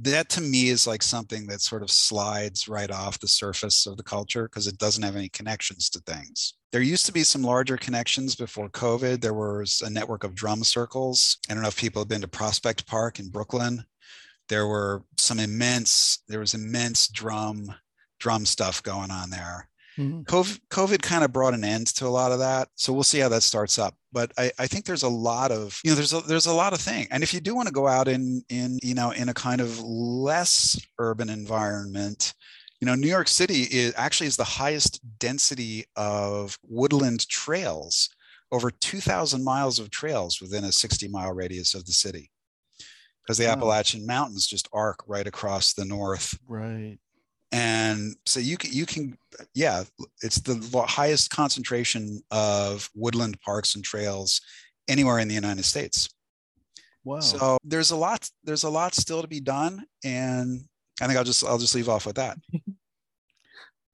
that 0.00 0.28
to 0.30 0.40
me 0.40 0.68
is 0.68 0.86
like 0.86 1.02
something 1.02 1.46
that 1.48 1.60
sort 1.60 1.82
of 1.82 1.90
slides 1.90 2.68
right 2.68 2.90
off 2.90 3.18
the 3.18 3.28
surface 3.28 3.86
of 3.86 3.96
the 3.96 4.02
culture 4.02 4.44
because 4.44 4.66
it 4.66 4.78
doesn't 4.78 5.02
have 5.02 5.16
any 5.16 5.28
connections 5.28 5.90
to 5.90 6.00
things. 6.00 6.54
There 6.70 6.82
used 6.82 7.06
to 7.06 7.12
be 7.12 7.24
some 7.24 7.42
larger 7.42 7.76
connections 7.76 8.36
before 8.36 8.68
COVID. 8.68 9.20
There 9.20 9.34
was 9.34 9.82
a 9.84 9.90
network 9.90 10.22
of 10.22 10.34
drum 10.34 10.62
circles. 10.62 11.38
I 11.50 11.54
don't 11.54 11.62
know 11.62 11.68
if 11.68 11.76
people 11.76 12.02
have 12.02 12.08
been 12.08 12.20
to 12.20 12.28
Prospect 12.28 12.86
Park 12.86 13.18
in 13.18 13.28
Brooklyn. 13.30 13.84
There 14.48 14.66
were 14.66 15.02
some 15.16 15.40
immense, 15.40 16.22
there 16.28 16.40
was 16.40 16.54
immense 16.54 17.08
drum, 17.08 17.74
drum 18.20 18.46
stuff 18.46 18.82
going 18.82 19.10
on 19.10 19.30
there. 19.30 19.68
Mm-hmm. 19.98 20.22
COVID, 20.22 20.60
COVID 20.70 21.02
kind 21.02 21.24
of 21.24 21.32
brought 21.32 21.54
an 21.54 21.64
end 21.64 21.88
to 21.96 22.06
a 22.06 22.08
lot 22.08 22.30
of 22.30 22.38
that. 22.38 22.68
So 22.76 22.92
we'll 22.92 23.02
see 23.02 23.18
how 23.18 23.28
that 23.30 23.42
starts 23.42 23.78
up. 23.78 23.94
But 24.12 24.32
I, 24.38 24.52
I 24.58 24.66
think 24.66 24.84
there's 24.84 25.02
a 25.02 25.08
lot 25.08 25.50
of, 25.50 25.80
you 25.84 25.90
know, 25.90 25.96
there's 25.96 26.12
a, 26.12 26.20
there's 26.20 26.46
a 26.46 26.52
lot 26.52 26.72
of 26.72 26.80
thing. 26.80 27.08
And 27.10 27.22
if 27.22 27.34
you 27.34 27.40
do 27.40 27.54
want 27.54 27.66
to 27.66 27.74
go 27.74 27.88
out 27.88 28.06
in, 28.06 28.42
in, 28.48 28.78
you 28.82 28.94
know, 28.94 29.10
in 29.10 29.28
a 29.28 29.34
kind 29.34 29.60
of 29.60 29.80
less 29.80 30.80
urban 30.98 31.28
environment, 31.28 32.32
you 32.80 32.86
know, 32.86 32.94
New 32.94 33.08
York 33.08 33.26
City 33.26 33.62
is 33.62 33.92
actually 33.96 34.28
is 34.28 34.36
the 34.36 34.44
highest 34.44 35.00
density 35.18 35.84
of 35.96 36.56
woodland 36.62 37.28
trails, 37.28 38.08
over 38.52 38.70
2,000 38.70 39.42
miles 39.42 39.80
of 39.80 39.90
trails 39.90 40.40
within 40.40 40.64
a 40.64 40.72
60 40.72 41.08
mile 41.08 41.32
radius 41.32 41.74
of 41.74 41.84
the 41.86 41.92
city 41.92 42.30
because 43.22 43.36
the 43.36 43.48
Appalachian 43.48 44.06
Mountains 44.06 44.46
just 44.46 44.68
arc 44.72 45.00
right 45.06 45.26
across 45.26 45.74
the 45.74 45.84
north. 45.84 46.38
Right 46.46 46.98
and 47.52 48.14
so 48.26 48.40
you 48.40 48.56
can 48.56 48.72
you 48.72 48.84
can 48.84 49.16
yeah 49.54 49.82
it's 50.22 50.40
the 50.40 50.84
highest 50.86 51.30
concentration 51.30 52.20
of 52.30 52.90
woodland 52.94 53.40
parks 53.40 53.74
and 53.74 53.84
trails 53.84 54.40
anywhere 54.88 55.18
in 55.18 55.28
the 55.28 55.34
united 55.34 55.64
states. 55.64 56.08
Wow. 57.04 57.20
So 57.20 57.56
there's 57.64 57.90
a 57.90 57.96
lot 57.96 58.28
there's 58.44 58.64
a 58.64 58.70
lot 58.70 58.94
still 58.94 59.22
to 59.22 59.28
be 59.28 59.40
done 59.40 59.84
and 60.04 60.60
i 61.00 61.06
think 61.06 61.16
i'll 61.16 61.24
just 61.24 61.44
i'll 61.44 61.58
just 61.58 61.74
leave 61.74 61.88
off 61.88 62.06
with 62.06 62.16
that. 62.16 62.38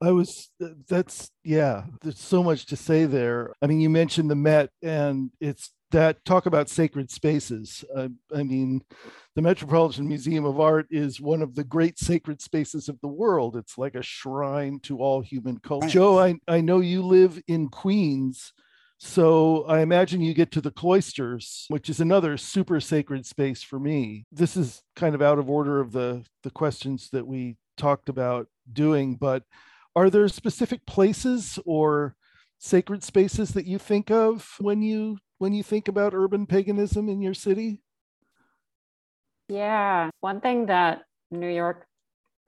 I 0.01 0.11
was 0.11 0.51
that's 0.87 1.31
yeah, 1.43 1.83
there's 2.01 2.19
so 2.19 2.43
much 2.43 2.65
to 2.67 2.75
say 2.75 3.05
there. 3.05 3.53
I 3.61 3.67
mean, 3.67 3.79
you 3.79 3.89
mentioned 3.89 4.29
the 4.29 4.35
Met 4.35 4.69
and 4.81 5.31
it's 5.39 5.71
that 5.95 6.25
talk 6.25 6.45
about 6.45 6.67
sacred 6.67 7.09
spaces. 7.09 7.85
Uh, 7.95 8.09
I 8.35 8.43
mean, 8.43 8.81
the 9.35 9.41
Metropolitan 9.41 10.05
Museum 10.09 10.43
of 10.43 10.59
Art 10.59 10.87
is 10.89 11.21
one 11.21 11.41
of 11.41 11.55
the 11.55 11.63
great 11.63 11.97
sacred 11.97 12.41
spaces 12.41 12.89
of 12.89 12.99
the 12.99 13.07
world. 13.07 13.55
It's 13.55 13.77
like 13.77 13.95
a 13.95 14.03
shrine 14.03 14.81
to 14.81 14.99
all 14.99 15.21
human 15.21 15.57
culture. 15.59 15.85
Right. 15.85 15.93
Joh, 15.93 16.19
I, 16.19 16.35
I 16.49 16.59
know 16.59 16.81
you 16.81 17.01
live 17.01 17.41
in 17.47 17.69
Queens. 17.69 18.51
So 18.99 19.63
I 19.67 19.79
imagine 19.79 20.19
you 20.19 20.33
get 20.33 20.51
to 20.51 20.61
the 20.61 20.71
cloisters, 20.71 21.65
which 21.69 21.89
is 21.89 22.01
another 22.01 22.35
super 22.35 22.81
sacred 22.81 23.25
space 23.25 23.63
for 23.63 23.79
me. 23.79 24.25
This 24.33 24.57
is 24.57 24.81
kind 24.97 25.15
of 25.15 25.21
out 25.21 25.39
of 25.39 25.49
order 25.49 25.79
of 25.79 25.93
the, 25.93 26.25
the 26.43 26.51
questions 26.51 27.09
that 27.13 27.25
we 27.25 27.55
talked 27.77 28.09
about 28.09 28.47
doing, 28.71 29.15
but 29.15 29.43
are 29.95 30.09
there 30.09 30.27
specific 30.27 30.85
places 30.85 31.57
or 31.65 32.17
sacred 32.59 33.01
spaces 33.01 33.51
that 33.51 33.65
you 33.65 33.77
think 33.77 34.11
of 34.11 34.55
when 34.59 34.81
you 34.81 35.19
when 35.37 35.53
you 35.53 35.63
think 35.63 35.87
about 35.87 36.13
urban 36.13 36.45
paganism 36.45 37.09
in 37.09 37.21
your 37.21 37.33
city? 37.33 37.81
Yeah, 39.47 40.09
one 40.21 40.41
thing 40.41 40.67
that 40.67 41.03
New 41.31 41.49
York 41.49 41.85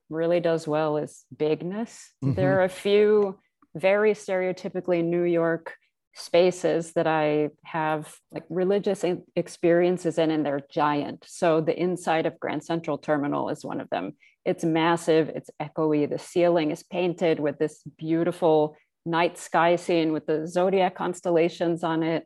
really 0.09 0.39
does 0.39 0.67
well 0.67 0.97
is 0.97 1.25
bigness. 1.35 2.11
Mm-hmm. 2.23 2.35
There 2.35 2.59
are 2.59 2.63
a 2.63 2.69
few 2.69 3.39
very 3.75 4.13
stereotypically 4.13 5.03
New 5.03 5.23
York 5.23 5.75
spaces 6.15 6.93
that 6.93 7.05
I 7.05 7.49
have 7.63 8.15
like 8.31 8.45
religious 8.49 9.05
experiences 9.35 10.17
in, 10.17 10.31
and 10.31 10.45
they're 10.45 10.65
giant. 10.71 11.25
So 11.27 11.61
the 11.61 11.79
inside 11.79 12.25
of 12.25 12.39
Grand 12.39 12.63
Central 12.63 12.97
Terminal 12.97 13.49
is 13.49 13.63
one 13.63 13.79
of 13.79 13.89
them. 13.89 14.13
It's 14.43 14.63
massive, 14.63 15.29
it's 15.29 15.51
echoey. 15.61 16.09
The 16.09 16.17
ceiling 16.17 16.71
is 16.71 16.81
painted 16.81 17.39
with 17.39 17.59
this 17.59 17.83
beautiful 17.97 18.77
night 19.05 19.37
sky 19.37 19.75
scene 19.75 20.11
with 20.11 20.25
the 20.25 20.47
zodiac 20.47 20.95
constellations 20.95 21.83
on 21.83 22.01
it. 22.01 22.25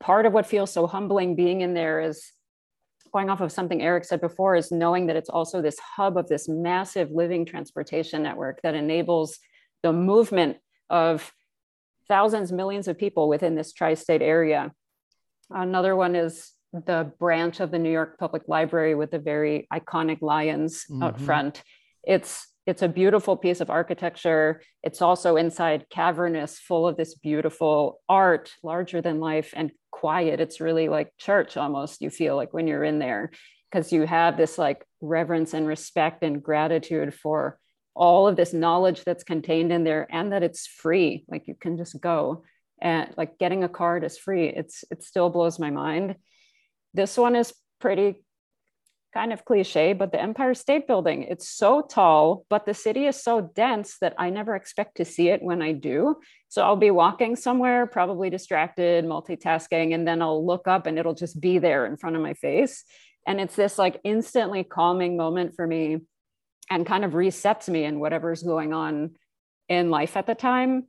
Part 0.00 0.26
of 0.26 0.32
what 0.32 0.46
feels 0.46 0.72
so 0.72 0.86
humbling 0.86 1.36
being 1.36 1.60
in 1.60 1.74
there 1.74 2.00
is 2.00 2.32
going 3.12 3.28
off 3.28 3.40
of 3.40 3.52
something 3.52 3.82
Eric 3.82 4.04
said 4.04 4.20
before, 4.20 4.56
is 4.56 4.70
knowing 4.70 5.06
that 5.06 5.16
it's 5.16 5.28
also 5.28 5.60
this 5.60 5.78
hub 5.78 6.16
of 6.16 6.28
this 6.28 6.48
massive 6.48 7.10
living 7.10 7.44
transportation 7.44 8.22
network 8.22 8.62
that 8.62 8.74
enables 8.74 9.38
the 9.82 9.92
movement 9.92 10.58
of 10.88 11.32
thousands, 12.08 12.52
millions 12.52 12.88
of 12.88 12.98
people 12.98 13.28
within 13.28 13.54
this 13.54 13.72
tri 13.72 13.94
state 13.94 14.22
area. 14.22 14.72
Another 15.50 15.96
one 15.96 16.14
is 16.14 16.52
the 16.72 17.12
branch 17.18 17.60
of 17.60 17.70
the 17.70 17.78
New 17.78 17.90
York 17.90 18.18
Public 18.18 18.42
Library 18.46 18.94
with 18.94 19.10
the 19.10 19.18
very 19.18 19.66
iconic 19.72 20.22
lions 20.22 20.84
mm-hmm. 20.90 21.02
out 21.02 21.20
front. 21.20 21.62
It's 22.04 22.46
it's 22.66 22.82
a 22.82 22.88
beautiful 22.88 23.36
piece 23.36 23.60
of 23.60 23.70
architecture. 23.70 24.60
It's 24.82 25.02
also 25.02 25.36
inside 25.36 25.86
cavernous, 25.90 26.58
full 26.58 26.86
of 26.86 26.96
this 26.96 27.14
beautiful 27.14 28.00
art, 28.08 28.52
larger 28.62 29.00
than 29.00 29.18
life 29.18 29.52
and 29.56 29.72
quiet. 29.90 30.40
It's 30.40 30.60
really 30.60 30.88
like 30.88 31.16
church 31.18 31.56
almost, 31.56 32.02
you 32.02 32.10
feel 32.10 32.36
like 32.36 32.52
when 32.52 32.66
you're 32.66 32.84
in 32.84 32.98
there, 32.98 33.30
because 33.70 33.92
you 33.92 34.02
have 34.02 34.36
this 34.36 34.58
like 34.58 34.84
reverence 35.00 35.54
and 35.54 35.66
respect 35.66 36.22
and 36.22 36.42
gratitude 36.42 37.14
for 37.14 37.58
all 37.94 38.28
of 38.28 38.36
this 38.36 38.52
knowledge 38.52 39.04
that's 39.04 39.24
contained 39.24 39.72
in 39.72 39.84
there 39.84 40.06
and 40.10 40.32
that 40.32 40.42
it's 40.42 40.66
free. 40.66 41.24
Like 41.28 41.48
you 41.48 41.54
can 41.54 41.76
just 41.76 42.00
go 42.00 42.44
and 42.80 43.12
like 43.16 43.38
getting 43.38 43.64
a 43.64 43.68
card 43.68 44.04
is 44.04 44.16
free. 44.18 44.48
It's 44.48 44.84
it 44.90 45.02
still 45.02 45.28
blows 45.28 45.58
my 45.58 45.70
mind. 45.70 46.16
This 46.94 47.16
one 47.16 47.36
is 47.36 47.52
pretty 47.80 48.22
kind 49.12 49.32
of 49.32 49.44
cliche, 49.44 49.92
but 49.92 50.12
the 50.12 50.20
Empire 50.20 50.54
State 50.54 50.86
Building, 50.86 51.24
it's 51.24 51.48
so 51.48 51.82
tall, 51.82 52.44
but 52.48 52.64
the 52.64 52.74
city 52.74 53.06
is 53.06 53.22
so 53.22 53.40
dense 53.40 53.98
that 54.00 54.14
I 54.18 54.30
never 54.30 54.54
expect 54.54 54.96
to 54.98 55.04
see 55.04 55.28
it 55.28 55.42
when 55.42 55.62
I 55.62 55.72
do. 55.72 56.16
So 56.48 56.62
I'll 56.62 56.76
be 56.76 56.90
walking 56.90 57.36
somewhere, 57.36 57.86
probably 57.86 58.30
distracted, 58.30 59.04
multitasking, 59.04 59.94
and 59.94 60.06
then 60.06 60.22
I'll 60.22 60.44
look 60.44 60.68
up 60.68 60.86
and 60.86 60.98
it'll 60.98 61.14
just 61.14 61.40
be 61.40 61.58
there 61.58 61.86
in 61.86 61.96
front 61.96 62.16
of 62.16 62.22
my 62.22 62.34
face. 62.34 62.84
And 63.26 63.40
it's 63.40 63.56
this 63.56 63.78
like 63.78 64.00
instantly 64.04 64.64
calming 64.64 65.16
moment 65.16 65.54
for 65.54 65.66
me 65.66 65.98
and 66.70 66.86
kind 66.86 67.04
of 67.04 67.12
resets 67.12 67.68
me 67.68 67.84
in 67.84 68.00
whatever's 68.00 68.42
going 68.42 68.72
on 68.72 69.16
in 69.68 69.90
life 69.90 70.16
at 70.16 70.26
the 70.26 70.34
time 70.34 70.86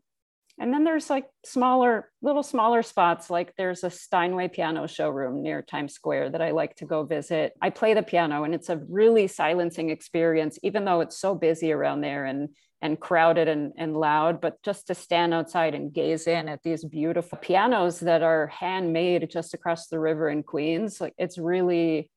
and 0.61 0.71
then 0.71 0.83
there's 0.83 1.09
like 1.09 1.25
smaller, 1.43 2.11
little 2.21 2.43
smaller 2.43 2.83
spots, 2.83 3.31
like 3.31 3.51
there's 3.57 3.83
a 3.83 3.89
Steinway 3.89 4.47
piano 4.47 4.85
showroom 4.85 5.41
near 5.41 5.63
Times 5.63 5.95
Square 5.95 6.29
that 6.29 6.41
I 6.41 6.51
like 6.51 6.75
to 6.75 6.85
go 6.85 7.03
visit. 7.03 7.53
I 7.59 7.71
play 7.71 7.95
the 7.95 8.03
piano 8.03 8.43
and 8.43 8.53
it's 8.53 8.69
a 8.69 8.77
really 8.87 9.25
silencing 9.25 9.89
experience, 9.89 10.59
even 10.61 10.85
though 10.85 11.01
it's 11.01 11.17
so 11.17 11.33
busy 11.33 11.71
around 11.71 12.01
there 12.01 12.25
and 12.25 12.49
and 12.83 12.99
crowded 12.99 13.47
and, 13.47 13.73
and 13.77 13.97
loud, 13.97 14.39
but 14.39 14.61
just 14.61 14.87
to 14.87 14.95
stand 14.95 15.33
outside 15.33 15.73
and 15.73 15.93
gaze 15.93 16.27
in 16.27 16.47
at 16.47 16.61
these 16.63 16.83
beautiful 16.83 17.39
pianos 17.39 17.99
that 17.99 18.21
are 18.21 18.47
handmade 18.47 19.29
just 19.31 19.55
across 19.55 19.87
the 19.87 19.99
river 19.99 20.29
in 20.29 20.43
Queens, 20.43 21.01
like 21.01 21.13
it's 21.17 21.39
really, 21.39 22.09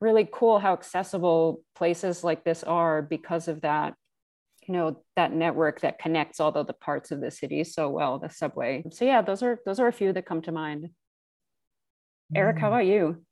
really 0.00 0.28
cool 0.30 0.58
how 0.58 0.74
accessible 0.74 1.62
places 1.74 2.22
like 2.22 2.44
this 2.44 2.64
are 2.64 3.00
because 3.00 3.48
of 3.48 3.62
that 3.62 3.94
you 4.68 4.74
know 4.74 5.02
that 5.16 5.32
network 5.32 5.80
that 5.80 5.98
connects 5.98 6.38
all 6.38 6.52
the, 6.52 6.62
the 6.62 6.74
parts 6.74 7.10
of 7.10 7.20
the 7.20 7.30
city 7.30 7.64
so 7.64 7.88
well 7.88 8.18
the 8.18 8.28
subway. 8.28 8.84
So 8.92 9.04
yeah 9.04 9.22
those 9.22 9.42
are 9.42 9.58
those 9.64 9.80
are 9.80 9.88
a 9.88 9.92
few 9.92 10.12
that 10.12 10.26
come 10.26 10.42
to 10.42 10.52
mind. 10.52 10.90
Eric 12.34 12.58
how 12.58 12.66
mm. 12.66 12.74
about 12.74 12.86
you? 12.86 13.24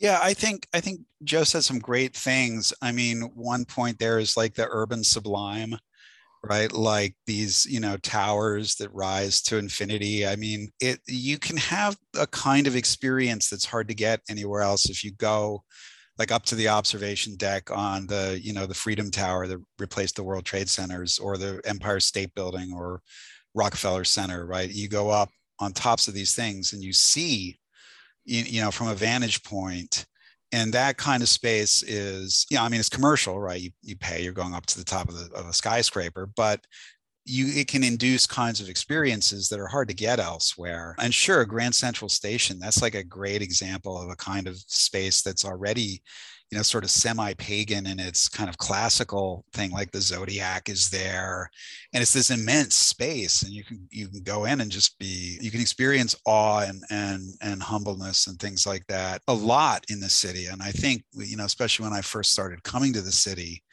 Yeah 0.00 0.18
i 0.22 0.34
think 0.34 0.66
i 0.74 0.80
think 0.80 1.00
joh 1.22 1.44
said 1.44 1.64
some 1.64 1.78
great 1.78 2.16
things. 2.16 2.72
I 2.82 2.92
mean 2.92 3.22
one 3.34 3.64
point 3.64 3.98
there 3.98 4.18
is 4.18 4.36
like 4.36 4.54
the 4.54 4.66
urban 4.68 5.04
sublime 5.04 5.76
right? 6.46 6.72
Like 6.72 7.14
these 7.26 7.64
you 7.66 7.80
know 7.80 7.96
towers 7.98 8.74
that 8.76 8.92
rise 8.92 9.40
to 9.42 9.58
infinity. 9.58 10.26
I 10.26 10.36
mean 10.36 10.70
it 10.80 11.00
you 11.06 11.38
can 11.38 11.56
have 11.56 11.96
a 12.18 12.26
kind 12.26 12.66
of 12.66 12.76
experience 12.76 13.48
that's 13.48 13.64
hard 13.64 13.88
to 13.88 13.94
get 13.94 14.20
anywhere 14.28 14.62
else 14.62 14.90
if 14.90 15.04
you 15.04 15.12
go 15.12 15.64
like 16.18 16.30
up 16.30 16.44
to 16.44 16.54
the 16.54 16.68
observation 16.68 17.36
deck 17.36 17.70
on 17.70 18.06
the 18.06 18.38
you 18.42 18.52
know 18.52 18.66
the 18.66 18.74
freedom 18.74 19.10
tower 19.10 19.46
that 19.46 19.62
replaced 19.78 20.16
the 20.16 20.22
world 20.22 20.44
trade 20.44 20.68
centers 20.68 21.18
or 21.18 21.36
the 21.36 21.60
empire 21.64 22.00
state 22.00 22.34
building 22.34 22.72
or 22.72 23.02
rockefeller 23.54 24.04
center 24.04 24.46
right? 24.46 24.70
You 24.70 24.88
go 24.88 25.10
up 25.10 25.30
on 25.60 25.72
tops 25.72 26.08
of 26.08 26.14
these 26.14 26.34
things 26.34 26.72
and 26.72 26.82
you 26.82 26.92
see 26.92 27.58
you, 28.24 28.60
know 28.60 28.70
from 28.70 28.88
a 28.88 28.94
vantage 28.94 29.42
point 29.44 30.06
and 30.52 30.72
that 30.72 30.96
kind 30.96 31.22
of 31.22 31.28
space 31.28 31.82
is 31.82 32.46
you 32.50 32.56
know, 32.56 32.62
i 32.62 32.68
mean 32.68 32.80
it's 32.80 32.88
commercial 32.88 33.38
right? 33.40 33.60
You, 33.60 33.70
you 33.82 33.96
pay 33.96 34.22
you're 34.22 34.32
going 34.32 34.54
up 34.54 34.66
to 34.66 34.78
the 34.78 34.84
top 34.84 35.08
of, 35.08 35.16
the, 35.16 35.34
of 35.34 35.46
a 35.46 35.52
skyscraper 35.52 36.30
but 36.36 36.60
you 37.24 37.46
it 37.60 37.68
can 37.68 37.82
induce 37.82 38.26
kinds 38.26 38.60
of 38.60 38.68
experiences 38.68 39.48
that 39.48 39.60
are 39.60 39.66
hard 39.66 39.88
to 39.88 39.94
get 39.94 40.20
elsewhere. 40.20 40.94
And 40.98 41.14
sure 41.14 41.44
grand 41.44 41.74
central 41.74 42.08
station 42.08 42.58
that's 42.58 42.82
like 42.82 42.94
a 42.94 43.04
great 43.04 43.42
example 43.42 44.00
of 44.00 44.10
a 44.10 44.16
kind 44.16 44.46
of 44.46 44.56
space 44.56 45.22
that's 45.22 45.44
already 45.44 46.02
you 46.50 46.58
know 46.58 46.62
sort 46.62 46.84
of 46.84 46.90
semi-pagan 46.90 47.86
in 47.86 47.98
its 47.98 48.28
kind 48.28 48.48
of 48.48 48.58
classical 48.58 49.44
thing 49.54 49.70
like 49.72 49.90
the 49.90 50.00
zodiac 50.00 50.68
is 50.68 50.90
there. 50.90 51.50
And 51.92 52.02
it's 52.02 52.12
this 52.12 52.30
immense 52.30 52.74
space 52.74 53.42
and 53.42 53.52
you 53.52 53.64
can 53.64 53.88
you 53.90 54.08
can 54.08 54.22
go 54.22 54.44
in 54.44 54.60
and 54.60 54.70
just 54.70 54.98
be 54.98 55.38
you 55.40 55.50
can 55.50 55.60
experience 55.60 56.14
awe 56.26 56.60
and 56.60 56.82
and 56.90 57.22
and 57.40 57.62
humbleness 57.62 58.26
and 58.26 58.38
things 58.38 58.66
like 58.66 58.86
that 58.88 59.22
a 59.28 59.34
lot 59.34 59.84
in 59.88 59.98
the 59.98 60.10
city. 60.10 60.46
And 60.46 60.62
i 60.62 60.70
think 60.70 61.02
you 61.12 61.36
know 61.36 61.46
especially 61.46 61.84
when 61.84 61.98
i 61.98 62.02
first 62.02 62.30
started 62.30 62.62
coming 62.62 62.92
to 62.92 63.00
the 63.00 63.10
city 63.10 63.63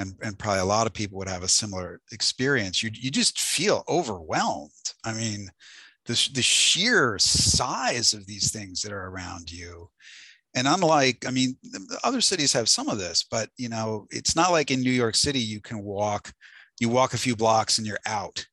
and, 0.00 0.14
and 0.22 0.38
probably 0.38 0.60
a 0.60 0.64
lot 0.64 0.86
of 0.86 0.94
people 0.94 1.18
would 1.18 1.28
have 1.28 1.42
a 1.42 1.48
similar 1.48 2.00
experience. 2.10 2.82
You, 2.82 2.90
you 2.92 3.10
just 3.10 3.38
feel 3.38 3.84
overwhelmed. 3.86 4.70
I 5.04 5.12
mean, 5.12 5.48
the, 6.06 6.30
the 6.32 6.42
sheer 6.42 7.18
size 7.18 8.14
of 8.14 8.26
these 8.26 8.50
things 8.50 8.80
that 8.80 8.92
are 8.92 9.08
around 9.08 9.52
you. 9.52 9.90
And 10.54 10.66
unlike, 10.66 11.26
I 11.28 11.30
mean, 11.30 11.56
other 12.02 12.20
cities 12.20 12.52
have 12.54 12.68
some 12.68 12.88
of 12.88 12.98
this, 12.98 13.26
but 13.30 13.50
you 13.56 13.68
know, 13.68 14.06
it's 14.10 14.34
not 14.34 14.50
like 14.50 14.70
in 14.70 14.80
New 14.80 14.90
York 14.90 15.14
City, 15.14 15.38
you 15.38 15.60
can 15.60 15.82
walk, 15.82 16.32
you 16.80 16.88
walk 16.88 17.12
a 17.12 17.18
few 17.18 17.36
blocks 17.36 17.78
and 17.78 17.86
you're 17.86 18.00
out. 18.06 18.44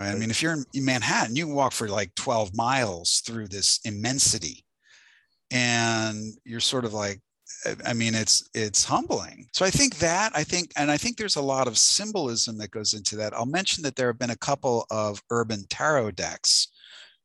Right? 0.00 0.10
I 0.10 0.14
mean, 0.14 0.30
if 0.30 0.42
you're 0.42 0.56
in 0.74 0.84
Manhattan, 0.84 1.36
you 1.36 1.44
can 1.46 1.54
walk 1.54 1.72
for 1.72 1.88
like 1.88 2.14
12 2.16 2.56
miles 2.56 3.22
through 3.24 3.48
this 3.48 3.80
immensity. 3.84 4.64
And 5.50 6.32
you're 6.44 6.58
sort 6.58 6.84
of 6.84 6.94
like, 6.94 7.20
I 7.86 7.92
mean, 7.92 8.14
it's 8.14 8.48
it's 8.54 8.84
humbling. 8.84 9.46
So 9.52 9.64
I 9.64 9.70
think 9.70 9.96
that 9.98 10.32
I 10.34 10.44
think, 10.44 10.72
and 10.76 10.90
I 10.90 10.96
think 10.96 11.16
there's 11.16 11.36
a 11.36 11.42
lot 11.42 11.66
of 11.66 11.78
symbolism 11.78 12.58
that 12.58 12.70
goes 12.70 12.94
into 12.94 13.16
that. 13.16 13.34
I'll 13.34 13.46
mention 13.46 13.82
that 13.84 13.96
there 13.96 14.08
have 14.08 14.18
been 14.18 14.30
a 14.30 14.36
couple 14.36 14.86
of 14.90 15.22
urban 15.30 15.64
tarot 15.68 16.12
decks, 16.12 16.68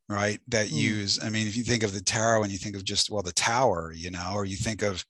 right? 0.07 0.39
That 0.47 0.67
mm. 0.67 0.73
use. 0.73 1.23
I 1.23 1.29
mean, 1.29 1.47
if 1.47 1.55
you 1.57 1.63
think 1.63 1.83
of 1.83 1.93
the 1.93 2.01
tarot 2.01 2.43
and 2.43 2.51
you 2.51 2.57
think 2.57 2.75
of 2.75 2.83
just 2.83 3.09
well 3.09 3.21
the 3.21 3.31
tower, 3.33 3.93
you 3.95 4.11
know, 4.11 4.31
or 4.33 4.45
you 4.45 4.57
think 4.57 4.81
of 4.81 5.05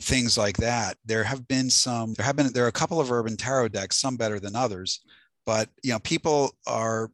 things 0.00 0.36
like 0.36 0.56
that, 0.58 0.96
there 1.04 1.24
have 1.24 1.46
been 1.48 1.70
some. 1.70 2.14
There 2.14 2.26
have 2.26 2.36
been 2.36 2.52
there 2.52 2.64
are 2.64 2.68
a 2.68 2.72
couple 2.72 3.00
of 3.00 3.12
urban 3.12 3.36
tarot 3.36 3.68
decks, 3.68 3.98
some 3.98 4.16
better 4.16 4.40
than 4.40 4.56
others, 4.56 5.00
but 5.46 5.68
you 5.82 5.92
know, 5.92 5.98
people 6.00 6.54
are, 6.66 7.10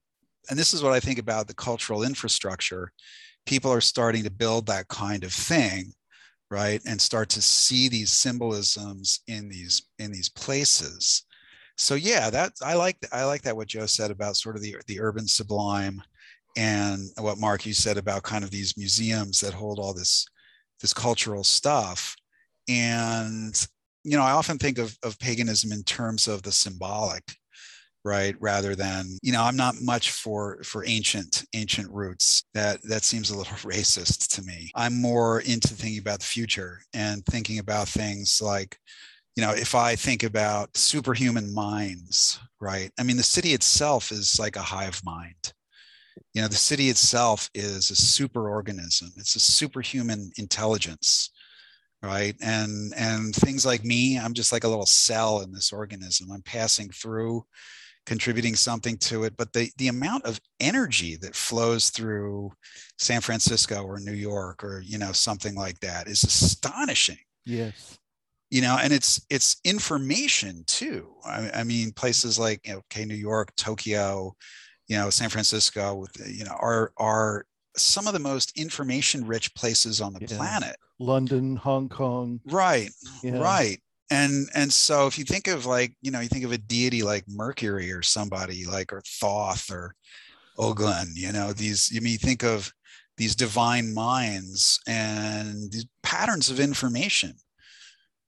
and 0.48 0.58
this 0.58 0.72
is 0.74 0.82
what 0.82 0.92
I 0.92 1.00
think 1.00 1.18
about 1.18 1.46
the 1.46 1.54
cultural 1.54 2.02
infrastructure. 2.02 2.92
People 3.46 3.72
are 3.72 3.80
starting 3.80 4.24
to 4.24 4.30
build 4.30 4.66
that 4.66 4.88
kind 4.88 5.24
of 5.24 5.32
thing 5.32 5.92
right 6.50 6.80
and 6.86 7.00
start 7.00 7.28
to 7.30 7.42
see 7.42 7.88
these 7.88 8.12
symbolisms 8.12 9.20
in 9.28 9.48
these 9.48 9.88
in 9.98 10.10
these 10.12 10.28
places. 10.28 11.24
So 11.76 11.94
yeah 11.94 12.28
that 12.30 12.52
i 12.62 12.74
like 12.74 12.96
i 13.12 13.24
like 13.24 13.42
that 13.42 13.56
what 13.56 13.68
joh 13.68 13.86
said 13.86 14.10
about 14.10 14.36
sort 14.36 14.56
of 14.56 14.62
the 14.62 14.76
the 14.86 15.00
urban 15.00 15.26
sublime 15.26 16.02
and 16.56 17.08
what 17.18 17.38
mark 17.38 17.64
you 17.64 17.72
said 17.72 17.96
about 17.96 18.22
kind 18.22 18.44
of 18.44 18.50
these 18.50 18.76
museums 18.76 19.40
that 19.40 19.54
hold 19.54 19.78
all 19.78 19.94
this 19.94 20.26
this 20.80 20.92
cultural 20.94 21.44
stuff. 21.44 22.16
And 22.68 23.54
you 24.04 24.16
know 24.16 24.22
i 24.22 24.32
often 24.32 24.58
think 24.58 24.78
of, 24.78 24.96
of 25.02 25.18
paganism 25.18 25.72
in 25.72 25.82
terms 25.84 26.26
of 26.28 26.42
the 26.42 26.52
symbolic 26.52 27.24
right 28.04 28.34
rather 28.40 28.74
than 28.74 29.06
you 29.22 29.32
know 29.32 29.42
i'm 29.42 29.56
not 29.56 29.74
much 29.82 30.10
for 30.12 30.62
for 30.62 30.84
ancient 30.86 31.44
ancient 31.54 31.90
roots. 31.90 32.44
That 32.54 32.82
that 32.82 33.04
seems 33.04 33.30
a 33.30 33.36
little 33.36 33.52
racist 33.56 34.34
to 34.36 34.42
me. 34.42 34.70
I'm 34.74 35.00
more 35.00 35.40
into 35.40 35.74
thinking 35.74 35.98
about 35.98 36.20
the 36.20 36.26
future 36.26 36.80
and 36.94 37.24
thinking 37.26 37.58
about 37.58 37.88
things 37.88 38.40
like 38.42 38.78
you 39.36 39.44
know 39.44 39.52
if 39.52 39.74
i 39.74 39.94
think 39.96 40.22
about 40.22 40.76
superhuman 40.76 41.52
minds 41.54 42.38
right? 42.60 42.90
I 42.98 43.04
mean 43.04 43.16
the 43.16 43.22
city 43.22 43.54
itself 43.54 44.12
is 44.12 44.38
like 44.38 44.56
a 44.56 44.60
hive 44.62 45.00
mind. 45.04 45.52
You 46.34 46.42
know 46.42 46.48
the 46.48 46.56
city 46.56 46.90
itself 46.90 47.50
is 47.54 47.90
a 47.90 47.96
super 47.96 48.50
organism 48.50 49.10
it's 49.16 49.36
a 49.36 49.40
superhuman 49.40 50.30
intelligence 50.36 51.30
right? 52.02 52.34
And 52.40 52.92
and 52.96 53.34
things 53.34 53.66
like 53.66 53.84
me 53.84 54.18
i'm 54.18 54.32
just 54.34 54.52
like 54.52 54.64
a 54.64 54.68
little 54.68 54.86
cell 54.86 55.40
in 55.42 55.52
this 55.52 55.72
organism. 55.72 56.30
I'm 56.32 56.42
passing 56.42 56.90
through 56.90 57.44
contributing 58.10 58.56
something 58.56 58.96
to 58.96 59.22
it 59.22 59.36
but 59.36 59.52
the 59.52 59.70
the 59.76 59.86
amount 59.86 60.24
of 60.24 60.40
energy 60.58 61.14
that 61.14 61.32
flows 61.32 61.90
through 61.90 62.50
san 62.98 63.20
francisco 63.20 63.84
or 63.84 64.00
new 64.00 64.12
york 64.12 64.64
or 64.64 64.82
you 64.84 64.98
know 64.98 65.12
something 65.12 65.54
like 65.54 65.78
that 65.78 66.08
is 66.08 66.24
astonishing. 66.24 67.18
Yes. 67.46 67.96
You 68.50 68.62
know 68.62 68.78
and 68.82 68.92
it's 68.92 69.24
it's 69.30 69.60
information 69.64 70.64
too. 70.66 71.14
I, 71.24 71.50
I 71.54 71.62
mean 71.62 71.92
places 71.92 72.36
like 72.36 72.66
you 72.66 72.72
know, 72.72 72.78
okay 72.78 73.04
new 73.04 73.14
york 73.14 73.54
tokyo 73.56 74.34
you 74.88 74.96
know 74.96 75.08
san 75.08 75.28
francisco 75.28 75.94
with 75.94 76.10
you 76.26 76.44
know 76.44 76.56
are 76.58 76.92
are 76.96 77.44
some 77.76 78.08
of 78.08 78.12
the 78.12 78.18
most 78.18 78.58
information 78.58 79.24
rich 79.24 79.54
places 79.54 80.00
on 80.00 80.14
the 80.14 80.20
yeah. 80.22 80.36
planet. 80.36 80.76
London 80.98 81.54
hong 81.54 81.88
kong. 81.88 82.40
Right 82.46 82.90
yeah. 83.22 83.38
right 83.38 83.80
and 84.10 84.48
and 84.54 84.72
so 84.72 85.06
if 85.06 85.18
you 85.18 85.24
think 85.24 85.46
of 85.48 85.66
like 85.66 85.94
you 86.02 86.10
know 86.10 86.20
you 86.20 86.28
think 86.28 86.44
of 86.44 86.52
a 86.52 86.58
deity 86.58 87.02
like 87.02 87.24
mercury 87.28 87.92
or 87.92 88.02
somebody 88.02 88.64
like 88.64 88.92
or 88.92 89.02
thoth 89.20 89.70
or 89.70 89.94
ogun 90.58 91.08
you 91.14 91.32
know 91.32 91.52
these 91.52 91.90
you 91.90 92.00
mean 92.00 92.12
you 92.12 92.18
think 92.18 92.42
of 92.42 92.72
these 93.16 93.34
divine 93.34 93.92
minds 93.94 94.80
and 94.86 95.70
these 95.72 95.86
patterns 96.02 96.50
of 96.50 96.60
information 96.60 97.34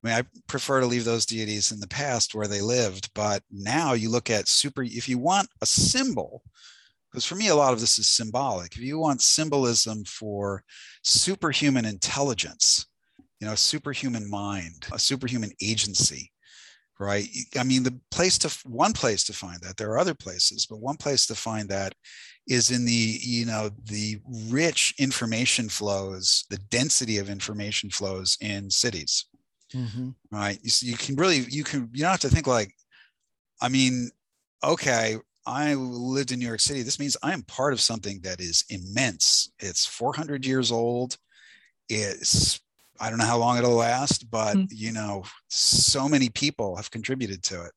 I 0.02 0.08
mean, 0.08 0.16
I 0.16 0.22
prefer 0.48 0.80
to 0.80 0.86
leave 0.86 1.04
those 1.04 1.26
deities 1.26 1.70
in 1.70 1.78
the 1.78 1.86
past 1.86 2.34
where 2.34 2.48
they 2.48 2.60
lived, 2.60 3.10
but 3.14 3.42
now 3.52 3.92
you 3.92 4.10
look 4.10 4.30
at 4.30 4.48
super, 4.48 4.82
if 4.82 5.08
you 5.08 5.16
want 5.16 5.48
a 5.60 5.66
symbol, 5.66 6.42
because 7.10 7.24
for 7.24 7.36
me, 7.36 7.48
a 7.48 7.54
lot 7.54 7.72
of 7.72 7.80
this 7.80 7.98
is 7.98 8.08
symbolic. 8.08 8.74
If 8.74 8.82
you 8.82 8.98
want 8.98 9.22
symbolism 9.22 10.04
for 10.04 10.64
superhuman 11.04 11.84
intelligence, 11.84 12.86
you 13.42 13.48
know, 13.48 13.54
a 13.54 13.56
superhuman 13.56 14.30
mind, 14.30 14.86
a 14.92 14.98
superhuman 15.00 15.50
agency, 15.60 16.30
right? 17.00 17.26
I 17.58 17.64
mean, 17.64 17.82
the 17.82 17.98
place 18.12 18.38
to 18.38 18.58
one 18.68 18.92
place 18.92 19.24
to 19.24 19.32
find 19.32 19.60
that. 19.62 19.76
There 19.76 19.90
are 19.90 19.98
other 19.98 20.14
places, 20.14 20.64
but 20.64 20.78
one 20.78 20.96
place 20.96 21.26
to 21.26 21.34
find 21.34 21.68
that 21.68 21.92
is 22.46 22.70
in 22.70 22.84
the 22.84 23.18
you 23.20 23.44
know 23.44 23.70
the 23.86 24.20
rich 24.46 24.94
information 25.00 25.68
flows, 25.68 26.44
the 26.50 26.58
density 26.70 27.18
of 27.18 27.28
information 27.28 27.90
flows 27.90 28.38
in 28.40 28.70
cities, 28.70 29.26
mm-hmm. 29.74 30.10
right? 30.30 30.60
You, 30.62 30.90
you 30.92 30.96
can 30.96 31.16
really 31.16 31.38
you 31.50 31.64
can 31.64 31.90
you 31.92 32.02
don't 32.02 32.12
have 32.12 32.20
to 32.20 32.28
think 32.28 32.46
like, 32.46 32.72
I 33.60 33.68
mean, 33.68 34.08
okay, 34.62 35.16
I 35.48 35.74
lived 35.74 36.30
in 36.30 36.38
New 36.38 36.46
York 36.46 36.60
City. 36.60 36.82
This 36.82 37.00
means 37.00 37.16
I 37.24 37.32
am 37.32 37.42
part 37.42 37.72
of 37.72 37.80
something 37.80 38.20
that 38.20 38.40
is 38.40 38.64
immense. 38.70 39.50
It's 39.58 39.84
400 39.84 40.46
years 40.46 40.70
old. 40.70 41.16
It's 41.88 42.60
I 43.00 43.08
don't 43.08 43.18
know 43.18 43.26
how 43.26 43.38
long 43.38 43.58
it'll 43.58 43.72
last, 43.72 44.30
but 44.30 44.56
mm-hmm. 44.56 44.66
you 44.70 44.92
know, 44.92 45.24
so 45.48 46.08
many 46.08 46.28
people 46.28 46.76
have 46.76 46.90
contributed 46.90 47.42
to 47.44 47.64
it. 47.64 47.72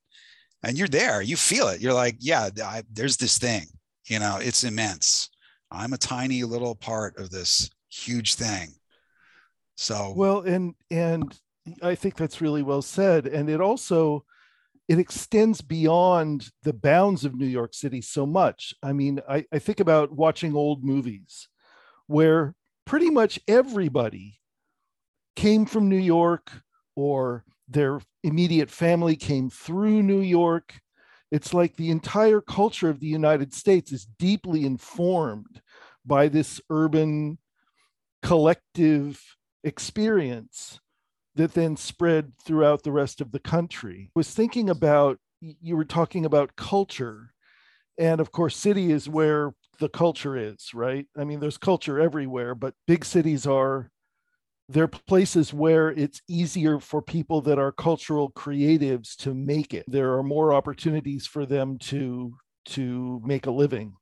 And 0.63 0.77
you're 0.77 0.87
there, 0.87 1.21
you 1.21 1.35
feel 1.35 1.67
it. 1.67 1.81
You're 1.81 1.93
like, 1.93 2.17
yeah, 2.19 2.49
I, 2.63 2.83
there's 2.91 3.17
this 3.17 3.37
thing, 3.37 3.65
you 4.07 4.19
know, 4.19 4.37
it's 4.41 4.63
immense. 4.63 5.29
I'm 5.71 5.93
a 5.93 5.97
tiny 5.97 6.43
little 6.43 6.75
part 6.75 7.17
of 7.17 7.29
this 7.29 7.69
huge 7.89 8.35
thing. 8.35 8.69
So, 9.75 10.13
well, 10.15 10.41
and, 10.41 10.73
and 10.89 11.37
I 11.81 11.95
think 11.95 12.15
that's 12.15 12.41
really 12.41 12.63
well 12.63 12.81
said. 12.81 13.27
And 13.27 13.49
it 13.49 13.61
also, 13.61 14.23
it 14.87 14.99
extends 14.99 15.61
beyond 15.61 16.49
the 16.63 16.73
bounds 16.73 17.25
of 17.25 17.35
New 17.35 17.47
York 17.47 17.73
City 17.73 18.01
so 18.01 18.25
much. 18.25 18.73
I 18.81 18.93
mean, 18.93 19.19
I, 19.27 19.45
I 19.51 19.59
think 19.59 19.79
about 19.79 20.11
watching 20.11 20.55
old 20.55 20.83
movies 20.83 21.47
where 22.07 22.55
pretty 22.85 23.09
much 23.09 23.39
everybody 23.47 24.39
came 25.35 25.65
from 25.65 25.89
New 25.89 25.97
York 25.97 26.51
or 26.95 27.43
their 27.67 27.99
immediate 28.23 28.69
family 28.69 29.15
came 29.15 29.49
through 29.49 30.03
New 30.03 30.21
York. 30.21 30.79
It's 31.31 31.53
like 31.53 31.75
the 31.75 31.91
entire 31.91 32.41
culture 32.41 32.89
of 32.89 32.99
the 32.99 33.07
United 33.07 33.53
States 33.53 33.91
is 33.91 34.07
deeply 34.19 34.65
informed 34.65 35.61
by 36.05 36.27
this 36.27 36.61
urban 36.69 37.39
collective 38.21 39.21
experience 39.63 40.79
that 41.35 41.53
then 41.53 41.75
spread 41.75 42.31
throughout 42.43 42.83
the 42.83 42.91
rest 42.91 43.19
of 43.19 43.31
the 43.31 43.39
country. 43.39 44.11
I 44.15 44.19
was 44.19 44.29
thinking 44.29 44.69
about, 44.69 45.17
you 45.41 45.75
were 45.75 45.85
talking 45.85 46.25
about 46.25 46.55
culture. 46.55 47.33
And 47.97 48.21
of 48.21 48.31
course, 48.31 48.55
city 48.55 48.91
is 48.91 49.09
where 49.09 49.53
the 49.79 49.89
culture 49.89 50.37
is, 50.37 50.73
right? 50.73 51.07
I 51.17 51.23
mean, 51.23 51.39
there's 51.39 51.57
culture 51.57 51.99
everywhere, 51.99 52.55
but 52.55 52.73
big 52.87 53.03
cities 53.03 53.45
are 53.45 53.89
they're 54.67 54.87
places 54.87 55.53
where 55.53 55.89
it's 55.89 56.21
easier 56.27 56.79
for 56.79 57.01
people 57.01 57.41
that 57.41 57.59
are 57.59 57.71
cultural 57.71 58.31
creatives 58.31 59.15
to 59.15 59.33
make 59.33 59.73
it 59.73 59.85
there 59.87 60.13
are 60.13 60.23
more 60.23 60.53
opportunities 60.53 61.27
for 61.27 61.45
them 61.45 61.77
to 61.77 62.33
to 62.65 63.21
make 63.23 63.45
a 63.45 63.51
living 63.51 63.95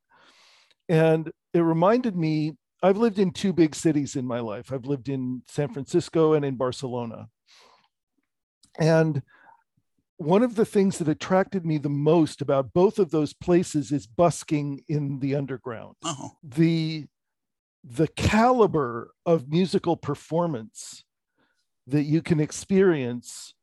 and 0.88 1.30
it 1.52 1.60
reminded 1.60 2.16
me 2.16 2.54
i've 2.82 2.96
lived 2.96 3.18
in 3.18 3.30
two 3.30 3.52
big 3.52 3.74
cities 3.74 4.16
in 4.16 4.26
my 4.26 4.40
life 4.40 4.72
i've 4.72 4.86
lived 4.86 5.08
in 5.08 5.42
san 5.48 5.68
francisco 5.68 6.32
and 6.32 6.44
in 6.44 6.56
barcelona 6.56 7.28
and 8.78 9.22
one 10.16 10.42
of 10.42 10.54
the 10.54 10.64
things 10.64 10.98
that 10.98 11.08
attracted 11.08 11.66
me 11.66 11.78
the 11.78 11.88
most 11.88 12.40
about 12.40 12.72
both 12.72 12.98
of 12.98 13.10
those 13.10 13.32
places 13.32 13.90
is 13.90 14.06
busking 14.06 14.82
in 14.88 15.18
the 15.18 15.34
underground. 15.34 15.96
Oh. 16.04 16.32
The 16.42 17.06
the 17.86 18.08
caliber 18.08 19.12
of 19.26 19.48
musical 19.48 19.96
performance 19.96 21.04
that 21.86 22.04
you 22.04 22.22
can 22.22 22.40
experience 22.40 23.54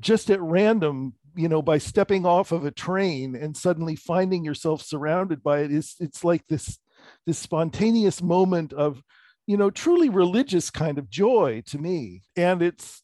just 0.00 0.30
at 0.30 0.40
random 0.40 1.14
you 1.34 1.48
know 1.48 1.62
by 1.62 1.78
stepping 1.78 2.26
off 2.26 2.52
of 2.52 2.66
a 2.66 2.70
train 2.70 3.34
and 3.34 3.56
suddenly 3.56 3.96
finding 3.96 4.44
yourself 4.44 4.82
surrounded 4.82 5.42
by 5.42 5.60
it 5.60 5.72
is 5.72 5.94
it's 5.98 6.22
like 6.24 6.46
this 6.48 6.78
this 7.26 7.38
spontaneous 7.38 8.22
moment 8.22 8.72
of 8.72 9.02
you 9.46 9.56
know 9.56 9.70
truly 9.70 10.08
religious 10.08 10.70
kind 10.70 10.98
of 10.98 11.10
joy 11.10 11.62
to 11.66 11.78
me. 11.78 12.22
And 12.36 12.62
it's 12.62 13.02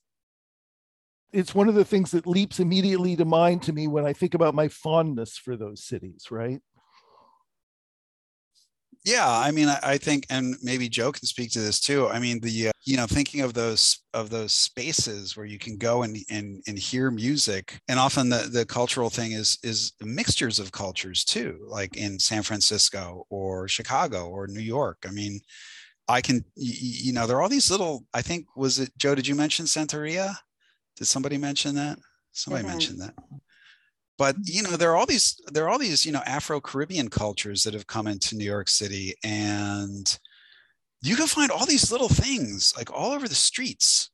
it's 1.33 1.55
one 1.55 1.69
of 1.69 1.75
the 1.75 1.85
things 1.85 2.11
that 2.12 2.27
leaps 2.27 2.59
immediately 2.59 3.14
to 3.17 3.25
mind 3.25 3.62
to 3.62 3.71
me 3.71 3.87
when 3.87 4.07
i 4.07 4.14
think 4.14 4.33
about 4.33 4.55
my 4.55 4.67
fondness 4.67 5.37
for 5.37 5.59
those 5.59 5.85
cities 5.85 6.29
right 6.31 6.61
Yeah, 9.05 9.29
I 9.29 9.51
mean, 9.53 9.69
I, 9.69 9.79
I, 9.83 9.99
think, 9.99 10.27
and 10.29 10.57
maybe 10.63 10.89
Joh 10.89 11.13
can 11.13 11.25
speak 11.27 11.51
to 11.53 11.61
this 11.61 11.81
too. 11.81 12.09
I 12.09 12.19
mean, 12.19 12.41
the 12.41 12.69
uh, 12.69 12.73
you 12.85 12.97
know, 12.97 13.07
thinking 13.07 13.41
of 13.43 13.55
those 13.55 14.01
of 14.13 14.29
those 14.29 14.53
spaces 14.53 15.37
where 15.37 15.47
you 15.47 15.59
can 15.59 15.77
go 15.77 16.03
and 16.03 16.19
and 16.31 16.63
and 16.67 16.79
hear 16.79 17.11
music, 17.11 17.81
and 17.89 17.99
often 17.99 18.29
the 18.29 18.49
the 18.53 18.67
cultural 18.67 19.09
thing 19.09 19.33
is 19.33 19.59
is 19.63 19.93
mixtures 20.01 20.59
of 20.59 20.73
cultures 20.73 21.25
too, 21.25 21.65
like 21.69 21.97
in 21.97 22.19
San 22.19 22.43
Francisco 22.43 23.25
or 23.31 23.69
Chicago 23.69 24.29
or 24.29 24.47
New 24.47 24.61
York. 24.61 24.99
I 25.07 25.11
mean, 25.11 25.41
I 26.09 26.21
can, 26.21 26.45
you, 26.57 26.73
you 27.09 27.13
know, 27.13 27.27
there 27.27 27.37
are 27.37 27.43
all 27.43 27.49
these 27.49 27.71
little. 27.71 28.05
I 28.13 28.23
think 28.23 28.47
was 28.57 28.79
it 28.79 28.91
Joh? 28.99 29.15
Did 29.15 29.29
you 29.29 29.35
mention 29.35 29.67
Santeria? 29.67 30.35
Did 30.97 31.07
somebody 31.07 31.39
mention 31.39 31.77
that? 31.77 31.99
Somebody 32.33 32.65
mm-hmm. 32.65 32.73
mentioned 32.73 33.01
that 33.01 33.15
but 34.19 34.37
you 34.43 34.63
know 34.63 34.77
there 34.77 34.91
are 34.91 34.97
all 34.97 35.07
these 35.07 35.41
there 35.53 35.65
are 35.65 35.69
all 35.69 35.79
these 35.79 36.05
you 36.05 36.13
know 36.13 36.23
afro-caribbean 36.27 37.09
cultures 37.09 37.63
that 37.63 37.73
have 37.73 37.87
come 37.87 38.07
into 38.07 38.37
new 38.37 38.45
york 38.45 38.69
city 38.69 39.15
and 39.25 40.19
you 41.01 41.17
can 41.17 41.27
find 41.27 41.51
all 41.51 41.65
these 41.65 41.91
little 41.91 42.09
things 42.09 42.75
like 42.77 42.93
all 42.93 43.13
over 43.13 43.29
the 43.29 43.35
streets 43.35 44.11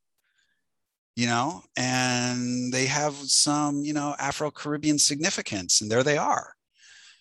you 1.17 1.27
know 1.27 1.63
and 1.77 2.73
they 2.73 2.87
have 2.87 3.15
some 3.15 3.83
you 3.83 3.93
know 3.93 4.15
afro-caribbean 4.19 4.99
significance 4.99 5.81
and 5.81 5.91
there 5.91 6.03
they 6.03 6.19
are 6.19 6.55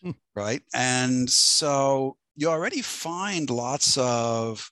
hmm. 0.04 0.12
right 0.36 0.62
and 0.74 1.30
so 1.30 2.17
you 2.36 2.50
already 2.50 2.82
find 2.82 3.50
lots 3.50 3.98
of 3.98 4.69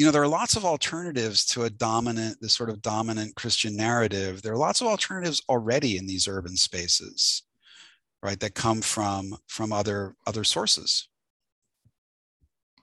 you 0.00 0.06
know 0.06 0.12
there 0.12 0.22
are 0.22 0.28
lots 0.28 0.56
of 0.56 0.64
alternatives 0.64 1.44
to 1.44 1.64
a 1.64 1.68
dominant 1.68 2.38
this 2.40 2.54
sort 2.54 2.70
of 2.70 2.80
dominant 2.80 3.34
christian 3.34 3.76
narrative. 3.76 4.40
There 4.40 4.54
are 4.54 4.56
lots 4.56 4.80
of 4.80 4.86
alternatives 4.86 5.42
already 5.46 5.98
in 5.98 6.06
these 6.06 6.26
urban 6.26 6.56
spaces 6.56 7.42
right 8.22 8.40
that 8.40 8.54
come 8.54 8.80
from 8.80 9.36
from 9.46 9.74
other 9.74 10.14
other 10.26 10.42
sources. 10.42 11.06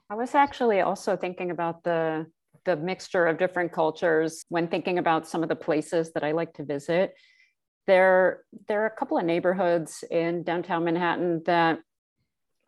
I 0.08 0.14
was 0.14 0.36
actually 0.36 0.80
also 0.80 1.16
thinking 1.16 1.50
about 1.50 1.82
the 1.82 2.26
the 2.64 2.76
mixture 2.76 3.26
of 3.26 3.36
different 3.36 3.72
cultures 3.72 4.44
when 4.48 4.68
thinking 4.68 4.98
about 4.98 5.26
some 5.26 5.42
of 5.42 5.48
the 5.48 5.56
places 5.56 6.12
that 6.12 6.22
i 6.22 6.30
like 6.30 6.54
to 6.54 6.64
visit. 6.64 7.14
There 7.88 8.44
there 8.68 8.84
are 8.84 8.86
a 8.86 8.96
couple 8.96 9.18
of 9.18 9.24
neighborhoods 9.24 10.04
in 10.08 10.44
downtown 10.44 10.84
manhattan 10.84 11.42
that 11.46 11.80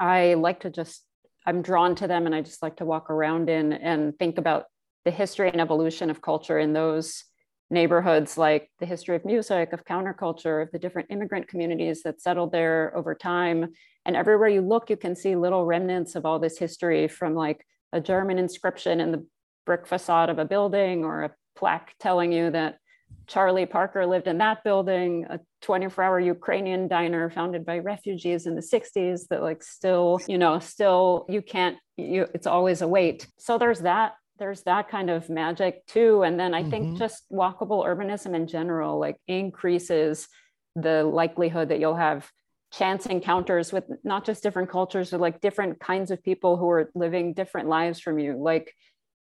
i 0.01 0.35
like 0.35 0.59
to 0.63 0.71
just 0.71 1.05
I'm 1.47 1.63
drawn 1.63 1.95
to 1.97 2.07
them 2.07 2.27
and 2.27 2.35
I 2.35 2.43
just 2.43 2.63
like 2.63 2.77
to 2.77 2.85
walk 2.85 3.11
around 3.11 3.49
in 3.49 3.73
and 3.73 4.19
think 4.19 4.39
about 4.39 4.65
the 5.05 5.11
history 5.11 5.51
and 5.51 5.61
evolution 5.61 6.11
of 6.11 6.21
culture 6.21 6.59
in 6.59 6.73
those 6.73 7.25
neighborhoods, 7.71 8.37
like 8.37 8.71
the 8.81 8.87
history 8.87 9.17
of 9.17 9.25
music, 9.25 9.73
of 9.73 9.85
counterculture, 9.85 10.63
of 10.63 10.71
the 10.73 10.79
different 10.79 11.11
immigrant 11.11 11.49
communities 11.49 12.03
that 12.03 12.21
settled 12.21 12.53
there 12.53 12.93
over 12.97 13.15
time. 13.15 13.69
And 14.05 14.17
everywhere 14.17 14.49
you 14.49 14.61
look, 14.61 14.91
you 14.91 14.97
can 14.97 15.15
see 15.15 15.37
little 15.37 15.65
remnants 15.65 16.17
of 16.17 16.27
all 16.27 16.39
this 16.39 16.59
history 16.59 17.07
from 17.09 17.35
like 17.35 17.65
a 17.93 18.01
German 18.01 18.39
inscription 18.39 19.01
in 19.01 19.13
the 19.13 19.25
brick 19.67 19.87
facade 19.87 20.31
of 20.31 20.39
a 20.39 20.45
building 20.45 21.05
or 21.05 21.23
a 21.23 21.31
plaque 21.57 21.95
telling 22.01 22.33
you 22.33 22.51
that 22.51 22.79
Charlie 23.27 23.67
Parker 23.67 24.07
lived 24.07 24.27
in 24.27 24.39
that 24.39 24.65
building, 24.65 25.25
a 25.31 25.39
24 25.63 26.03
hour 26.03 26.19
Ukrainian 26.21 26.89
diner 26.89 27.31
founded 27.31 27.65
by 27.65 27.79
refugees 27.79 28.47
in 28.47 28.57
the 28.57 28.61
60s 28.61 29.29
that 29.29 29.41
like 29.43 29.63
still, 29.63 30.21
you 30.27 30.37
know, 30.37 30.59
still 30.59 31.27
you 31.29 31.41
can't, 31.41 31.77
you, 31.97 32.27
it's 32.35 32.49
always 32.49 32.83
a 32.83 32.89
wait. 32.89 33.29
So 33.39 33.57
there's 33.57 33.81
that, 33.81 34.15
there's 34.39 34.63
that 34.63 34.89
kind 34.89 35.11
of 35.11 35.31
magic 35.31 35.87
too. 35.87 36.23
And 36.25 36.41
then 36.41 36.55
I 36.55 36.63
mm-hmm. 36.63 36.71
think 36.71 36.99
just 36.99 37.23
walkable 37.31 37.87
urbanism 37.87 38.35
in 38.35 38.49
general, 38.49 38.99
like 38.99 39.17
increases 39.29 40.27
the 40.75 41.05
likelihood 41.05 41.69
that 41.69 41.79
you'll 41.79 41.97
have 41.97 42.29
chance 42.73 43.07
encounters 43.07 43.73
with 43.73 43.85
not 44.05 44.25
just 44.25 44.43
different 44.43 44.71
cultures, 44.71 45.11
but 45.11 45.21
like 45.21 45.41
different 45.41 45.79
kinds 45.81 46.11
of 46.11 46.23
people 46.23 46.57
who 46.57 46.69
are 46.71 46.91
living 46.95 47.35
different 47.35 47.69
lives 47.69 48.01
from 48.01 48.19
you. 48.19 48.37
Like 48.37 48.75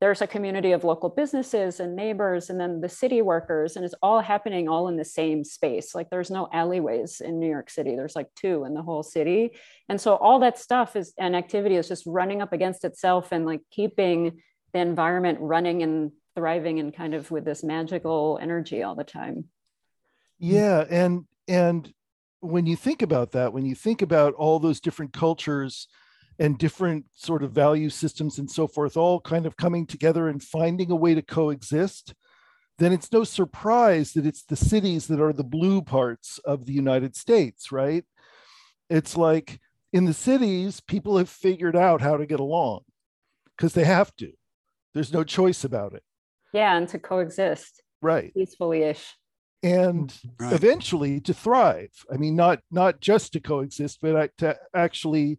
there's 0.03 0.21
a 0.21 0.27
community 0.27 0.73
of 0.73 0.83
local 0.83 1.09
businesses 1.09 1.79
and 1.79 1.95
neighbors 1.95 2.51
and 2.51 2.59
then 2.59 2.81
the 2.81 2.89
city 2.89 3.23
workers 3.23 3.77
and 3.77 3.85
it's 3.85 3.95
all 4.03 4.19
happening 4.19 4.69
all 4.69 4.89
in 4.89 4.97
the 4.97 5.05
same 5.05 5.45
space. 5.45 5.95
Like 5.95 6.11
there's 6.11 6.29
no 6.29 6.49
alleyways 6.53 7.21
in 7.21 7.39
new 7.39 7.49
york 7.49 7.71
city. 7.71 7.95
There's 7.95 8.17
like 8.17 8.27
two 8.35 8.65
in 8.65 8.75
the 8.75 8.83
whole 8.83 9.05
city. 9.05 9.53
And 9.89 10.01
so 10.01 10.17
all 10.17 10.41
that 10.41 10.59
stuff 10.59 10.97
is 10.97 11.15
an 11.19 11.37
activity 11.37 11.77
is 11.77 11.87
just 11.87 12.03
running 12.05 12.43
up 12.43 12.53
against 12.53 12.85
itself 12.85 13.31
and 13.31 13.47
like 13.47 13.61
keeping 13.71 14.43
the 14.73 14.81
environment 14.81 15.39
running 15.41 15.85
and 15.85 16.11
thriving 16.35 16.81
and 16.81 16.93
kind 16.93 17.15
of 17.15 17.31
with 17.31 17.45
this 17.45 17.63
magical 17.63 18.41
energy 18.43 18.83
all 18.83 18.97
the 18.97 19.05
time. 19.05 19.45
Yeah 20.41 20.85
and 20.91 21.27
and 21.47 21.95
when 22.41 22.67
you 22.67 22.75
think 22.75 23.03
about 23.03 23.31
that 23.33 23.53
when 23.53 23.65
you 23.65 23.77
think 23.77 24.03
about 24.03 24.35
all 24.35 24.59
those 24.59 24.81
different 24.81 25.13
cultures 25.13 25.87
and 26.39 26.59
different 26.59 27.05
sort 27.15 27.43
of 27.43 27.53
value 27.53 27.91
systems 27.91 28.39
and 28.39 28.51
so 28.51 28.67
forth 28.67 28.97
all 28.97 29.21
kind 29.21 29.47
of 29.47 29.57
coming 29.57 29.87
together 29.87 30.29
and 30.29 30.43
finding 30.43 30.91
a 30.91 30.97
way 30.97 31.15
to 31.15 31.23
coexist 31.23 32.15
then 32.79 32.93
it's 32.93 33.13
no 33.13 33.23
surprise 33.23 34.13
that 34.15 34.27
it's 34.27 34.43
the 34.43 34.57
cities 34.57 35.07
that 35.07 35.21
are 35.21 35.33
the 35.33 35.45
blue 35.45 35.83
parts 35.83 36.39
of 36.45 36.67
the 36.67 36.73
united 36.73 37.15
states 37.15 37.71
right? 37.71 38.05
It's 38.93 39.17
like 39.17 39.59
in 39.93 40.05
the 40.05 40.13
cities 40.13 40.81
people 40.81 41.17
have 41.17 41.31
figured 41.31 41.75
out 41.75 42.03
how 42.03 42.19
to 42.19 42.27
get 42.27 42.41
along 42.41 42.83
because 43.57 43.73
they 43.73 43.85
have 43.85 44.15
to. 44.17 44.33
There's 44.93 45.13
no 45.13 45.25
choice 45.25 45.65
about 45.65 45.95
it. 45.95 46.03
Yeah 46.53 46.77
and 46.77 46.87
to 46.91 46.99
coexist 46.99 47.83
right. 48.03 48.33
peacefully 48.35 48.83
ish 48.83 49.15
and 49.63 50.15
right. 50.39 50.53
eventually 50.53 51.21
to 51.21 51.33
thrive. 51.33 51.91
I 52.13 52.19
mean 52.19 52.37
not 52.37 52.61
not 52.71 53.01
just 53.01 53.33
to 53.33 53.41
coexist 53.41 54.01
but 54.03 54.37
to 54.39 54.59
actually 54.75 55.39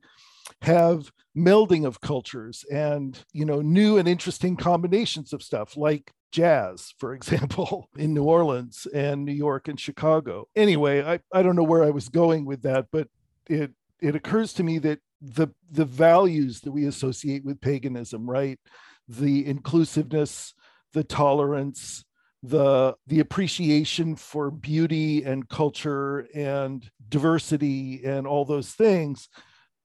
have 0.61 1.11
melding 1.35 1.85
of 1.85 2.01
cultures 2.01 2.63
and 2.71 3.23
you 3.33 3.45
know 3.45 3.61
new 3.61 3.97
and 3.97 4.07
interesting 4.07 4.55
combinations 4.55 5.33
of 5.33 5.41
stuff 5.41 5.75
like 5.75 6.11
jazz 6.31 6.93
for 6.97 7.13
example 7.15 7.89
in 7.97 8.13
new 8.13 8.23
orleans 8.23 8.87
and 8.93 9.25
new 9.25 9.33
york 9.33 9.67
and 9.67 9.79
chicago. 9.79 10.47
Anyway 10.55 11.03
i, 11.03 11.19
I 11.33 11.41
don't 11.41 11.55
know 11.55 11.63
where 11.63 11.83
i 11.83 11.89
was 11.89 12.09
going 12.09 12.45
with 12.45 12.61
that 12.63 12.87
but 12.91 13.07
it 13.49 13.71
it 14.01 14.15
occurs 14.15 14.53
to 14.53 14.63
me 14.63 14.79
that 14.79 14.99
the 15.23 15.47
the 15.71 15.85
values 15.85 16.59
that 16.61 16.71
we 16.71 16.85
associate 16.85 17.45
with 17.45 17.61
paganism 17.61 18.29
right? 18.29 18.59
The 19.07 19.45
inclusiveness 19.45 20.53
the 20.91 21.03
tolerance 21.03 22.03
the 22.43 22.93
the 23.07 23.21
appreciation 23.21 24.17
for 24.17 24.51
beauty 24.51 25.23
and 25.23 25.47
culture 25.47 26.27
and 26.35 26.89
diversity 27.07 28.03
and 28.03 28.27
all 28.27 28.43
those 28.43 28.71
things 28.71 29.29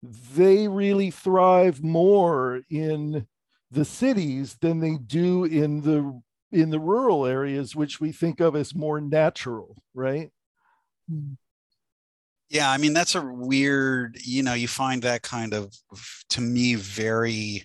they 0.02 0.68
really 0.68 1.10
thrive 1.10 1.82
more 1.82 2.60
in 2.70 3.26
the 3.70 3.84
cities 3.84 4.56
than 4.60 4.80
they 4.80 4.96
do 4.96 5.44
in 5.44 5.82
the 5.82 6.20
in 6.50 6.70
the 6.70 6.80
rural 6.80 7.26
areas 7.26 7.76
which 7.76 8.00
we 8.00 8.10
think 8.10 8.40
of 8.40 8.56
as 8.56 8.74
more 8.74 9.00
natural 9.00 9.76
right? 9.94 10.30
Hmm. 11.08 11.32
Yeah 12.48 12.70
i 12.70 12.78
mean 12.78 12.94
that's 12.94 13.14
a 13.14 13.20
weird 13.20 14.16
you 14.24 14.42
know 14.42 14.54
you 14.54 14.68
find 14.68 15.02
that 15.02 15.22
kind 15.22 15.52
of 15.52 15.74
to 16.30 16.40
me 16.40 16.74
very 16.76 17.64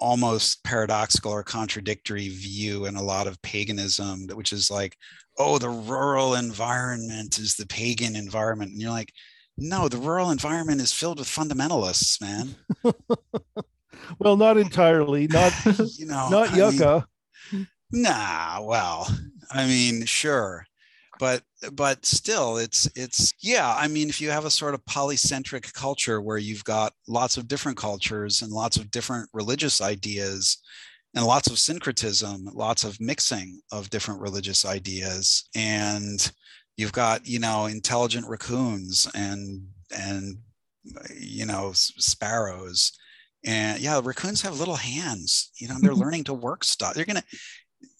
almost 0.00 0.64
paradoxical 0.64 1.30
or 1.32 1.44
contradictory 1.44 2.28
view 2.28 2.86
in 2.86 2.96
a 2.96 3.02
lot 3.02 3.26
of 3.26 3.40
paganism 3.42 4.26
which 4.34 4.52
is 4.52 4.70
like 4.70 4.96
oh 5.38 5.58
the 5.58 5.68
rural 5.68 6.34
environment 6.34 7.38
is 7.38 7.54
the 7.54 7.66
pagan 7.66 8.16
environment 8.16 8.72
and 8.72 8.80
you're 8.80 8.90
like 8.90 9.12
no, 9.56 9.88
the 9.88 9.98
rural 9.98 10.30
environment 10.30 10.80
is 10.80 10.92
filled 10.92 11.18
with 11.18 11.28
fundamentalists, 11.28 12.20
man. 12.20 12.56
well, 14.18 14.36
not 14.36 14.56
entirely. 14.56 15.26
Not 15.26 15.52
you 15.96 16.06
know, 16.06 16.28
not 16.28 16.52
I 16.52 16.56
Yucca. 16.56 17.06
Mean, 17.52 17.68
nah, 17.92 18.60
well, 18.62 19.08
I 19.50 19.66
mean, 19.66 20.04
sure. 20.04 20.66
But 21.20 21.42
but 21.72 22.04
still 22.04 22.56
it's 22.56 22.90
it's 22.96 23.32
yeah, 23.40 23.72
I 23.78 23.86
mean, 23.86 24.08
if 24.08 24.20
you 24.20 24.30
have 24.30 24.44
a 24.44 24.50
sort 24.50 24.74
of 24.74 24.84
polycentric 24.84 25.72
culture 25.72 26.20
where 26.20 26.38
you've 26.38 26.64
got 26.64 26.92
lots 27.06 27.36
of 27.36 27.46
different 27.46 27.78
cultures 27.78 28.42
and 28.42 28.50
lots 28.50 28.76
of 28.76 28.90
different 28.90 29.28
religious 29.32 29.80
ideas 29.80 30.58
and 31.14 31.24
lots 31.24 31.48
of 31.48 31.60
syncretism, 31.60 32.50
lots 32.52 32.82
of 32.82 33.00
mixing 33.00 33.60
of 33.70 33.90
different 33.90 34.20
religious 34.20 34.64
ideas 34.64 35.48
and 35.54 36.32
you've 36.76 36.92
got 36.92 37.26
you 37.26 37.38
know 37.38 37.66
intelligent 37.66 38.26
raccoons 38.28 39.08
and 39.14 39.66
and 39.96 40.38
you 41.18 41.46
know 41.46 41.72
sparrows. 41.74 42.92
And 43.46 43.78
yeah 43.78 44.00
raccoons 44.02 44.40
have 44.40 44.58
little 44.58 44.76
hands 44.76 45.50
you 45.60 45.68
know 45.68 45.76
they're 45.80 45.94
learning 46.04 46.24
to 46.24 46.34
work 46.34 46.64
stuff. 46.64 46.94
They're 46.94 47.04
gonna 47.04 47.24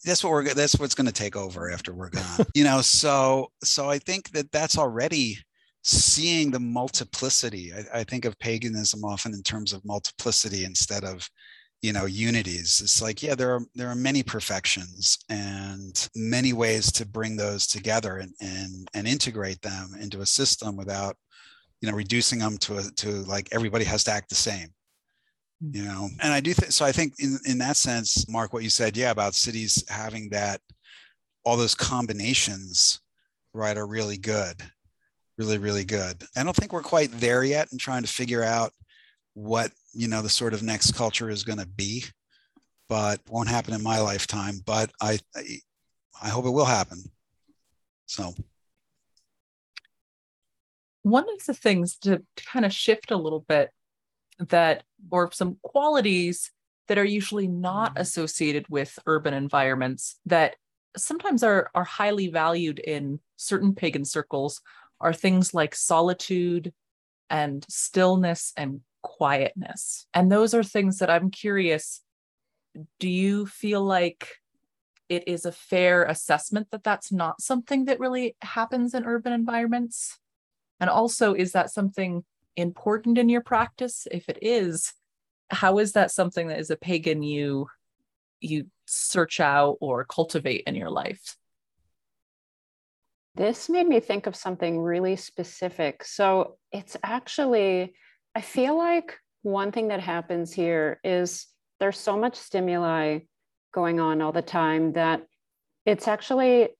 that's 0.04 0.24
what 0.24 0.30
we're 0.30 0.54
that's 0.54 0.78
what's 0.78 0.94
going 0.94 1.06
to 1.06 1.12
take 1.12 1.36
over 1.36 1.70
after 1.70 1.94
we're 1.94 2.10
gone 2.10 2.46
you 2.54 2.64
know? 2.64 2.80
So 2.80 3.50
so 3.62 3.88
i 3.88 3.98
think 3.98 4.30
that 4.32 4.50
that's 4.50 4.78
already 4.78 5.38
seeing 5.84 6.50
the 6.50 6.60
multiplicity. 6.60 7.72
I, 7.72 8.00
I 8.00 8.04
think 8.04 8.24
of 8.24 8.38
paganism 8.38 9.04
often 9.04 9.34
in 9.34 9.42
terms 9.42 9.72
of 9.72 9.84
multiplicity 9.84 10.64
instead 10.64 11.04
of 11.04 11.28
you 11.82 11.92
know 11.92 12.06
unities. 12.06 12.80
It's 12.82 13.02
like 13.02 13.22
yeah 13.22 13.34
there 13.34 13.54
are 13.54 13.60
there 13.74 13.88
are 13.88 13.94
many 13.94 14.22
perfections 14.22 15.18
and 15.28 16.08
many 16.14 16.52
ways 16.52 16.90
to 16.92 17.06
bring 17.06 17.36
those 17.36 17.66
together 17.66 18.18
and 18.18 18.32
and, 18.40 18.88
and 18.94 19.06
integrate 19.06 19.60
them 19.62 19.90
into 20.00 20.20
a 20.20 20.26
system 20.26 20.76
without 20.76 21.16
you 21.80 21.90
know 21.90 21.96
reducing 21.96 22.38
them 22.38 22.58
to 22.58 22.78
a, 22.78 22.82
to 22.96 23.08
like 23.22 23.48
everybody 23.52 23.84
has 23.84 24.04
to 24.04 24.12
act 24.12 24.28
the 24.28 24.34
same 24.34 24.68
mm. 25.62 25.74
you 25.76 25.84
know? 25.84 26.08
And 26.22 26.32
i 26.32 26.40
do 26.40 26.54
think 26.54 26.72
so 26.72 26.84
i 26.84 26.92
think 26.92 27.12
in, 27.18 27.38
in 27.46 27.58
that 27.58 27.76
sense 27.76 28.26
mark 28.28 28.54
what 28.54 28.62
you 28.62 28.70
said 28.70 28.96
yeah 28.96 29.10
about 29.10 29.34
cities 29.34 29.84
having 29.88 30.30
that 30.30 30.60
all 31.44 31.58
those 31.58 31.74
combinations 31.74 33.00
right 33.52 33.76
are 33.76 33.86
really 33.86 34.16
good 34.16 34.62
really 35.38 35.58
really 35.58 35.84
good. 35.84 36.22
I 36.36 36.44
don't 36.44 36.56
think 36.56 36.72
we're 36.72 36.82
quite 36.82 37.10
there 37.12 37.44
yet 37.44 37.68
in 37.72 37.78
trying 37.78 38.02
to 38.02 38.08
figure 38.08 38.42
out 38.42 38.72
what 39.34 39.70
you 39.92 40.08
know 40.08 40.22
the 40.22 40.28
sort 40.28 40.54
of 40.54 40.62
next 40.62 40.92
culture 40.92 41.28
is 41.28 41.42
going 41.42 41.58
to 41.58 41.66
be 41.66 42.04
but 42.88 43.20
won't 43.28 43.48
happen 43.48 43.74
in 43.74 43.82
my 43.82 44.00
lifetime 44.00 44.60
but 44.64 44.90
I, 45.00 45.18
I 46.22 46.28
hope 46.28 46.46
it 46.46 46.50
will 46.50 46.64
happen 46.64 47.02
so 48.06 48.34
one 51.02 51.24
of 51.28 51.44
the 51.46 51.54
things 51.54 51.96
to, 51.98 52.22
to 52.36 52.44
kind 52.44 52.64
of 52.64 52.72
shift 52.72 53.10
a 53.10 53.16
little 53.16 53.44
bit 53.46 53.70
that 54.38 54.82
or 55.10 55.30
some 55.32 55.58
qualities 55.62 56.50
that 56.88 56.98
are 56.98 57.04
usually 57.04 57.46
not 57.46 57.90
mm-hmm. 57.90 58.00
associated 58.00 58.66
with 58.68 58.98
urban 59.06 59.34
environments 59.34 60.18
that 60.26 60.56
sometimes 60.96 61.42
are 61.42 61.70
are 61.74 61.84
highly 61.84 62.28
valued 62.28 62.78
in 62.78 63.20
certain 63.36 63.74
pagan 63.74 64.04
circles 64.04 64.60
are 65.00 65.12
things 65.12 65.52
like 65.52 65.74
solitude 65.74 66.72
and 67.30 67.64
stillness 67.68 68.52
and 68.56 68.80
quietness 69.04 70.06
and 70.14 70.32
those 70.32 70.54
are 70.54 70.64
things 70.64 70.98
that 70.98 71.10
i'm 71.10 71.30
curious 71.30 72.02
do 72.98 73.08
you 73.08 73.46
feel 73.46 73.82
like 73.82 74.28
it 75.08 75.28
is 75.28 75.44
a 75.44 75.52
fair 75.52 76.04
assessment 76.04 76.66
that 76.70 76.82
that's 76.82 77.12
not 77.12 77.40
something 77.40 77.84
that 77.84 78.00
really 78.00 78.34
happens 78.42 78.94
in 78.94 79.04
urban 79.04 79.32
environments 79.32 80.18
and 80.80 80.90
also 80.90 81.34
is 81.34 81.52
that 81.52 81.70
something 81.70 82.24
important 82.56 83.18
in 83.18 83.28
your 83.28 83.40
practice? 83.40 84.06
If 84.10 84.28
it 84.28 84.38
is, 84.42 84.92
how 85.50 85.78
is 85.78 85.92
that 85.92 86.10
something 86.10 86.48
that 86.48 86.58
is 86.58 86.70
a 86.70 86.76
pagan 86.76 87.22
you 87.22 87.68
you 88.40 88.66
search 88.86 89.40
out 89.40 89.78
or 89.80 90.04
cultivate 90.04 90.64
in 90.66 90.74
your 90.74 90.90
life? 90.90 91.36
This 93.36 93.68
made 93.68 93.88
me 93.88 94.00
think 94.00 94.26
of 94.26 94.36
something 94.36 94.78
really 94.78 95.16
specific. 95.16 96.04
So 96.04 96.56
it's 96.70 96.96
actually, 97.02 97.94
I 98.34 98.40
feel 98.40 98.76
like 98.76 99.18
one 99.42 99.72
thing 99.72 99.88
that 99.88 100.00
happens 100.00 100.52
here 100.52 101.00
is 101.04 101.46
there's 101.80 101.98
so 101.98 102.16
much 102.16 102.36
stimuli 102.36 103.20
going 103.72 104.00
on 104.00 104.22
all 104.22 104.32
the 104.32 104.42
time 104.42 104.92
that 104.92 105.26
it's 105.86 106.08
actually, 106.08 106.70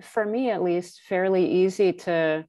for 0.00 0.24
me 0.24 0.50
at 0.50 0.62
least, 0.62 1.00
fairly 1.08 1.50
easy 1.50 1.92
to 1.92 2.44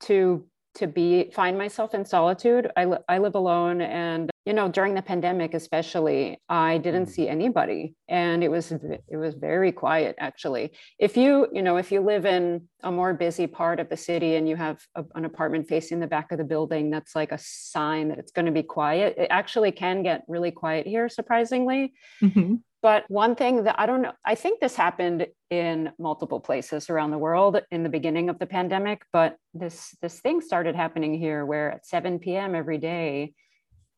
to 0.00 0.46
to 0.74 0.86
be 0.86 1.30
find 1.34 1.58
myself 1.58 1.94
in 1.94 2.04
solitude. 2.04 2.70
I, 2.76 2.84
li- 2.86 2.98
I 3.08 3.18
live 3.18 3.34
alone 3.34 3.80
and 3.80 4.30
you 4.46 4.52
know 4.52 4.68
during 4.68 4.94
the 4.94 5.02
pandemic 5.02 5.54
especially 5.54 6.40
I 6.48 6.78
didn't 6.78 7.06
mm. 7.06 7.10
see 7.10 7.28
anybody 7.28 7.94
and 8.08 8.42
it 8.42 8.50
was 8.50 8.72
it 8.72 9.16
was 9.16 9.34
very 9.34 9.72
quiet 9.72 10.16
actually. 10.18 10.72
If 10.98 11.16
you 11.16 11.48
you 11.52 11.62
know 11.62 11.76
if 11.76 11.92
you 11.92 12.00
live 12.00 12.24
in 12.24 12.68
a 12.82 12.90
more 12.90 13.14
busy 13.14 13.46
part 13.46 13.80
of 13.80 13.88
the 13.88 13.96
city 13.96 14.36
and 14.36 14.48
you 14.48 14.56
have 14.56 14.80
a, 14.94 15.04
an 15.14 15.24
apartment 15.24 15.68
facing 15.68 16.00
the 16.00 16.06
back 16.06 16.32
of 16.32 16.38
the 16.38 16.44
building 16.44 16.90
that's 16.90 17.14
like 17.14 17.32
a 17.32 17.38
sign 17.38 18.08
that 18.08 18.18
it's 18.18 18.32
going 18.32 18.46
to 18.46 18.52
be 18.52 18.62
quiet. 18.62 19.14
It 19.18 19.28
actually 19.30 19.72
can 19.72 20.02
get 20.02 20.24
really 20.26 20.50
quiet 20.50 20.86
here 20.86 21.08
surprisingly. 21.08 21.92
Mm-hmm. 22.22 22.54
But 22.82 23.04
one 23.08 23.36
thing 23.36 23.64
that 23.64 23.78
I 23.78 23.86
don't 23.86 24.02
know, 24.02 24.12
I 24.26 24.34
think 24.34 24.58
this 24.60 24.74
happened 24.74 25.28
in 25.50 25.92
multiple 26.00 26.40
places 26.40 26.90
around 26.90 27.12
the 27.12 27.18
world 27.18 27.60
in 27.70 27.84
the 27.84 27.88
beginning 27.88 28.28
of 28.28 28.40
the 28.40 28.46
pandemic, 28.46 29.02
but 29.12 29.36
this 29.54 29.96
this 30.02 30.18
thing 30.20 30.40
started 30.40 30.74
happening 30.74 31.14
here 31.14 31.46
where 31.46 31.70
at 31.70 31.86
7 31.86 32.18
p.m. 32.18 32.56
every 32.56 32.78
day, 32.78 33.34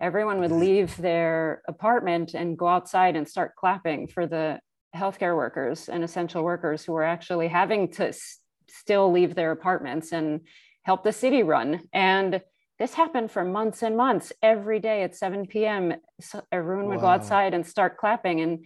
everyone 0.01 0.39
would 0.41 0.51
mm-hmm. 0.51 0.61
leave 0.61 0.97
their 0.99 1.63
apartment 1.67 2.35
and 2.35 2.59
go 2.59 2.69
outside 2.69 3.17
and 3.17 3.27
start 3.27 3.57
clapping 3.57 4.07
for 4.07 4.27
the 4.27 4.61
healthcare 4.95 5.35
workers 5.35 5.89
and 5.89 6.05
essential 6.05 6.45
workers 6.45 6.85
who 6.85 6.93
were 6.93 7.03
actually 7.03 7.49
having 7.49 7.91
to 7.91 8.09
s- 8.09 8.39
still 8.69 9.11
leave 9.11 9.35
their 9.35 9.51
apartments 9.51 10.13
and 10.13 10.43
help 10.83 11.05
the 11.05 11.13
city 11.13 11.43
run. 11.43 11.81
And 11.93 12.43
this 12.79 12.95
happened 12.95 13.31
for 13.31 13.45
months 13.45 13.83
and 13.83 13.97
months 13.97 14.33
every 14.43 14.81
day 14.81 15.03
at 15.03 15.17
7 15.17 15.47
p.m 15.47 15.95
so 16.21 16.43
everyone 16.51 16.87
would 16.87 16.97
wow. 16.97 17.03
go 17.03 17.07
outside 17.09 17.55
and 17.55 17.67
start 17.67 17.97
clapping 17.97 18.41
and 18.41 18.65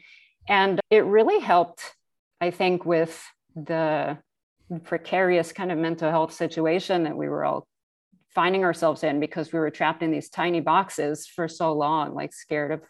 and 0.48 0.80
it 0.90 1.04
really 1.04 1.40
helped 1.40 1.94
i 2.40 2.50
think 2.50 2.84
with 2.84 3.22
the 3.54 4.18
precarious 4.84 5.52
kind 5.52 5.72
of 5.72 5.78
mental 5.78 6.10
health 6.10 6.32
situation 6.32 7.04
that 7.04 7.16
we 7.16 7.28
were 7.28 7.44
all 7.44 7.66
finding 8.34 8.64
ourselves 8.64 9.02
in 9.02 9.20
because 9.20 9.52
we 9.52 9.58
were 9.58 9.70
trapped 9.70 10.02
in 10.02 10.10
these 10.10 10.28
tiny 10.28 10.60
boxes 10.60 11.26
for 11.26 11.48
so 11.48 11.72
long 11.72 12.14
like 12.14 12.32
scared 12.32 12.72
of 12.72 12.82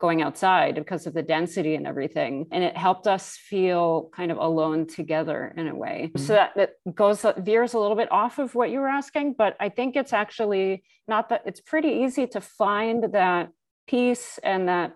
going 0.00 0.22
outside 0.22 0.74
because 0.74 1.06
of 1.06 1.12
the 1.12 1.22
density 1.22 1.74
and 1.74 1.86
everything. 1.86 2.46
And 2.50 2.64
it 2.64 2.76
helped 2.76 3.06
us 3.06 3.36
feel 3.36 4.10
kind 4.14 4.32
of 4.32 4.38
alone 4.38 4.86
together 4.86 5.54
in 5.56 5.68
a 5.68 5.74
way. 5.74 6.10
Mm-hmm. 6.12 6.26
So 6.26 6.32
that, 6.32 6.52
that 6.56 6.94
goes 6.94 7.24
veers 7.38 7.74
a 7.74 7.78
little 7.78 7.96
bit 7.96 8.10
off 8.10 8.38
of 8.38 8.54
what 8.54 8.70
you 8.70 8.80
were 8.80 8.88
asking, 8.88 9.34
but 9.36 9.56
I 9.60 9.68
think 9.68 9.96
it's 9.96 10.12
actually 10.12 10.82
not 11.06 11.28
that 11.28 11.42
it's 11.44 11.60
pretty 11.60 11.88
easy 12.04 12.26
to 12.28 12.40
find 12.40 13.12
that 13.12 13.50
peace 13.86 14.38
and 14.42 14.68
that 14.68 14.94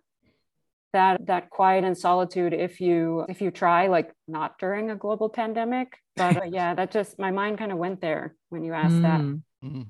that 0.92 1.26
that 1.26 1.50
quiet 1.50 1.84
and 1.84 1.98
solitude 1.98 2.54
if 2.54 2.80
you 2.80 3.26
if 3.28 3.42
you 3.42 3.50
try 3.50 3.88
like 3.88 4.12
not 4.28 4.56
during 4.60 4.90
a 4.90 4.94
global 4.94 5.28
pandemic 5.28 5.98
but 6.14 6.36
uh, 6.36 6.44
yeah 6.48 6.72
that 6.72 6.92
just 6.92 7.18
my 7.18 7.32
mind 7.32 7.58
kind 7.58 7.72
of 7.72 7.78
went 7.78 8.00
there 8.00 8.36
when 8.50 8.62
you 8.62 8.72
asked 8.72 8.94
mm. 8.94 9.02
that 9.02 9.20
mm. 9.20 9.86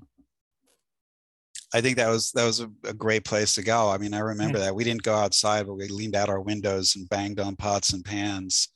I 1.75 1.81
think 1.81 1.97
that 1.97 2.09
was 2.09 2.31
that 2.33 2.45
was 2.45 2.61
a, 2.61 2.71
a 2.85 2.95
great 2.95 3.25
place 3.25 3.53
to 3.55 3.63
go. 3.63 3.91
I 3.91 3.99
mean, 3.99 4.15
I 4.15 4.21
remember 4.21 4.59
yeah. 4.59 4.67
that 4.67 4.75
we 4.77 4.85
didn't 4.85 5.03
go 5.03 5.17
outside, 5.17 5.67
but 5.67 5.75
we 5.75 5.89
leaned 5.89 6.15
out 6.15 6.29
our 6.29 6.41
windows 6.41 6.95
and 6.95 7.09
banged 7.09 7.41
on 7.41 7.57
pots 7.57 7.93
and 7.93 8.05
pans. 8.05 8.69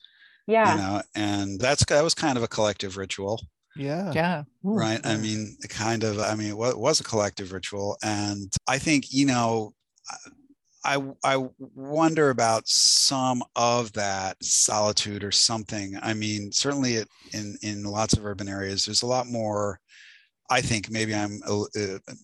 Yeah. 0.49 0.73
You 0.73 0.81
know, 0.81 1.03
and 1.15 1.61
that's 1.61 1.85
that 1.87 2.03
was 2.03 2.15
kind 2.15 2.37
of 2.37 2.43
a 2.43 2.49
collective 2.49 2.97
ritual. 2.97 3.41
Yeah. 3.77 4.11
Yeah. 4.13 4.43
Ooh. 4.67 4.75
Right. 4.75 5.01
I 5.05 5.17
mean, 5.17 5.57
kind 5.69 6.03
of. 6.03 6.19
I 6.19 6.35
mean, 6.35 6.49
it 6.49 6.57
was 6.57 6.99
a 6.99 7.05
collective 7.05 7.53
ritual, 7.53 7.97
and 8.03 8.53
I 8.67 8.79
think 8.79 9.13
you 9.13 9.27
know. 9.27 9.75
I, 10.85 11.03
I 11.25 11.45
wonder 11.75 12.31
about 12.31 12.67
some 12.69 13.43
of 13.57 13.93
that 13.95 14.43
solitude 14.43 15.25
or 15.25 15.33
something. 15.33 15.99
I 16.01 16.15
mean, 16.15 16.51
certainly 16.53 16.95
it, 16.95 17.09
in 17.33 17.59
in 17.63 17.83
lots 17.83 18.15
of 18.15 18.25
urban 18.25 18.49
areas, 18.49 18.87
there's 18.87 19.03
a 19.03 19.07
lot 19.07 19.27
more 19.27 19.81
I 20.51 20.61
think 20.61 20.91
maybe 20.91 21.15
I'm 21.15 21.41
uh, 21.47 21.65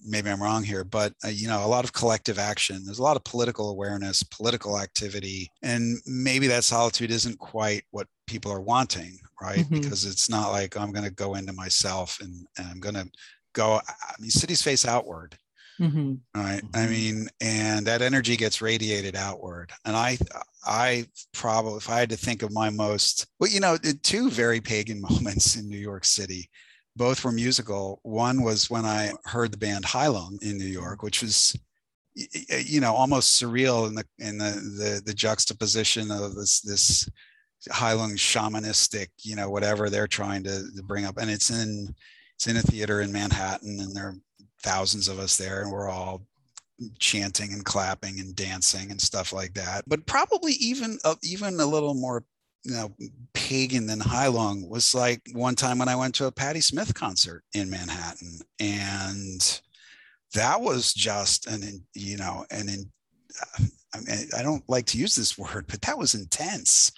maybe 0.06 0.30
I'm 0.30 0.42
wrong 0.42 0.62
here, 0.62 0.82
but 0.84 1.12
uh, 1.24 1.28
you 1.28 1.46
know, 1.46 1.64
a 1.64 1.68
lot 1.68 1.84
of 1.84 1.92
collective 1.92 2.38
action. 2.38 2.82
There's 2.84 2.98
a 2.98 3.02
lot 3.02 3.16
of 3.16 3.24
political 3.24 3.70
awareness, 3.70 4.22
political 4.22 4.78
activity, 4.78 5.50
and 5.62 5.98
maybe 6.06 6.46
that 6.46 6.64
solitude 6.64 7.10
isn't 7.10 7.38
quite 7.38 7.84
what 7.90 8.06
people 8.26 8.50
are 8.50 8.62
wanting, 8.62 9.18
right? 9.42 9.58
Mm-hmm. 9.58 9.80
Because 9.80 10.06
it's 10.06 10.30
not 10.30 10.50
like 10.50 10.76
I'm 10.76 10.92
going 10.92 11.04
to 11.04 11.12
go 11.12 11.34
into 11.34 11.52
myself 11.52 12.18
and, 12.20 12.46
and 12.56 12.66
I'm 12.68 12.80
going 12.80 12.94
to 12.94 13.08
go. 13.52 13.74
I 13.86 14.14
mean, 14.18 14.30
cities 14.30 14.62
face 14.62 14.86
outward, 14.86 15.36
mm-hmm. 15.78 16.14
right? 16.34 16.62
Mm-hmm. 16.62 16.76
I 16.76 16.86
mean, 16.86 17.28
and 17.42 17.86
that 17.86 18.00
energy 18.00 18.36
gets 18.36 18.62
radiated 18.62 19.16
outward. 19.16 19.70
And 19.84 19.94
I, 19.94 20.16
I 20.64 21.06
probably, 21.34 21.76
if 21.76 21.90
I 21.90 22.00
had 22.00 22.10
to 22.10 22.16
think 22.16 22.42
of 22.42 22.52
my 22.52 22.70
most, 22.70 23.26
well, 23.38 23.50
you 23.50 23.60
know, 23.60 23.76
two 24.02 24.30
very 24.30 24.62
pagan 24.62 25.00
moments 25.10 25.56
in 25.56 25.68
New 25.68 25.76
York 25.78 26.06
City 26.06 26.48
both 26.96 27.24
were 27.24 27.32
musical. 27.32 28.00
One 28.02 28.42
was 28.42 28.70
when 28.70 28.84
I 28.84 29.12
heard 29.24 29.52
the 29.52 29.58
band 29.58 29.84
Heilung 29.84 30.42
in 30.42 30.58
New 30.58 30.64
York, 30.64 31.02
which 31.02 31.22
was 31.22 31.56
you 32.14 32.80
know 32.80 32.94
almost 32.94 33.40
surreal 33.40 33.88
in 33.88 33.94
the 33.94 34.04
in 34.18 34.38
the 34.38 34.50
the, 34.78 35.02
the 35.04 35.14
juxtaposition 35.14 36.10
of 36.10 36.34
this 36.34 36.60
this 36.60 37.08
Heilung 37.70 38.14
shamanistic, 38.14 39.08
you 39.22 39.36
know, 39.36 39.48
whatever 39.50 39.88
they're 39.88 40.06
trying 40.06 40.44
to, 40.44 40.64
to 40.76 40.82
bring 40.82 41.04
up. 41.04 41.16
And 41.18 41.30
it's 41.30 41.50
in 41.50 41.94
it's 42.36 42.46
in 42.46 42.56
a 42.56 42.62
theater 42.62 43.00
in 43.00 43.12
Manhattan, 43.12 43.78
and 43.80 43.94
there 43.94 44.08
are 44.08 44.16
thousands 44.62 45.08
of 45.08 45.18
us 45.18 45.36
there, 45.36 45.62
and 45.62 45.70
we're 45.70 45.88
all 45.88 46.26
chanting 46.98 47.52
and 47.52 47.64
clapping 47.64 48.18
and 48.18 48.34
dancing 48.34 48.90
and 48.90 49.00
stuff 49.00 49.32
like 49.32 49.54
that. 49.54 49.84
But 49.86 50.06
probably 50.06 50.52
even 50.54 50.98
uh, 51.04 51.14
even 51.22 51.60
a 51.60 51.66
little 51.66 51.94
more 51.94 52.24
you 52.64 52.72
know 52.72 52.94
pagan 53.34 53.86
than 53.86 54.00
Heilung 54.00 54.68
was 54.68 54.94
like 54.94 55.20
one 55.32 55.54
time 55.54 55.78
when 55.78 55.88
I 55.88 55.96
went 55.96 56.14
to 56.16 56.26
a 56.26 56.32
Patti 56.32 56.60
Smith 56.60 56.94
concert 56.94 57.44
in 57.54 57.70
Manhattan, 57.70 58.38
and 58.58 59.60
that 60.34 60.60
was 60.60 60.92
just 60.92 61.46
an 61.46 61.84
you 61.94 62.16
know 62.16 62.44
an 62.50 62.68
in, 62.68 62.90
I, 63.94 63.98
mean, 63.98 64.28
I 64.36 64.42
don't 64.42 64.68
like 64.68 64.86
to 64.86 64.98
use 64.98 65.14
this 65.14 65.38
word, 65.38 65.66
but 65.68 65.82
that 65.82 65.98
was 65.98 66.14
intense. 66.14 66.90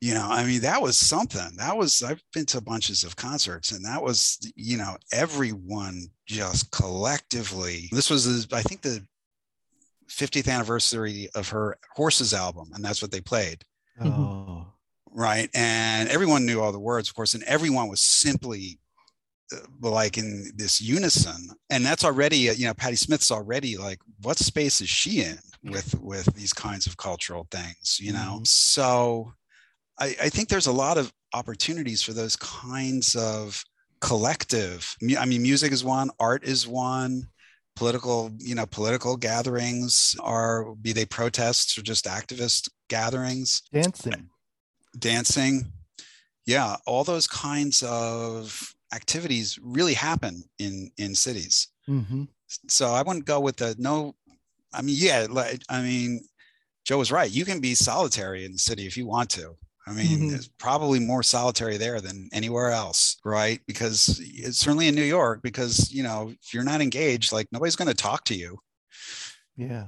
You 0.00 0.14
know, 0.14 0.26
I 0.28 0.44
mean, 0.44 0.62
that 0.62 0.82
was 0.82 0.98
something. 0.98 1.56
That 1.58 1.76
was 1.76 2.02
I've 2.02 2.22
been 2.34 2.46
to 2.46 2.60
bunches 2.60 3.04
of 3.04 3.14
concerts, 3.14 3.70
and 3.70 3.84
that 3.84 4.02
was 4.02 4.38
you 4.56 4.76
know 4.76 4.96
everyone 5.12 6.06
just 6.26 6.70
collectively. 6.72 7.88
This 7.92 8.10
was 8.10 8.48
I 8.52 8.62
think 8.62 8.82
the 8.82 9.06
50th 10.10 10.52
anniversary 10.52 11.28
of 11.34 11.48
her 11.50 11.78
Horses 11.94 12.34
album, 12.34 12.70
and 12.74 12.84
that's 12.84 13.00
what 13.00 13.12
they 13.12 13.20
played. 13.20 13.64
Oh. 14.00 14.66
Right. 15.14 15.50
And 15.54 16.08
everyone 16.08 16.46
knew 16.46 16.60
all 16.60 16.72
the 16.72 16.80
words, 16.80 17.08
of 17.08 17.14
course, 17.14 17.34
and 17.34 17.42
everyone 17.44 17.88
was 17.88 18.00
simply 18.00 18.78
uh, 19.52 19.58
like 19.80 20.18
in 20.18 20.50
this 20.56 20.80
unison 20.80 21.50
and 21.70 21.84
that's 21.84 22.04
already 22.04 22.48
uh, 22.48 22.52
you 22.52 22.64
know 22.64 22.74
patti 22.74 22.96
smith's 22.96 23.30
already 23.30 23.76
like 23.76 23.98
what 24.22 24.38
space 24.38 24.80
is 24.80 24.88
she 24.88 25.22
in 25.22 25.38
with 25.64 25.98
with 26.00 26.26
these 26.34 26.52
kinds 26.52 26.86
of 26.86 26.96
cultural 26.96 27.46
things 27.50 27.98
you 28.00 28.12
know 28.12 28.36
mm-hmm. 28.36 28.44
so 28.44 29.32
I, 29.98 30.16
I 30.22 30.28
think 30.28 30.48
there's 30.48 30.68
a 30.68 30.72
lot 30.72 30.96
of 30.96 31.12
opportunities 31.34 32.02
for 32.02 32.12
those 32.12 32.36
kinds 32.36 33.14
of 33.14 33.62
collective 34.00 34.96
i 35.18 35.26
mean 35.26 35.42
music 35.42 35.72
is 35.72 35.84
one 35.84 36.10
art 36.18 36.44
is 36.44 36.66
one 36.66 37.26
political 37.76 38.30
you 38.38 38.54
know 38.54 38.66
political 38.66 39.16
gatherings 39.16 40.16
are 40.20 40.74
be 40.76 40.92
they 40.92 41.06
protests 41.06 41.76
or 41.78 41.82
just 41.82 42.04
activist 42.04 42.68
gatherings. 42.88 43.62
Dancing. 43.72 44.28
Dancing. 44.98 45.72
Yeah 46.46 46.76
all 46.86 47.04
those 47.04 47.26
kinds 47.26 47.82
of 47.82 48.74
activities 48.94 49.58
really 49.62 49.94
happen 49.94 50.42
in 50.58 50.90
in 50.98 51.14
cities. 51.14 51.68
Mm-hmm. 51.88 52.24
so 52.68 52.92
i 52.92 53.02
wouldn't 53.02 53.24
go 53.24 53.40
with 53.40 53.56
the 53.56 53.74
no 53.76 54.14
i 54.72 54.82
mean 54.82 54.94
yeah 54.96 55.26
like 55.28 55.60
i 55.68 55.82
mean 55.82 56.20
joh 56.84 56.98
was 56.98 57.10
right. 57.10 57.30
You 57.30 57.44
can 57.44 57.60
be 57.60 57.74
solitary 57.74 58.44
in 58.44 58.52
the 58.52 58.58
city 58.58 58.86
if 58.86 58.96
you 58.96 59.06
want 59.06 59.30
to 59.30 59.56
I 59.86 59.92
mean, 59.94 60.06
mm-hmm. 60.06 60.34
it's 60.34 60.48
probably 60.58 61.00
more 61.00 61.22
solitary 61.22 61.76
there 61.76 62.00
than 62.00 62.28
anywhere 62.32 62.70
else, 62.70 63.16
right? 63.24 63.60
Because 63.66 64.20
it's 64.22 64.58
certainly 64.58 64.88
in 64.88 64.94
New 64.94 65.02
York, 65.02 65.40
because 65.42 65.92
you 65.92 66.02
know, 66.02 66.32
if 66.42 66.54
you're 66.54 66.64
not 66.64 66.80
engaged, 66.80 67.32
like 67.32 67.48
nobody's 67.52 67.76
going 67.76 67.88
to 67.88 67.94
talk 67.94 68.24
to 68.24 68.34
you. 68.34 68.58
Yeah. 69.56 69.86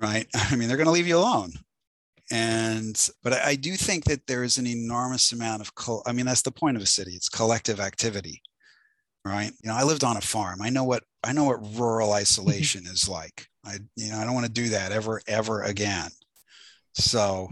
Right. 0.00 0.26
I 0.34 0.56
mean, 0.56 0.68
they're 0.68 0.76
going 0.76 0.86
to 0.86 0.92
leave 0.92 1.08
you 1.08 1.18
alone. 1.18 1.52
And 2.30 3.08
but 3.22 3.34
I, 3.34 3.50
I 3.50 3.54
do 3.54 3.74
think 3.76 4.04
that 4.04 4.26
there 4.26 4.42
is 4.42 4.58
an 4.58 4.66
enormous 4.66 5.32
amount 5.32 5.62
of 5.62 5.74
co- 5.74 6.02
I 6.06 6.12
mean, 6.12 6.26
that's 6.26 6.42
the 6.42 6.50
point 6.50 6.76
of 6.76 6.82
a 6.82 6.86
city. 6.86 7.12
It's 7.12 7.28
collective 7.28 7.80
activity. 7.80 8.42
Right. 9.24 9.52
You 9.62 9.70
know, 9.70 9.76
I 9.76 9.82
lived 9.82 10.04
on 10.04 10.16
a 10.16 10.20
farm. 10.20 10.60
I 10.62 10.70
know 10.70 10.84
what 10.84 11.04
I 11.22 11.32
know 11.32 11.44
what 11.44 11.76
rural 11.76 12.12
isolation 12.22 12.84
is 12.86 13.08
like. 13.08 13.46
I, 13.64 13.78
you 13.96 14.10
know, 14.10 14.18
I 14.18 14.24
don't 14.24 14.34
want 14.34 14.46
to 14.46 14.52
do 14.52 14.68
that 14.70 14.92
ever, 14.92 15.20
ever 15.26 15.62
again. 15.62 16.10
So 16.94 17.48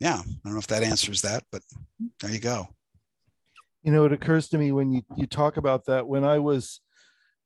yeah, 0.00 0.16
I 0.18 0.24
don't 0.44 0.54
know 0.54 0.58
if 0.58 0.66
that 0.68 0.82
answers 0.82 1.22
that, 1.22 1.44
but 1.52 1.62
there 2.20 2.30
you 2.30 2.40
go. 2.40 2.68
You 3.82 3.92
know, 3.92 4.04
it 4.04 4.12
occurs 4.12 4.48
to 4.48 4.58
me 4.58 4.72
when 4.72 4.92
you, 4.92 5.02
you 5.16 5.26
talk 5.26 5.56
about 5.56 5.86
that 5.86 6.06
when 6.06 6.24
I 6.24 6.38
was 6.38 6.80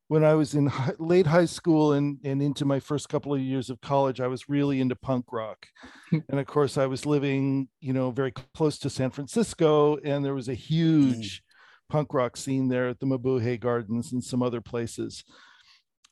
when 0.08 0.22
I 0.22 0.34
was 0.34 0.54
in 0.54 0.66
high, 0.66 0.92
late 0.98 1.26
high 1.26 1.46
school 1.46 1.94
and, 1.94 2.18
and 2.24 2.42
into 2.42 2.64
my 2.64 2.78
first 2.78 3.08
couple 3.08 3.34
of 3.34 3.40
years 3.40 3.70
of 3.70 3.80
college, 3.80 4.20
I 4.20 4.26
was 4.26 4.48
really 4.48 4.80
into 4.80 4.94
punk 4.94 5.32
rock. 5.32 5.66
and 6.12 6.38
of 6.38 6.46
course, 6.46 6.76
I 6.76 6.86
was 6.86 7.06
living, 7.06 7.68
you 7.80 7.92
know, 7.92 8.10
very 8.10 8.32
close 8.54 8.78
to 8.80 8.90
San 8.90 9.10
Francisco, 9.10 9.96
and 10.04 10.24
there 10.24 10.34
was 10.34 10.48
a 10.48 10.54
huge 10.54 11.38
mm. 11.38 11.42
punk 11.88 12.12
rock 12.12 12.36
scene 12.36 12.68
there 12.68 12.88
at 12.88 13.00
the 13.00 13.06
Mabuhay 13.06 13.58
Gardens 13.58 14.12
and 14.12 14.22
some 14.22 14.42
other 14.42 14.60
places. 14.60 15.24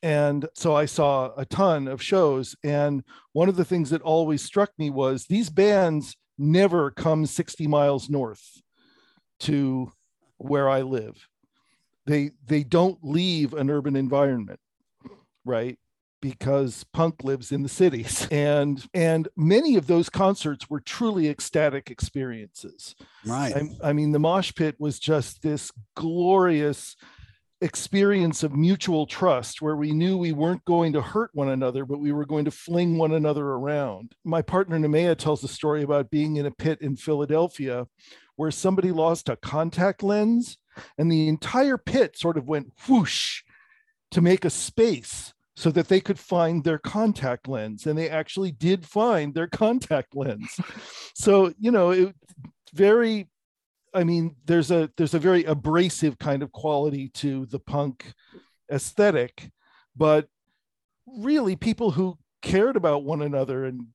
And 0.02 0.48
so 0.54 0.74
I 0.74 0.86
saw 0.86 1.30
a 1.36 1.44
ton 1.44 1.86
of 1.86 2.02
shows. 2.02 2.56
And 2.64 3.04
one 3.34 3.48
of 3.48 3.56
the 3.56 3.64
things 3.64 3.90
that 3.90 4.02
always 4.02 4.42
struck 4.42 4.70
me 4.78 4.90
was 4.90 5.26
these 5.26 5.48
bands 5.48 6.16
never 6.38 6.90
come 6.90 7.26
60 7.26 7.66
miles 7.66 8.08
north 8.08 8.62
to 9.40 9.92
where 10.38 10.68
I 10.68 10.82
live. 10.82 11.28
They 12.06 12.30
they 12.46 12.64
don't 12.64 12.98
leave 13.02 13.54
an 13.54 13.70
urban 13.70 13.94
environment, 13.94 14.58
right? 15.44 15.78
Because 16.20 16.84
punk 16.92 17.22
lives 17.22 17.52
in 17.52 17.62
the 17.62 17.68
cities. 17.68 18.26
And 18.32 18.84
and 18.92 19.28
many 19.36 19.76
of 19.76 19.86
those 19.86 20.08
concerts 20.08 20.68
were 20.68 20.80
truly 20.80 21.28
ecstatic 21.28 21.90
experiences. 21.90 22.96
Right. 23.24 23.54
I, 23.54 23.90
I 23.90 23.92
mean, 23.92 24.12
the 24.12 24.18
mosh 24.18 24.52
pit 24.54 24.76
was 24.78 24.98
just 24.98 25.42
this 25.42 25.70
glorious 25.94 26.96
experience 27.62 28.42
of 28.42 28.54
mutual 28.54 29.06
trust 29.06 29.62
where 29.62 29.76
we 29.76 29.92
knew 29.92 30.18
we 30.18 30.32
weren't 30.32 30.64
going 30.64 30.92
to 30.92 31.00
hurt 31.00 31.30
one 31.32 31.48
another, 31.48 31.84
but 31.84 32.00
we 32.00 32.12
were 32.12 32.26
going 32.26 32.44
to 32.44 32.50
fling 32.50 32.98
one 32.98 33.12
another 33.12 33.44
around. 33.44 34.14
My 34.24 34.42
partner 34.42 34.78
Nemea 34.78 35.16
tells 35.16 35.44
a 35.44 35.48
story 35.48 35.82
about 35.82 36.10
being 36.10 36.36
in 36.36 36.46
a 36.46 36.50
pit 36.50 36.80
in 36.82 36.96
Philadelphia 36.96 37.86
where 38.36 38.50
somebody 38.50 38.90
lost 38.90 39.28
a 39.28 39.36
contact 39.36 40.02
lens 40.02 40.58
and 40.98 41.10
the 41.10 41.28
entire 41.28 41.78
pit 41.78 42.18
sort 42.18 42.36
of 42.36 42.48
went 42.48 42.72
whoosh 42.88 43.42
to 44.10 44.20
make 44.20 44.44
a 44.44 44.50
space 44.50 45.32
so 45.54 45.70
that 45.70 45.88
they 45.88 46.00
could 46.00 46.18
find 46.18 46.64
their 46.64 46.78
contact 46.78 47.46
lens 47.46 47.86
and 47.86 47.98
they 47.98 48.08
actually 48.08 48.52
did 48.52 48.84
find 48.84 49.34
their 49.34 49.46
contact 49.62 50.16
lens 50.16 50.58
so 51.14 51.52
you 51.58 51.70
know 51.70 51.90
it 51.90 52.14
very 52.72 53.28
I 53.94 54.04
mean, 54.04 54.36
there's 54.44 54.70
a 54.70 54.90
there's 54.96 55.14
a 55.14 55.18
very 55.18 55.44
abrasive 55.44 56.18
kind 56.18 56.42
of 56.42 56.52
quality 56.52 57.08
to 57.14 57.46
the 57.46 57.58
punk 57.58 58.12
aesthetic, 58.70 59.50
but 59.96 60.28
really 61.06 61.56
people 61.56 61.90
who 61.90 62.18
cared 62.40 62.76
about 62.76 63.04
one 63.04 63.22
another 63.22 63.64
and 63.64 63.86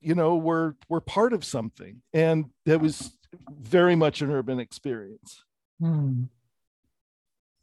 you 0.00 0.14
know 0.14 0.36
were 0.36 0.76
were 0.88 1.00
part 1.00 1.32
of 1.32 1.44
something, 1.44 2.02
and 2.12 2.46
that 2.66 2.80
was 2.80 3.16
very 3.50 3.96
much 3.96 4.22
an 4.22 4.30
urban 4.30 4.60
experience. 4.60 5.42
Hmm. 5.80 6.24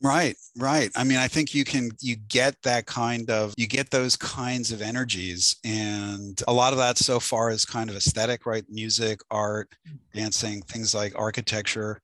Right, 0.03 0.35
right. 0.57 0.91
I 0.97 1.05
mean, 1.05 1.17
I 1.17 1.29
think 1.29 1.55
you 1.55 1.63
can 1.63 1.91
you 2.01 2.17
get 2.17 2.61
that 2.63 2.85
kind 2.85 3.29
of 3.29 3.53
you 3.55 3.67
get 3.67 3.89
those 3.89 4.17
kinds 4.17 4.71
of 4.71 4.81
energies, 4.81 5.55
and 5.63 6.41
a 6.45 6.53
lot 6.53 6.73
of 6.73 6.79
that 6.79 6.97
so 6.97 7.21
far 7.21 7.49
is 7.51 7.63
kind 7.63 7.89
of 7.89 7.95
aesthetic, 7.95 8.45
right? 8.45 8.65
Music, 8.69 9.21
art, 9.31 9.73
dancing, 10.13 10.61
things 10.63 10.93
like 10.93 11.13
architecture. 11.17 12.01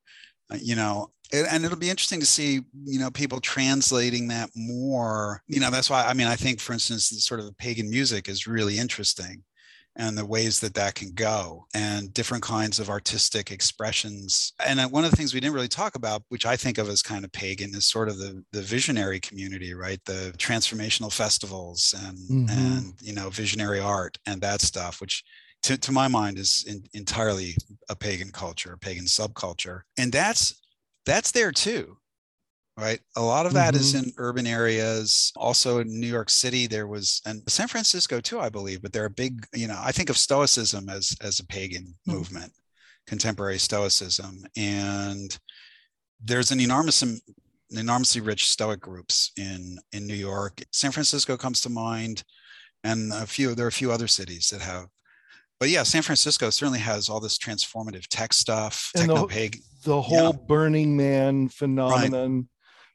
Uh, 0.51 0.57
you 0.61 0.75
know, 0.77 1.11
and 1.33 1.65
it'll 1.65 1.77
be 1.77 1.89
interesting 1.89 2.21
to 2.21 2.25
see 2.25 2.61
you 2.85 2.99
know 2.99 3.11
people 3.11 3.41
translating 3.41 4.29
that 4.29 4.49
more 4.55 5.41
you 5.47 5.59
know 5.59 5.69
that's 5.69 5.89
why 5.89 6.03
i 6.05 6.13
mean 6.13 6.25
i 6.27 6.35
think 6.35 6.59
for 6.59 6.73
instance 6.73 7.09
sort 7.23 7.39
of 7.39 7.55
pagan 7.59 7.89
music 7.89 8.27
is 8.27 8.47
really 8.47 8.79
interesting 8.79 9.43
and 9.99 10.17
the 10.17 10.25
ways 10.25 10.59
that 10.61 10.73
that 10.73 10.95
can 10.95 11.11
go 11.13 11.65
and 11.75 12.13
different 12.13 12.43
kinds 12.43 12.79
of 12.79 12.89
artistic 12.89 13.51
expressions. 13.51 14.53
And 14.65 14.79
one 14.91 15.03
of 15.03 15.11
the 15.11 15.17
things 15.17 15.33
we 15.33 15.39
didn't 15.39 15.53
really 15.53 15.67
talk 15.67 15.95
about 15.95 16.23
which 16.29 16.45
i 16.45 16.55
think 16.55 16.77
of 16.77 16.89
as 16.89 17.01
kind 17.01 17.25
of 17.25 17.31
pagan 17.31 17.75
is 17.75 17.85
sort 17.85 18.09
of 18.09 18.17
the 18.17 18.43
the 18.51 18.61
visionary 18.61 19.19
community 19.19 19.73
right? 19.73 19.99
The 20.05 20.33
transformational 20.37 21.11
festivals 21.11 21.93
and 22.05 22.17
mm-hmm. 22.17 22.57
and 22.57 22.93
you 23.01 23.13
know 23.13 23.29
visionary 23.29 23.79
art 23.79 24.17
and 24.25 24.41
that 24.41 24.61
stuff 24.61 25.01
which 25.01 25.23
to, 25.63 25.77
to 25.77 25.91
my 25.91 26.07
mind 26.07 26.39
is 26.39 26.63
in, 26.67 26.83
entirely 26.93 27.55
a 27.89 27.95
pagan 27.95 28.31
culture 28.31 28.73
a 28.73 28.77
pagan 28.77 29.05
subculture. 29.05 29.81
And 29.97 30.11
that's 30.11 30.61
that's 31.05 31.31
there 31.31 31.51
too 31.51 31.97
right? 32.79 32.99
A 33.15 33.21
lot 33.21 33.45
of 33.45 33.53
that 33.53 33.73
mm-hmm. 33.73 33.81
is 33.81 33.95
in 33.95 34.11
urban 34.17 34.47
areas. 34.47 35.31
Also 35.35 35.79
in 35.79 35.99
New 35.99 36.07
York 36.07 36.29
City, 36.29 36.67
there 36.67 36.87
was, 36.87 37.21
and 37.25 37.41
San 37.47 37.67
Francisco 37.67 38.19
too, 38.19 38.39
I 38.39 38.49
believe. 38.49 38.81
But 38.81 38.93
there 38.93 39.05
are 39.05 39.09
big, 39.09 39.45
you 39.53 39.67
know, 39.67 39.79
I 39.79 39.91
think 39.91 40.09
of 40.09 40.17
Stoicism 40.17 40.89
as 40.89 41.15
as 41.21 41.39
a 41.39 41.45
pagan 41.45 41.83
mm-hmm. 41.83 42.11
movement, 42.11 42.53
contemporary 43.07 43.59
Stoicism, 43.59 44.43
and 44.55 45.37
there's 46.23 46.51
an 46.51 46.59
enormous, 46.59 47.03
enormously 47.71 48.21
rich 48.21 48.49
Stoic 48.49 48.79
groups 48.79 49.31
in 49.37 49.77
in 49.91 50.07
New 50.07 50.15
York. 50.15 50.61
San 50.71 50.91
Francisco 50.91 51.37
comes 51.37 51.61
to 51.61 51.69
mind, 51.69 52.23
and 52.83 53.11
a 53.13 53.25
few. 53.25 53.55
There 53.55 53.65
are 53.65 53.69
a 53.69 53.73
few 53.73 53.91
other 53.91 54.07
cities 54.07 54.49
that 54.49 54.61
have 54.61 54.87
but 55.59 55.69
yeah, 55.69 55.83
San 55.83 56.01
Francisco 56.01 56.49
certainly 56.49 56.79
has 56.79 57.09
all 57.09 57.19
this 57.19 57.37
transformative 57.37 58.07
tech 58.07 58.31
stuff, 58.31 58.91
techno 58.95 59.27
the, 59.27 59.51
the 59.83 60.01
whole 60.01 60.31
yeah. 60.31 60.45
Burning 60.47 60.95
Man 60.95 61.49
phenomenon, 61.49 62.47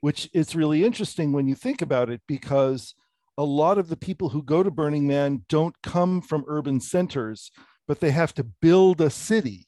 which 0.05 0.29
is 0.35 0.55
really 0.55 0.85
interesting 0.85 1.33
when 1.33 1.49
you 1.49 1.55
think 1.55 1.81
about 1.81 2.11
it 2.11 2.21
because 2.29 2.95
a 3.39 3.43
lot 3.43 3.79
of 3.79 3.89
the 3.89 3.97
people 3.97 4.29
who 4.29 4.43
go 4.43 4.63
to 4.63 4.71
Burning 4.71 5.07
Man 5.07 5.47
don't 5.49 5.75
come 5.83 6.21
from 6.21 6.45
urban 6.47 6.79
centers, 6.79 7.51
but 7.89 8.01
they 8.01 8.11
have 8.11 8.35
to 8.35 8.45
build 8.45 9.01
a 9.01 9.09
city. 9.09 9.67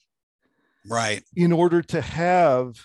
Right. 0.87 1.23
In 1.35 1.53
order 1.53 1.81
to 1.81 2.03
have 2.03 2.77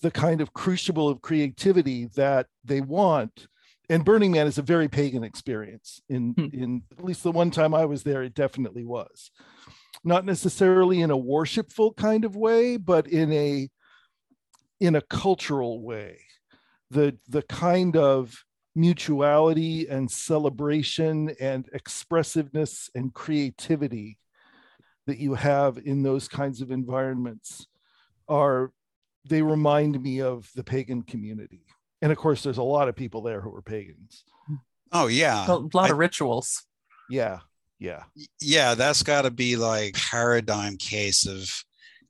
the 0.00 0.12
kind 0.12 0.40
of 0.40 0.52
crucible 0.52 1.08
of 1.08 1.20
creativity 1.20 2.06
that 2.14 2.46
they 2.62 2.80
want. 2.80 3.48
And 3.88 4.04
Burning 4.04 4.30
Man 4.30 4.46
is 4.46 4.56
a 4.56 4.62
very 4.62 4.86
pagan 4.86 5.24
experience. 5.24 6.00
In 6.08 6.34
hmm. 6.34 6.56
in 6.56 6.82
at 6.96 7.04
least 7.04 7.24
the 7.24 7.32
one 7.32 7.50
time 7.50 7.74
I 7.74 7.84
was 7.84 8.04
there, 8.04 8.22
it 8.22 8.34
definitely 8.34 8.84
was. 8.84 9.32
Not 10.04 10.24
necessarily 10.24 11.00
in 11.00 11.10
a 11.10 11.16
worshipful 11.16 11.94
kind 11.94 12.24
of 12.24 12.36
way, 12.36 12.76
but 12.76 13.08
in 13.08 13.32
a 13.32 13.68
in 14.78 14.94
a 14.94 15.02
cultural 15.02 15.82
way 15.82 16.20
the 16.90 17.16
the 17.28 17.42
kind 17.42 17.96
of 17.96 18.44
mutuality 18.74 19.88
and 19.88 20.10
celebration 20.10 21.34
and 21.40 21.68
expressiveness 21.72 22.88
and 22.94 23.12
creativity 23.14 24.18
that 25.06 25.18
you 25.18 25.34
have 25.34 25.78
in 25.78 26.02
those 26.02 26.28
kinds 26.28 26.60
of 26.60 26.70
environments 26.70 27.66
are 28.28 28.72
they 29.28 29.42
remind 29.42 30.00
me 30.00 30.20
of 30.20 30.48
the 30.54 30.62
pagan 30.62 31.02
community. 31.02 31.66
And 32.00 32.12
of 32.12 32.18
course 32.18 32.42
there's 32.42 32.58
a 32.58 32.62
lot 32.62 32.88
of 32.88 32.96
people 32.96 33.22
there 33.22 33.40
who 33.40 33.54
are 33.54 33.62
pagans. 33.62 34.24
Oh 34.92 35.08
yeah. 35.08 35.46
A 35.48 35.54
lot 35.54 35.90
I, 35.90 35.92
of 35.92 35.98
rituals. 35.98 36.64
Yeah 37.08 37.40
yeah. 37.78 38.04
Yeah 38.40 38.74
that's 38.74 39.02
got 39.02 39.22
to 39.22 39.30
be 39.30 39.56
like 39.56 39.94
paradigm 39.94 40.76
case 40.76 41.26
of 41.26 41.50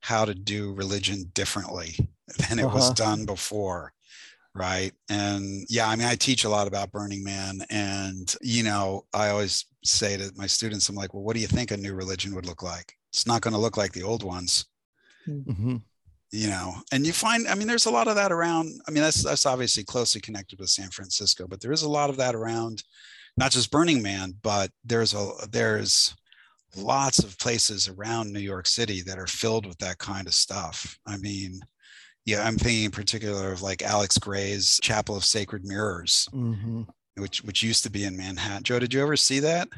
how 0.01 0.25
to 0.25 0.35
do 0.35 0.73
religion 0.75 1.31
differently 1.35 1.97
than 2.49 2.59
it 2.59 2.65
uh-huh. 2.65 2.75
was 2.75 2.91
done 2.93 3.25
before 3.25 3.93
right? 4.55 4.93
And 5.09 5.65
yeah 5.69 5.89
i 5.89 5.97
mean 5.97 6.07
i 6.07 6.15
teach 6.15 6.45
a 6.45 6.49
lot 6.49 6.67
about 6.67 6.93
burning 6.93 7.23
man 7.23 7.61
and 7.71 8.35
you 8.43 8.63
know 8.63 9.05
i 9.15 9.29
always 9.29 9.67
say 9.85 10.17
to 10.17 10.31
my 10.37 10.47
students 10.47 10.89
i'm 10.89 10.95
like 10.95 11.15
well 11.15 11.23
what 11.23 11.35
do 11.35 11.41
you 11.41 11.47
think 11.47 11.71
a 11.71 11.77
new 11.77 11.95
religion 11.95 12.35
would 12.35 12.47
look 12.47 12.63
like? 12.63 12.95
It's 13.13 13.27
not 13.27 13.41
going 13.43 13.55
to 13.55 13.61
look 13.61 13.77
like 13.77 13.93
the 13.93 14.05
old 14.05 14.23
ones. 14.23 14.67
Hmm. 15.25 15.77
You 16.33 16.47
know 16.47 16.75
and 16.93 17.05
you 17.05 17.13
find 17.13 17.49
i 17.49 17.57
mean 17.57 17.67
there's 17.67 17.87
a 17.87 17.91
lot 17.91 18.07
of 18.07 18.15
that 18.15 18.31
around 18.31 18.81
i 18.87 18.93
mean 18.93 19.03
that's 19.03 19.25
that's 19.25 19.47
obviously 19.47 19.83
closely 19.83 20.21
connected 20.21 20.61
with 20.61 20.69
san 20.71 20.89
francisco 20.89 21.49
but 21.49 21.61
there 21.61 21.73
is 21.73 21.83
a 21.83 21.89
lot 21.89 22.09
of 22.09 22.17
that 22.19 22.37
around 22.37 22.85
not 23.37 23.51
just 23.51 23.73
burning 23.73 24.01
man 24.01 24.33
but 24.41 24.71
there's 24.85 25.13
a 25.13 25.29
there's 25.51 26.15
lots 26.77 27.19
of 27.19 27.37
places 27.39 27.89
around 27.89 28.33
new 28.33 28.39
york 28.39 28.69
city 28.69 29.03
that 29.03 29.19
are 29.19 29.27
filled 29.27 29.67
with 29.67 29.79
that 29.79 29.99
kind 29.99 30.27
of 30.29 30.35
stuff. 30.35 30.99
I 31.07 31.17
mean 31.17 31.61
yeah 32.31 32.47
i'm 32.47 32.57
thinking 32.57 32.85
in 32.85 32.91
particular 32.91 33.53
of 33.53 33.63
like 33.63 33.83
alex 33.83 34.19
grey's 34.19 34.79
chapel 34.83 35.17
of 35.17 35.25
sacred 35.25 35.65
mirrors 35.65 36.29
hmm 36.33 36.83
which 37.17 37.43
which 37.45 37.63
used 37.63 37.83
to 37.83 37.91
be 37.91 38.05
in 38.05 38.17
manhattan 38.17 38.63
joh 38.63 38.79
did 38.79 38.95
you 38.95 39.03
ever 39.03 39.17
see 39.17 39.41
that 39.41 39.69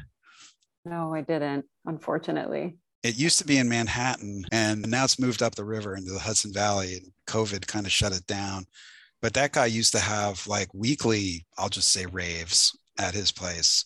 No, 0.85 1.13
I 1.15 1.21
didn't, 1.21 1.65
unfortunately. 1.85 2.75
it 3.03 3.17
used 3.17 3.37
to 3.39 3.45
be 3.45 3.57
in 3.57 3.69
Manhattan 3.69 4.43
and 4.51 4.77
now 4.89 5.03
it's 5.05 5.17
moved 5.19 5.41
up 5.41 5.55
the 5.55 5.63
river 5.65 5.95
into 5.95 6.11
the 6.11 6.19
Hudson 6.27 6.51
Valley 6.53 6.93
and 6.97 7.07
COVID 7.27 7.65
kind 7.67 7.85
of 7.85 7.91
shut 7.91 8.15
it 8.15 8.25
down. 8.27 8.65
But 9.21 9.33
that 9.35 9.53
guy 9.53 9.67
used 9.67 9.93
to 9.93 9.99
have 9.99 10.45
like 10.47 10.67
weekly, 10.73 11.45
I'll 11.57 11.69
just 11.77 11.89
say 11.89 12.05
raves 12.05 12.77
at 12.99 13.13
his 13.13 13.31
place, 13.31 13.85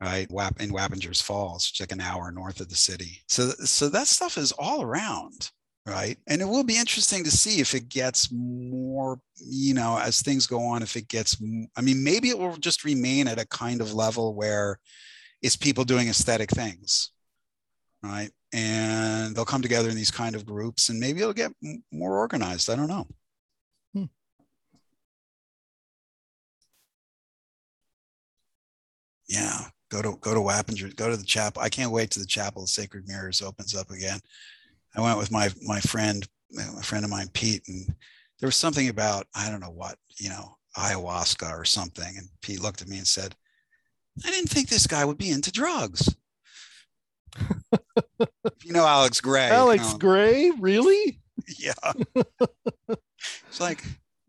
right? 0.00 0.30
Wap- 0.30 0.60
In 0.60 0.70
Wappingers 0.70 1.22
Falls, 1.22 1.66
which 1.68 1.80
is 1.80 1.84
like 1.84 1.92
an 1.92 2.00
hour 2.00 2.30
north 2.30 2.60
of 2.60 2.68
the 2.68 2.76
city. 2.88 3.22
So, 3.28 3.50
so 3.64 3.88
that 3.88 4.06
stuff 4.06 4.38
is 4.38 4.52
all 4.52 4.82
around, 4.82 5.50
right? 5.86 6.16
And 6.26 6.40
it 6.40 6.46
will 6.46 6.64
be 6.64 6.78
interesting 6.78 7.24
to 7.24 7.30
see 7.30 7.60
if 7.60 7.74
it 7.74 7.88
gets 7.88 8.30
more, 8.32 9.18
you 9.36 9.74
know, 9.74 9.98
as 9.98 10.22
things 10.22 10.46
go 10.46 10.60
on, 10.60 10.82
if 10.82 10.96
it 10.96 11.08
gets, 11.08 11.36
I 11.76 11.80
mean, 11.80 12.04
maybe 12.04 12.28
it 12.28 12.38
will 12.38 12.56
just 12.56 12.84
remain 12.84 13.28
at 13.28 13.40
a 13.40 13.46
kind 13.46 13.80
of 13.80 13.94
level 13.94 14.34
where 14.34 14.78
it's 15.42 15.56
people 15.56 15.84
doing 15.84 16.08
aesthetic 16.08 16.50
things 16.50 17.10
right? 18.02 18.30
And 18.52 19.34
they'll 19.34 19.44
come 19.44 19.62
together 19.62 19.88
in 19.88 19.96
these 19.96 20.10
kind 20.10 20.34
of 20.34 20.44
groups, 20.46 20.88
and 20.88 21.00
maybe 21.00 21.20
it'll 21.20 21.32
get 21.32 21.52
more 21.90 22.18
organized. 22.18 22.68
I 22.70 22.76
don't 22.76 22.88
know. 22.88 23.06
Hmm. 23.94 24.04
Yeah, 29.28 29.68
go 29.90 30.02
to 30.02 30.16
go 30.20 30.34
to 30.34 30.40
Wappinger, 30.40 30.94
go 30.96 31.08
to 31.10 31.16
the 31.16 31.24
chapel. 31.24 31.62
I 31.62 31.68
can't 31.68 31.92
wait 31.92 32.10
till 32.10 32.22
the 32.22 32.26
chapel 32.26 32.62
of 32.64 32.68
Sacred 32.68 33.06
Mirrors 33.08 33.40
opens 33.40 33.74
up 33.74 33.90
again. 33.90 34.20
I 34.96 35.00
went 35.00 35.18
with 35.18 35.30
my 35.30 35.50
my 35.62 35.80
friend, 35.80 36.26
a 36.58 36.82
friend 36.82 37.04
of 37.04 37.10
mine, 37.10 37.28
Pete, 37.32 37.62
and 37.68 37.86
there 38.40 38.46
was 38.46 38.56
something 38.56 38.88
about 38.88 39.26
I 39.34 39.50
don't 39.50 39.60
know 39.60 39.70
what, 39.70 39.96
you 40.18 40.28
know, 40.28 40.56
ayahuasca 40.76 41.50
or 41.50 41.64
something. 41.64 42.14
And 42.16 42.28
Pete 42.42 42.62
looked 42.62 42.82
at 42.82 42.88
me 42.88 42.98
and 42.98 43.06
said, 43.06 43.34
"I 44.24 44.30
didn't 44.30 44.50
think 44.50 44.68
this 44.68 44.86
guy 44.86 45.04
would 45.04 45.18
be 45.18 45.30
into 45.30 45.50
drugs." 45.52 46.14
you 48.64 48.72
know 48.72 48.86
Alex 48.86 49.20
Grey. 49.20 49.48
Alex 49.48 49.94
Grey, 49.94 50.50
really? 50.58 51.18
Yeah. 51.58 51.72
it's 52.14 53.60
like 53.60 53.82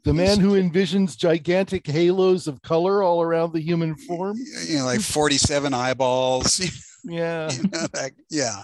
The 0.03 0.13
man 0.13 0.39
who 0.39 0.53
envisions 0.53 1.17
gigantic 1.17 1.85
halos 1.85 2.47
of 2.47 2.61
color 2.61 3.03
all 3.03 3.21
around 3.21 3.53
the 3.53 3.61
human 3.61 3.95
form? 3.95 4.37
you 4.67 4.79
know, 4.79 4.85
like 4.85 5.01
47 5.01 5.73
eyeballs. 5.73 6.61
Yeah. 7.05 7.51
you 7.51 7.63
know, 7.63 7.85
that, 7.91 8.11
yeah. 8.29 8.63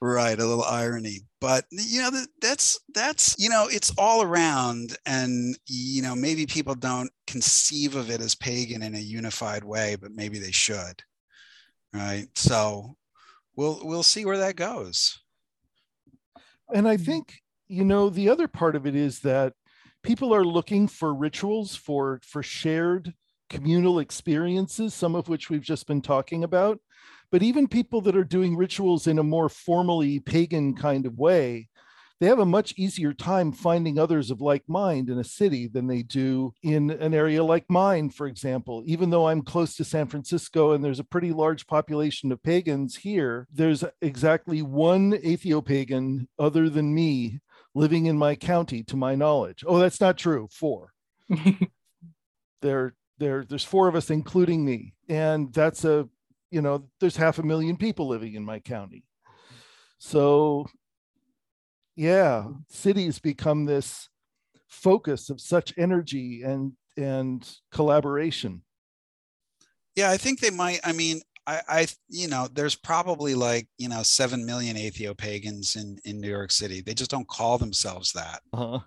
Right. 0.00 0.38
A 0.38 0.44
little 0.44 0.64
irony. 0.64 1.20
But 1.40 1.64
you 1.70 2.00
know, 2.00 2.10
that's 2.42 2.78
that's 2.94 3.34
you 3.38 3.48
know, 3.48 3.66
it's 3.70 3.92
all 3.96 4.22
around. 4.22 4.96
And 5.06 5.56
you 5.66 6.02
know, 6.02 6.14
maybe 6.14 6.46
people 6.46 6.74
don't 6.74 7.10
conceive 7.26 7.96
of 7.96 8.10
it 8.10 8.20
as 8.20 8.34
pagan 8.34 8.82
in 8.82 8.94
a 8.94 8.98
unified 8.98 9.64
way, 9.64 9.96
but 9.96 10.12
maybe 10.12 10.38
they 10.38 10.50
should. 10.50 11.02
Right. 11.94 12.26
So 12.34 12.96
we'll 13.56 13.80
we'll 13.82 14.02
see 14.02 14.24
where 14.24 14.38
that 14.38 14.56
goes. 14.56 15.18
And 16.74 16.86
I 16.88 16.96
think, 16.96 17.40
you 17.68 17.84
know, 17.84 18.10
the 18.10 18.28
other 18.28 18.48
part 18.48 18.76
of 18.76 18.86
it 18.86 18.94
is 18.94 19.20
that 19.20 19.54
people 20.02 20.34
are 20.34 20.44
looking 20.44 20.88
for 20.88 21.14
rituals 21.14 21.74
for 21.74 22.20
for 22.22 22.42
shared 22.42 23.14
communal 23.48 23.98
experiences, 24.00 24.94
some 24.94 25.14
of 25.14 25.28
which 25.28 25.48
we've 25.48 25.62
just 25.62 25.86
been 25.86 26.02
talking 26.02 26.44
about. 26.44 26.80
But 27.30 27.42
even 27.42 27.68
people 27.68 28.00
that 28.02 28.16
are 28.16 28.24
doing 28.24 28.56
rituals 28.56 29.06
in 29.06 29.18
a 29.18 29.22
more 29.22 29.48
formally 29.48 30.20
pagan 30.20 30.74
kind 30.74 31.06
of 31.06 31.18
way, 31.18 31.68
they 32.18 32.26
have 32.26 32.38
a 32.38 32.46
much 32.46 32.72
easier 32.78 33.12
time 33.12 33.52
finding 33.52 33.98
others 33.98 34.30
of 34.30 34.40
like 34.40 34.62
mind 34.68 35.10
in 35.10 35.18
a 35.18 35.24
city 35.24 35.68
than 35.68 35.86
they 35.86 36.02
do 36.02 36.54
in 36.62 36.90
an 36.90 37.12
area 37.12 37.44
like 37.44 37.66
mine, 37.68 38.08
for 38.08 38.26
example. 38.26 38.82
Even 38.86 39.10
though 39.10 39.28
I'm 39.28 39.42
close 39.42 39.76
to 39.76 39.84
San 39.84 40.06
Francisco 40.06 40.72
and 40.72 40.82
there's 40.82 41.00
a 41.00 41.04
pretty 41.04 41.32
large 41.32 41.66
population 41.66 42.32
of 42.32 42.42
pagans 42.42 42.96
here, 42.96 43.46
there's 43.52 43.84
exactly 44.00 44.62
one 44.62 45.12
atheopagan 45.12 46.26
other 46.38 46.70
than 46.70 46.94
me 46.94 47.40
living 47.74 48.06
in 48.06 48.16
my 48.16 48.34
county, 48.34 48.82
to 48.84 48.96
my 48.96 49.14
knowledge. 49.14 49.62
Oh, 49.66 49.78
that's 49.78 50.00
not 50.00 50.16
true. 50.16 50.48
Four. 50.50 50.92
There, 52.62 52.94
there, 53.18 53.44
there's 53.46 53.64
four 53.64 53.86
of 53.86 53.94
us, 53.94 54.10
including 54.10 54.64
me, 54.64 54.94
and 55.08 55.52
that's 55.52 55.84
a, 55.84 56.08
you 56.56 56.62
know, 56.62 56.88
there's 57.00 57.16
half 57.18 57.38
a 57.38 57.42
million 57.42 57.76
people 57.76 58.08
living 58.08 58.34
in 58.34 58.42
my 58.42 58.58
county. 58.58 59.04
So, 59.98 60.66
yeah, 61.94 62.46
cities 62.70 63.18
become 63.18 63.66
this 63.66 64.08
focus 64.68 65.28
of 65.28 65.38
such 65.40 65.74
energy 65.76 66.42
and 66.42 66.72
and 66.96 67.46
collaboration. 67.70 68.62
Yeah, 69.96 70.10
I 70.10 70.16
think 70.16 70.40
they 70.40 70.50
might. 70.50 70.80
I 70.82 70.92
mean, 70.92 71.20
I, 71.46 71.60
I, 71.68 71.86
you 72.08 72.28
know, 72.28 72.48
there's 72.50 72.74
probably 72.74 73.34
like, 73.34 73.68
you 73.76 73.88
know, 73.90 74.02
seven 74.02 74.46
million 74.46 74.76
atheopagans 74.76 75.76
in 75.76 75.98
in 76.06 76.20
New 76.22 76.30
York 76.30 76.52
City. 76.52 76.80
They 76.80 76.94
just 76.94 77.10
don't 77.10 77.28
call 77.28 77.58
themselves 77.58 78.12
that, 78.12 78.40
Uh-huh. 78.54 78.80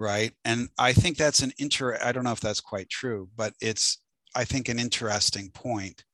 right? 0.00 0.32
And 0.46 0.68
I 0.78 0.94
think 0.94 1.18
that's 1.18 1.42
an 1.42 1.52
inter. 1.58 1.98
I 2.02 2.12
don't 2.12 2.24
know 2.24 2.32
if 2.32 2.40
that's 2.40 2.60
quite 2.72 2.88
true, 2.88 3.28
but 3.36 3.52
it's, 3.60 4.00
I 4.34 4.44
think, 4.44 4.68
an 4.68 4.78
interesting 4.78 5.50
point, 5.50 6.04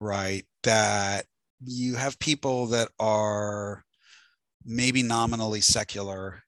right? 0.00 0.44
That 0.64 1.26
you 1.64 1.96
have 1.96 2.18
people 2.18 2.66
that 2.68 2.88
are 2.98 3.84
maybe 4.64 5.02
nominally 5.02 5.60
secular, 5.60 6.42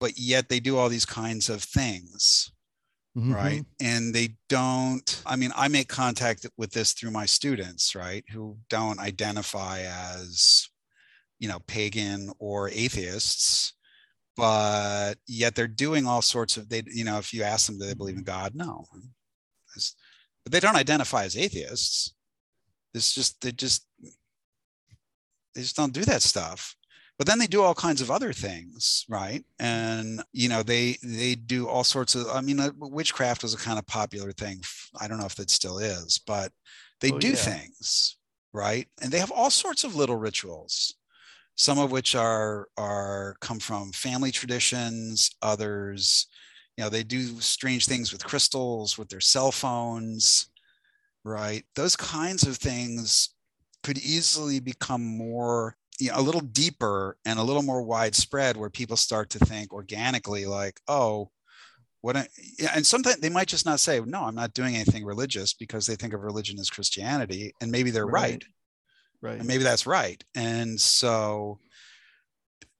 but 0.00 0.18
yet 0.18 0.48
they 0.48 0.60
do 0.60 0.76
all 0.76 0.88
these 0.88 1.06
kinds 1.06 1.48
of 1.48 1.62
things 1.62 2.52
mm-hmm. 3.18 3.34
right? 3.34 3.64
And 3.80 4.14
they 4.14 4.36
don't 4.48 5.22
i 5.26 5.36
mean 5.36 5.50
i 5.56 5.68
make 5.68 5.88
contact 5.88 6.46
with 6.56 6.70
this 6.70 6.92
through 6.92 7.10
my 7.10 7.26
students 7.26 7.94
right 7.94 8.24
who 8.30 8.56
don't 8.70 8.98
identify 8.98 9.80
as 9.80 10.68
you 11.38 11.48
know 11.48 11.58
pagan 11.66 12.32
or 12.38 12.70
atheists 12.70 13.74
but 14.36 15.14
yet 15.26 15.54
they're 15.54 15.66
doing 15.66 16.06
all 16.06 16.22
sorts 16.22 16.56
of 16.56 16.68
they 16.68 16.82
you 16.86 17.04
know 17.04 17.18
if 17.18 17.34
you 17.34 17.42
ask 17.42 17.66
them 17.66 17.78
do 17.78 17.86
they 17.86 17.94
believe 17.94 18.16
in 18.16 18.24
mm-hmm. 18.24 18.42
god? 18.42 18.54
No. 18.54 18.84
But 20.44 20.52
they 20.52 20.60
don't 20.60 20.76
identify 20.76 21.24
as 21.24 21.36
atheists 21.36 22.14
it's 22.94 23.14
just 23.14 23.40
they 23.40 23.52
just 23.52 23.86
they 25.54 25.62
just 25.62 25.76
don't 25.76 25.92
do 25.92 26.04
that 26.04 26.22
stuff. 26.22 26.74
But 27.16 27.26
then 27.26 27.40
they 27.40 27.48
do 27.48 27.62
all 27.62 27.74
kinds 27.74 28.00
of 28.00 28.10
other 28.12 28.32
things 28.32 29.04
right? 29.08 29.44
And 29.58 30.22
you 30.32 30.48
know 30.48 30.62
they 30.62 30.96
they 31.02 31.34
do 31.34 31.68
all 31.68 31.84
sorts 31.84 32.14
of 32.14 32.26
i 32.28 32.40
mean 32.40 32.60
uh, 32.60 32.70
witchcraft 32.78 33.42
was 33.42 33.54
a 33.54 33.58
kind 33.58 33.78
of 33.78 33.86
popular 33.86 34.32
thing 34.32 34.60
I 35.00 35.08
don't 35.08 35.18
know 35.18 35.26
if 35.26 35.38
it 35.38 35.50
still 35.50 35.78
is 35.78 36.18
but 36.18 36.52
they 37.00 37.10
Oh, 37.12 37.18
do 37.18 37.30
yeah. 37.30 37.36
things 37.36 38.16
right? 38.52 38.86
And 39.02 39.12
they 39.12 39.18
have 39.18 39.30
all 39.32 39.50
sorts 39.50 39.84
of 39.84 39.94
little 39.96 40.16
rituals 40.16 40.94
some 41.56 41.78
of 41.78 41.90
which 41.90 42.14
are 42.14 42.68
are 42.76 43.36
come 43.40 43.58
from 43.58 43.92
family 43.92 44.30
traditions 44.30 45.30
others 45.42 46.26
you 46.76 46.84
know 46.84 46.90
they 46.90 47.02
do 47.02 47.40
strange 47.40 47.86
things 47.86 48.12
with 48.12 48.24
crystals 48.24 48.96
with 48.96 49.08
their 49.08 49.20
cell 49.20 49.50
phones 49.50 50.50
right 51.28 51.64
those 51.74 51.94
kinds 51.96 52.46
of 52.46 52.56
things 52.56 53.30
could 53.82 53.98
easily 53.98 54.60
become 54.60 55.04
more 55.04 55.76
you 56.00 56.10
know, 56.10 56.18
a 56.18 56.22
little 56.22 56.40
deeper 56.40 57.16
and 57.24 57.38
a 57.38 57.42
little 57.42 57.62
more 57.62 57.82
widespread 57.82 58.56
where 58.56 58.70
people 58.70 58.96
start 58.96 59.30
to 59.30 59.38
think 59.38 59.72
organically 59.72 60.46
like 60.46 60.80
oh 60.88 61.30
what 62.00 62.16
I, 62.16 62.28
yeah, 62.58 62.70
and 62.76 62.86
sometimes 62.86 63.16
they 63.16 63.28
might 63.28 63.48
just 63.48 63.66
not 63.66 63.80
say 63.80 64.00
no 64.00 64.22
i'm 64.24 64.34
not 64.34 64.54
doing 64.54 64.74
anything 64.76 65.04
religious 65.04 65.52
because 65.54 65.86
they 65.86 65.96
think 65.96 66.14
of 66.14 66.22
religion 66.22 66.58
as 66.58 66.70
christianity 66.70 67.52
and 67.60 67.70
maybe 67.70 67.90
they're 67.90 68.06
right, 68.06 68.44
Right. 69.20 69.30
Right. 69.30 69.38
and 69.40 69.48
maybe 69.48 69.64
that's 69.64 69.86
right 69.86 70.22
and 70.36 70.80
so 70.80 71.58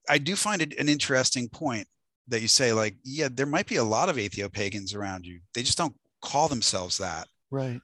i 0.08 0.18
do 0.18 0.36
find 0.36 0.62
it 0.62 0.78
an 0.78 0.88
interesting 0.88 1.48
point 1.48 1.86
that 2.28 2.42
you 2.42 2.48
say 2.48 2.72
like 2.72 2.94
yeah 3.04 3.28
there 3.30 3.46
might 3.46 3.66
be 3.66 3.76
a 3.76 3.84
lot 3.84 4.08
of 4.08 4.16
atheopagans 4.16 4.94
around 4.94 5.26
you 5.26 5.40
they 5.54 5.62
just 5.62 5.78
don't 5.78 5.96
call 6.22 6.46
themselves 6.48 6.98
that 6.98 7.26
right. 7.50 7.80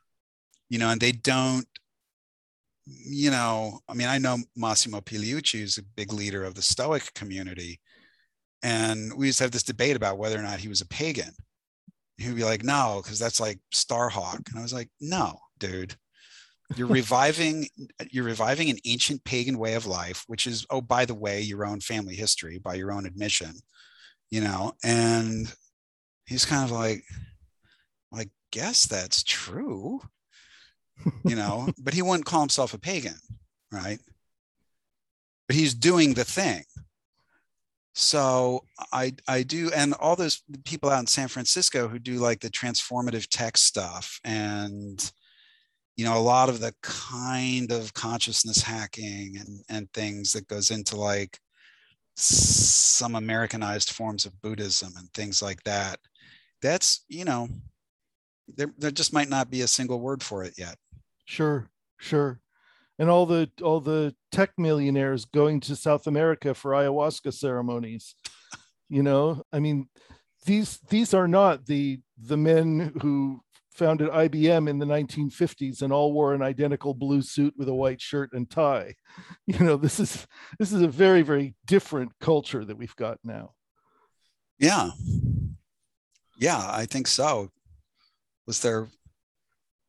You 0.68 0.78
know, 0.78 0.90
and 0.90 1.00
they 1.00 1.12
don't, 1.12 1.66
you 2.86 3.30
know, 3.30 3.80
I 3.88 3.94
mean, 3.94 4.08
I 4.08 4.18
know 4.18 4.38
Massimo 4.56 5.00
Pigliucci 5.00 5.60
is 5.60 5.78
a 5.78 5.82
big 5.82 6.12
leader 6.12 6.44
of 6.44 6.54
the 6.54 6.62
Stoic 6.62 7.12
community. 7.14 7.80
And 8.62 9.12
we 9.14 9.26
used 9.26 9.38
to 9.38 9.44
have 9.44 9.50
this 9.50 9.62
debate 9.62 9.96
about 9.96 10.18
whether 10.18 10.38
or 10.38 10.42
not 10.42 10.60
he 10.60 10.68
was 10.68 10.80
a 10.80 10.86
pagan. 10.86 11.32
He'd 12.16 12.36
be 12.36 12.44
like, 12.44 12.62
no, 12.62 13.00
because 13.02 13.18
that's 13.18 13.40
like 13.40 13.58
Starhawk. 13.74 14.48
And 14.48 14.58
I 14.58 14.62
was 14.62 14.72
like, 14.72 14.88
no, 15.00 15.38
dude. 15.58 15.96
You're 16.76 16.86
reviving 16.88 17.66
you're 18.10 18.24
reviving 18.24 18.70
an 18.70 18.78
ancient 18.84 19.22
pagan 19.24 19.58
way 19.58 19.74
of 19.74 19.86
life, 19.86 20.24
which 20.26 20.46
is, 20.46 20.66
oh, 20.70 20.80
by 20.80 21.04
the 21.04 21.14
way, 21.14 21.40
your 21.40 21.66
own 21.66 21.80
family 21.80 22.14
history 22.14 22.58
by 22.58 22.74
your 22.74 22.92
own 22.92 23.06
admission, 23.06 23.52
you 24.30 24.40
know, 24.40 24.72
and 24.82 25.52
he's 26.26 26.44
kind 26.44 26.64
of 26.64 26.70
like, 26.70 27.04
I 28.12 28.26
guess 28.50 28.86
that's 28.86 29.22
true, 29.22 30.00
you 31.24 31.36
know, 31.36 31.68
but 31.78 31.94
he 31.94 32.02
wouldn't 32.02 32.26
call 32.26 32.40
himself 32.40 32.74
a 32.74 32.78
pagan, 32.78 33.16
right? 33.72 33.98
But 35.48 35.56
he's 35.56 35.74
doing 35.74 36.14
the 36.14 36.24
thing. 36.24 36.64
So 37.94 38.64
I 38.92 39.14
I 39.28 39.42
do, 39.44 39.70
and 39.74 39.94
all 39.94 40.16
those 40.16 40.42
people 40.64 40.90
out 40.90 41.00
in 41.00 41.06
San 41.06 41.28
Francisco 41.28 41.86
who 41.86 41.98
do 41.98 42.14
like 42.14 42.40
the 42.40 42.50
transformative 42.50 43.28
tech 43.30 43.56
stuff 43.56 44.18
and 44.24 45.12
you 45.96 46.04
know 46.04 46.16
a 46.16 46.20
lot 46.20 46.48
of 46.48 46.60
the 46.60 46.74
kind 46.82 47.70
of 47.70 47.94
consciousness 47.94 48.62
hacking 48.62 49.36
and 49.38 49.64
and 49.68 49.92
things 49.92 50.32
that 50.32 50.48
goes 50.48 50.70
into 50.70 50.96
like 50.96 51.38
some 52.16 53.16
americanized 53.16 53.90
forms 53.90 54.24
of 54.24 54.40
buddhism 54.40 54.92
and 54.96 55.12
things 55.12 55.42
like 55.42 55.62
that 55.64 55.98
that's 56.62 57.04
you 57.08 57.24
know 57.24 57.48
there, 58.56 58.72
there 58.78 58.90
just 58.90 59.12
might 59.12 59.28
not 59.28 59.50
be 59.50 59.62
a 59.62 59.66
single 59.66 60.00
word 60.00 60.22
for 60.22 60.44
it 60.44 60.54
yet 60.56 60.76
sure 61.24 61.68
sure 61.98 62.40
and 62.98 63.10
all 63.10 63.26
the 63.26 63.50
all 63.62 63.80
the 63.80 64.14
tech 64.30 64.50
millionaires 64.58 65.24
going 65.24 65.60
to 65.60 65.76
south 65.76 66.06
america 66.06 66.54
for 66.54 66.72
ayahuasca 66.72 67.32
ceremonies 67.32 68.14
you 68.88 69.02
know 69.02 69.42
i 69.52 69.58
mean 69.58 69.88
these 70.46 70.78
these 70.90 71.14
are 71.14 71.28
not 71.28 71.66
the 71.66 72.00
the 72.18 72.36
men 72.36 72.92
who 73.02 73.40
founded 73.74 74.08
IBM 74.08 74.68
in 74.68 74.78
the 74.78 74.86
1950s 74.86 75.82
and 75.82 75.92
all 75.92 76.12
wore 76.12 76.32
an 76.32 76.42
identical 76.42 76.94
blue 76.94 77.20
suit 77.20 77.54
with 77.56 77.68
a 77.68 77.74
white 77.74 78.00
shirt 78.00 78.30
and 78.32 78.48
tie. 78.48 78.94
You 79.46 79.58
know, 79.58 79.76
this 79.76 80.00
is 80.00 80.26
this 80.58 80.72
is 80.72 80.80
a 80.80 80.88
very 80.88 81.22
very 81.22 81.54
different 81.66 82.12
culture 82.20 82.64
that 82.64 82.78
we've 82.78 82.96
got 82.96 83.18
now. 83.22 83.52
Yeah. 84.58 84.90
Yeah, 86.38 86.58
I 86.58 86.86
think 86.86 87.06
so. 87.06 87.50
Was 88.46 88.60
there 88.60 88.88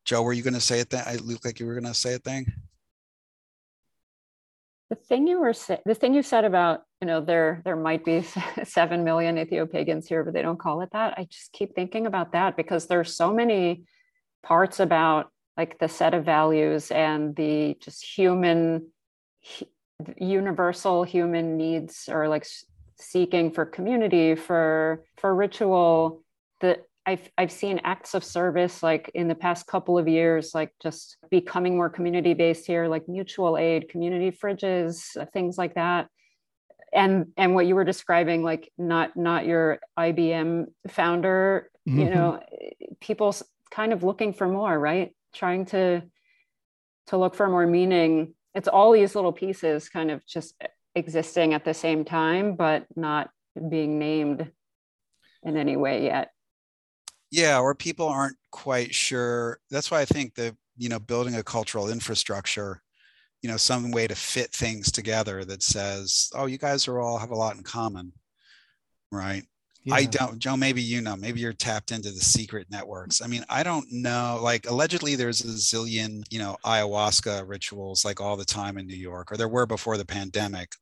Joh, 0.06 0.22
were 0.22 0.32
you 0.32 0.42
going 0.42 0.54
to 0.54 0.60
say 0.60 0.78
it 0.78 0.90
that 0.90 1.08
I 1.08 1.16
look 1.16 1.44
like 1.44 1.58
you 1.58 1.66
were 1.66 1.74
going 1.74 1.84
to 1.84 1.92
say 1.92 2.14
a 2.14 2.18
thing? 2.18 2.52
The 4.88 4.94
thing 4.94 5.26
you 5.26 5.40
were 5.40 5.52
the 5.84 5.96
thing 5.96 6.14
you 6.14 6.22
said 6.22 6.44
about 6.44 6.84
you 7.00 7.08
know 7.08 7.20
there 7.20 7.60
there 7.64 7.74
might 7.74 8.04
be 8.04 8.24
seven 8.64 9.02
million 9.02 9.34
atheopagans 9.36 10.06
here, 10.06 10.22
but 10.22 10.32
they 10.32 10.42
don't 10.42 10.60
call 10.60 10.80
it 10.82 10.90
that. 10.92 11.14
I 11.18 11.24
just 11.24 11.52
keep 11.52 11.74
thinking 11.74 12.06
about 12.06 12.32
that 12.32 12.56
because 12.56 12.86
there's 12.86 13.16
so 13.16 13.34
many 13.34 13.82
parts 14.44 14.78
about 14.78 15.32
like 15.56 15.80
the 15.80 15.88
set 15.88 16.14
of 16.14 16.24
values 16.24 16.92
and 16.92 17.34
the 17.34 17.76
just 17.80 18.04
human 18.04 18.92
universal 20.18 21.02
human 21.02 21.56
needs 21.56 22.08
or 22.08 22.28
like 22.28 22.46
seeking 23.00 23.50
for 23.50 23.66
community 23.66 24.36
for 24.36 25.04
for 25.16 25.34
ritual 25.34 26.22
that 26.60 26.84
I've 27.06 27.30
I've 27.38 27.52
seen 27.52 27.80
acts 27.84 28.14
of 28.14 28.24
service 28.24 28.82
like 28.82 29.10
in 29.14 29.28
the 29.28 29.34
past 29.36 29.68
couple 29.68 29.96
of 29.96 30.08
years, 30.08 30.54
like 30.54 30.72
just 30.82 31.18
becoming 31.30 31.76
more 31.76 31.88
community 31.88 32.34
based 32.34 32.66
here, 32.66 32.88
like 32.88 33.08
mutual 33.08 33.56
aid, 33.56 33.88
community 33.88 34.32
fridges, 34.32 35.16
things 35.32 35.56
like 35.56 35.74
that. 35.74 36.08
And 36.92 37.28
and 37.36 37.54
what 37.54 37.66
you 37.66 37.76
were 37.76 37.84
describing 37.84 38.42
like 38.42 38.72
not 38.76 39.16
not 39.16 39.46
your 39.46 39.78
ibm 39.98 40.66
founder 40.88 41.70
mm-hmm. 41.86 41.98
you 41.98 42.10
know 42.10 42.40
people 43.00 43.34
kind 43.70 43.92
of 43.92 44.02
looking 44.02 44.32
for 44.32 44.48
more 44.48 44.76
right? 44.78 45.14
Trying 45.32 45.66
to 45.66 46.02
to 47.08 47.16
look 47.16 47.36
for 47.36 47.48
more 47.48 47.66
meaning. 47.66 48.34
It's 48.54 48.68
all 48.68 48.90
these 48.90 49.14
little 49.14 49.32
pieces 49.32 49.88
kind 49.88 50.10
of 50.10 50.26
just 50.26 50.60
existing 50.96 51.54
at 51.54 51.64
the 51.64 51.74
same 51.74 52.04
time 52.04 52.56
but 52.56 52.86
not 52.96 53.30
being 53.68 53.98
named 53.98 54.50
in 55.42 55.56
any 55.56 55.76
way 55.76 56.04
yet 56.04 56.30
yeah 57.30 57.58
or 57.58 57.74
people 57.74 58.08
aren't 58.08 58.36
quite 58.50 58.94
sure. 58.94 59.58
That's 59.70 59.90
why 59.90 60.00
i 60.00 60.04
think 60.04 60.34
the 60.34 60.56
you 60.76 60.88
know 60.88 60.98
building 60.98 61.36
a 61.36 61.42
cultural 61.42 61.88
infrastructure 61.90 62.82
you 63.42 63.50
know 63.50 63.56
some 63.56 63.90
way 63.90 64.06
to 64.06 64.14
fit 64.14 64.50
things 64.52 64.90
together 64.90 65.44
that 65.44 65.62
says 65.62 66.30
oh 66.34 66.46
you 66.46 66.58
guys 66.58 66.88
are 66.88 67.00
all 67.00 67.18
have 67.18 67.30
a 67.30 67.36
lot 67.36 67.56
in 67.56 67.62
common 67.62 68.12
right? 69.12 69.44
Yeah. 69.84 69.94
i 69.94 70.04
don't 70.04 70.38
joh 70.40 70.56
maybe 70.56 70.82
you 70.82 71.00
know 71.00 71.16
maybe 71.16 71.40
you're 71.40 71.52
tapped 71.52 71.92
into 71.92 72.10
the 72.10 72.20
secret 72.20 72.66
networks. 72.70 73.22
I 73.22 73.28
mean 73.28 73.44
i 73.48 73.62
don't 73.62 73.86
know 73.92 74.40
like 74.42 74.68
allegedly 74.68 75.14
there's 75.14 75.42
a 75.42 75.48
zillion 75.48 76.24
you 76.30 76.40
know 76.40 76.56
ayahuasca 76.64 77.48
rituals 77.48 78.04
like 78.04 78.20
all 78.20 78.36
the 78.36 78.44
time 78.44 78.78
in 78.78 78.86
new 78.86 78.96
york 78.96 79.30
or 79.30 79.36
there 79.36 79.48
were 79.48 79.66
before 79.66 79.96
the 79.96 80.04
pandemic. 80.04 80.72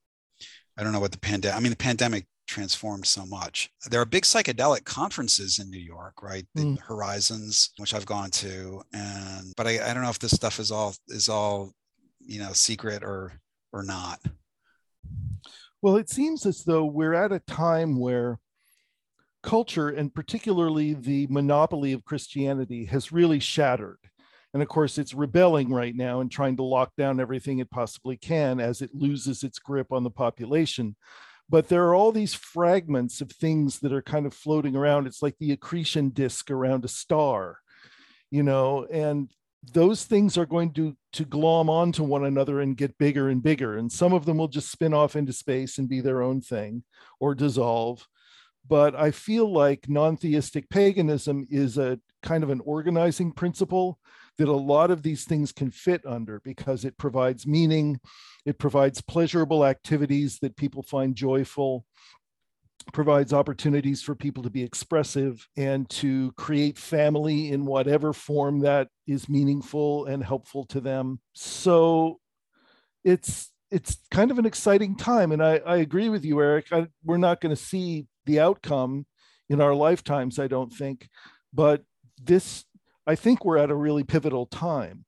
I 0.78 0.82
don't 0.82 0.92
know 0.92 1.00
what 1.00 1.12
the 1.12 1.18
pandemic 1.18 1.56
i 1.56 1.60
mean 1.60 1.70
the 1.70 1.76
pandemic 1.76 2.26
transformed 2.46 3.06
so 3.06 3.24
much. 3.26 3.70
There 3.90 4.00
are 4.00 4.06
big 4.06 4.24
psychedelic 4.24 4.84
conferences 4.84 5.58
in 5.58 5.70
New 5.70 5.78
York, 5.78 6.22
right? 6.22 6.46
Mm. 6.56 6.78
Horizons, 6.80 7.70
which 7.78 7.94
I've 7.94 8.06
gone 8.06 8.30
to, 8.30 8.82
and 8.92 9.52
but 9.56 9.66
I, 9.66 9.90
I 9.90 9.94
don't 9.94 10.02
know 10.02 10.10
if 10.10 10.18
this 10.18 10.32
stuff 10.32 10.58
is 10.58 10.70
all 10.70 10.94
is 11.08 11.28
all 11.28 11.72
you 12.26 12.38
know 12.38 12.52
secret 12.52 13.02
or 13.02 13.32
or 13.72 13.82
not 13.82 14.20
well 15.82 15.96
it 15.96 16.08
seems 16.08 16.46
as 16.46 16.64
though 16.64 16.84
we're 16.84 17.14
at 17.14 17.32
a 17.32 17.40
time 17.40 17.98
where 17.98 18.38
culture 19.42 19.90
and 19.90 20.14
particularly 20.14 20.94
the 20.94 21.26
monopoly 21.28 21.92
of 21.92 22.04
christianity 22.04 22.84
has 22.84 23.12
really 23.12 23.38
shattered 23.38 23.98
and 24.54 24.62
of 24.62 24.68
course 24.68 24.96
it's 24.96 25.12
rebelling 25.12 25.70
right 25.70 25.94
now 25.94 26.20
and 26.20 26.30
trying 26.30 26.56
to 26.56 26.62
lock 26.62 26.92
down 26.96 27.20
everything 27.20 27.58
it 27.58 27.70
possibly 27.70 28.16
can 28.16 28.60
as 28.60 28.80
it 28.80 28.94
loses 28.94 29.42
its 29.42 29.58
grip 29.58 29.92
on 29.92 30.02
the 30.02 30.10
population 30.10 30.96
but 31.48 31.68
there 31.68 31.84
are 31.84 31.94
all 31.94 32.12
these 32.12 32.34
fragments 32.34 33.20
of 33.20 33.30
things 33.30 33.80
that 33.80 33.92
are 33.92 34.02
kind 34.02 34.26
of 34.26 34.34
floating 34.34 34.74
around. 34.74 35.06
It's 35.06 35.22
like 35.22 35.36
the 35.38 35.52
accretion 35.52 36.10
disk 36.10 36.50
around 36.50 36.84
a 36.84 36.88
star 36.88 37.58
you 38.30 38.42
know 38.42 38.86
and 38.90 39.30
those 39.72 40.04
things 40.04 40.36
are 40.36 40.46
going 40.46 40.72
to 40.72 40.96
to 41.12 41.24
glom 41.24 41.70
onto 41.70 42.02
one 42.02 42.24
another 42.24 42.60
and 42.60 42.76
get 42.76 42.98
bigger 42.98 43.28
and 43.28 43.42
bigger. 43.42 43.78
And 43.78 43.90
some 43.90 44.12
of 44.12 44.26
them 44.26 44.38
will 44.38 44.48
just 44.48 44.70
spin 44.70 44.92
off 44.92 45.16
into 45.16 45.32
space 45.32 45.78
and 45.78 45.88
be 45.88 46.00
their 46.00 46.22
own 46.22 46.40
thing 46.40 46.82
or 47.20 47.34
dissolve. 47.34 48.06
But 48.66 48.94
i 48.94 49.10
feel 49.10 49.50
like 49.50 49.88
non-theistic 49.88 50.68
paganism 50.70 51.46
is 51.50 51.78
a 51.78 52.00
kind 52.22 52.42
of 52.42 52.50
an 52.50 52.60
organizing 52.64 53.32
principle 53.32 53.98
that 54.38 54.48
a 54.48 54.52
lot 54.52 54.90
of 54.90 55.02
these 55.02 55.24
things 55.24 55.52
can 55.52 55.70
fit 55.70 56.04
under 56.06 56.40
because 56.40 56.84
it 56.84 56.96
provides 56.98 57.46
meaning 57.46 58.00
it 58.44 58.58
provides 58.58 59.00
pleasurable 59.00 59.64
activities 59.64 60.38
that 60.40 60.56
people 60.56 60.82
find 60.82 61.14
joyful 61.14 61.84
provides 62.92 63.32
opportunities 63.32 64.02
for 64.02 64.14
people 64.14 64.42
to 64.42 64.50
be 64.50 64.62
expressive 64.62 65.48
and 65.56 65.88
to 65.88 66.32
create 66.32 66.78
family 66.78 67.50
in 67.50 67.64
whatever 67.64 68.12
form 68.12 68.60
that 68.60 68.88
is 69.06 69.28
meaningful 69.28 70.04
and 70.06 70.22
helpful 70.22 70.64
to 70.66 70.80
them. 70.80 71.18
So 71.32 72.20
it's 73.04 73.50
it's 73.70 73.98
kind 74.10 74.30
of 74.30 74.38
an 74.38 74.46
exciting 74.46 74.96
time. 74.96 75.32
And 75.32 75.42
I, 75.42 75.56
I 75.66 75.78
agree 75.78 76.08
with 76.08 76.24
you, 76.24 76.40
Eric. 76.40 76.66
I, 76.70 76.86
we're 77.04 77.16
not 77.16 77.40
going 77.40 77.54
to 77.54 77.60
see 77.60 78.06
the 78.24 78.38
outcome 78.38 79.06
in 79.48 79.60
our 79.60 79.74
lifetimes, 79.74 80.38
I 80.38 80.46
don't 80.46 80.72
think. 80.72 81.08
But 81.52 81.82
this, 82.22 82.64
I 83.06 83.14
think 83.14 83.44
we're 83.44 83.58
at 83.58 83.70
a 83.70 83.74
really 83.74 84.04
pivotal 84.04 84.46
time 84.46 85.04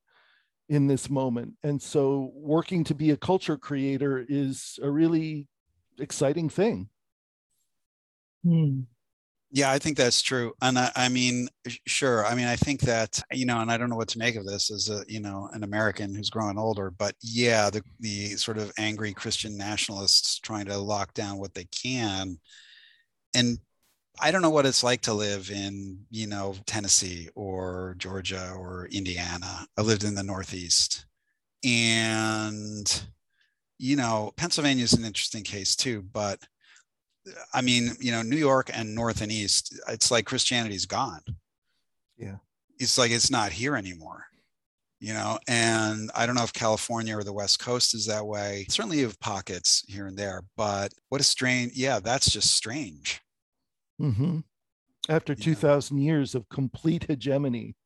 in 0.68 0.86
this 0.86 1.08
moment. 1.08 1.54
And 1.62 1.80
so 1.80 2.32
working 2.34 2.84
to 2.84 2.94
be 2.94 3.10
a 3.10 3.16
culture 3.16 3.56
creator 3.56 4.24
is 4.28 4.78
a 4.82 4.90
really 4.90 5.46
exciting 5.98 6.48
thing. 6.48 6.88
Hmm. 8.44 8.80
Yeah, 9.52 9.70
I 9.70 9.78
think 9.78 9.96
that's 9.96 10.22
true. 10.22 10.52
And 10.60 10.78
I, 10.78 10.90
I, 10.96 11.08
mean, 11.08 11.48
sure. 11.86 12.26
I 12.26 12.34
mean, 12.34 12.46
I 12.46 12.56
think 12.56 12.80
that, 12.82 13.22
you 13.32 13.46
know, 13.46 13.60
and 13.60 13.70
I 13.70 13.76
don't 13.76 13.88
know 13.88 13.96
what 13.96 14.08
to 14.08 14.18
make 14.18 14.34
of 14.34 14.44
this 14.44 14.70
as 14.72 14.90
a, 14.90 15.04
you 15.06 15.20
know, 15.20 15.48
an 15.52 15.62
American 15.62 16.14
who's 16.14 16.30
growing 16.30 16.58
older, 16.58 16.90
but 16.90 17.14
yeah, 17.22 17.70
the, 17.70 17.80
the 18.00 18.30
sort 18.30 18.58
of 18.58 18.72
angry 18.76 19.14
Christian 19.14 19.56
nationalists 19.56 20.40
trying 20.40 20.66
to 20.66 20.76
lock 20.76 21.14
down 21.14 21.38
what 21.38 21.54
they 21.54 21.64
can. 21.66 22.38
And 23.34 23.58
I 24.18 24.30
don't 24.30 24.42
know 24.42 24.50
what 24.50 24.66
it's 24.66 24.82
like 24.82 25.02
to 25.02 25.14
live 25.14 25.50
in, 25.50 25.98
you 26.10 26.26
know, 26.26 26.54
Tennessee 26.66 27.28
or 27.34 27.94
Georgia 27.98 28.54
or 28.58 28.88
Indiana. 28.90 29.66
I 29.76 29.82
lived 29.82 30.04
in 30.04 30.14
the 30.14 30.22
Northeast. 30.22 31.06
And, 31.64 33.02
you 33.78 33.96
know, 33.96 34.32
Pennsylvania 34.36 34.84
is 34.84 34.92
an 34.92 35.04
interesting 35.04 35.42
case 35.42 35.76
too, 35.76 36.02
but 36.12 36.38
uh, 37.28 37.32
I 37.52 37.60
mean, 37.60 37.96
you 38.00 38.12
know, 38.12 38.22
New 38.22 38.36
York 38.36 38.70
and 38.72 38.94
North 38.94 39.20
and 39.20 39.32
East, 39.32 39.78
it's 39.88 40.10
like 40.10 40.26
Christianity's 40.26 40.86
gone. 40.86 41.22
Yeah. 42.16 42.36
It's 42.78 42.98
like 42.98 43.10
it's 43.10 43.30
not 43.30 43.52
here 43.52 43.76
anymore, 43.76 44.26
you 45.00 45.12
know. 45.12 45.38
And 45.48 46.10
I 46.14 46.26
don't 46.26 46.34
know 46.34 46.44
if 46.44 46.52
California 46.52 47.16
or 47.16 47.24
the 47.24 47.32
West 47.32 47.58
Coast 47.58 47.94
is 47.94 48.06
that 48.06 48.26
way. 48.26 48.66
Certainly, 48.68 48.98
you 48.98 49.06
have 49.06 49.18
pockets 49.20 49.82
here 49.88 50.06
and 50.06 50.16
there, 50.16 50.42
but 50.56 50.92
what 51.08 51.20
a 51.20 51.24
strange, 51.24 51.72
yeah, 51.74 52.00
that's 52.00 52.30
just 52.30 52.54
strange. 52.54 53.22
Mm-hmm. 54.00 54.40
After 55.08 55.34
Yeah. 55.34 55.44
2,000 55.44 55.98
years 55.98 56.34
of 56.34 56.48
complete 56.48 57.04
hegemony, 57.04 57.76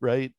right? 0.00 0.32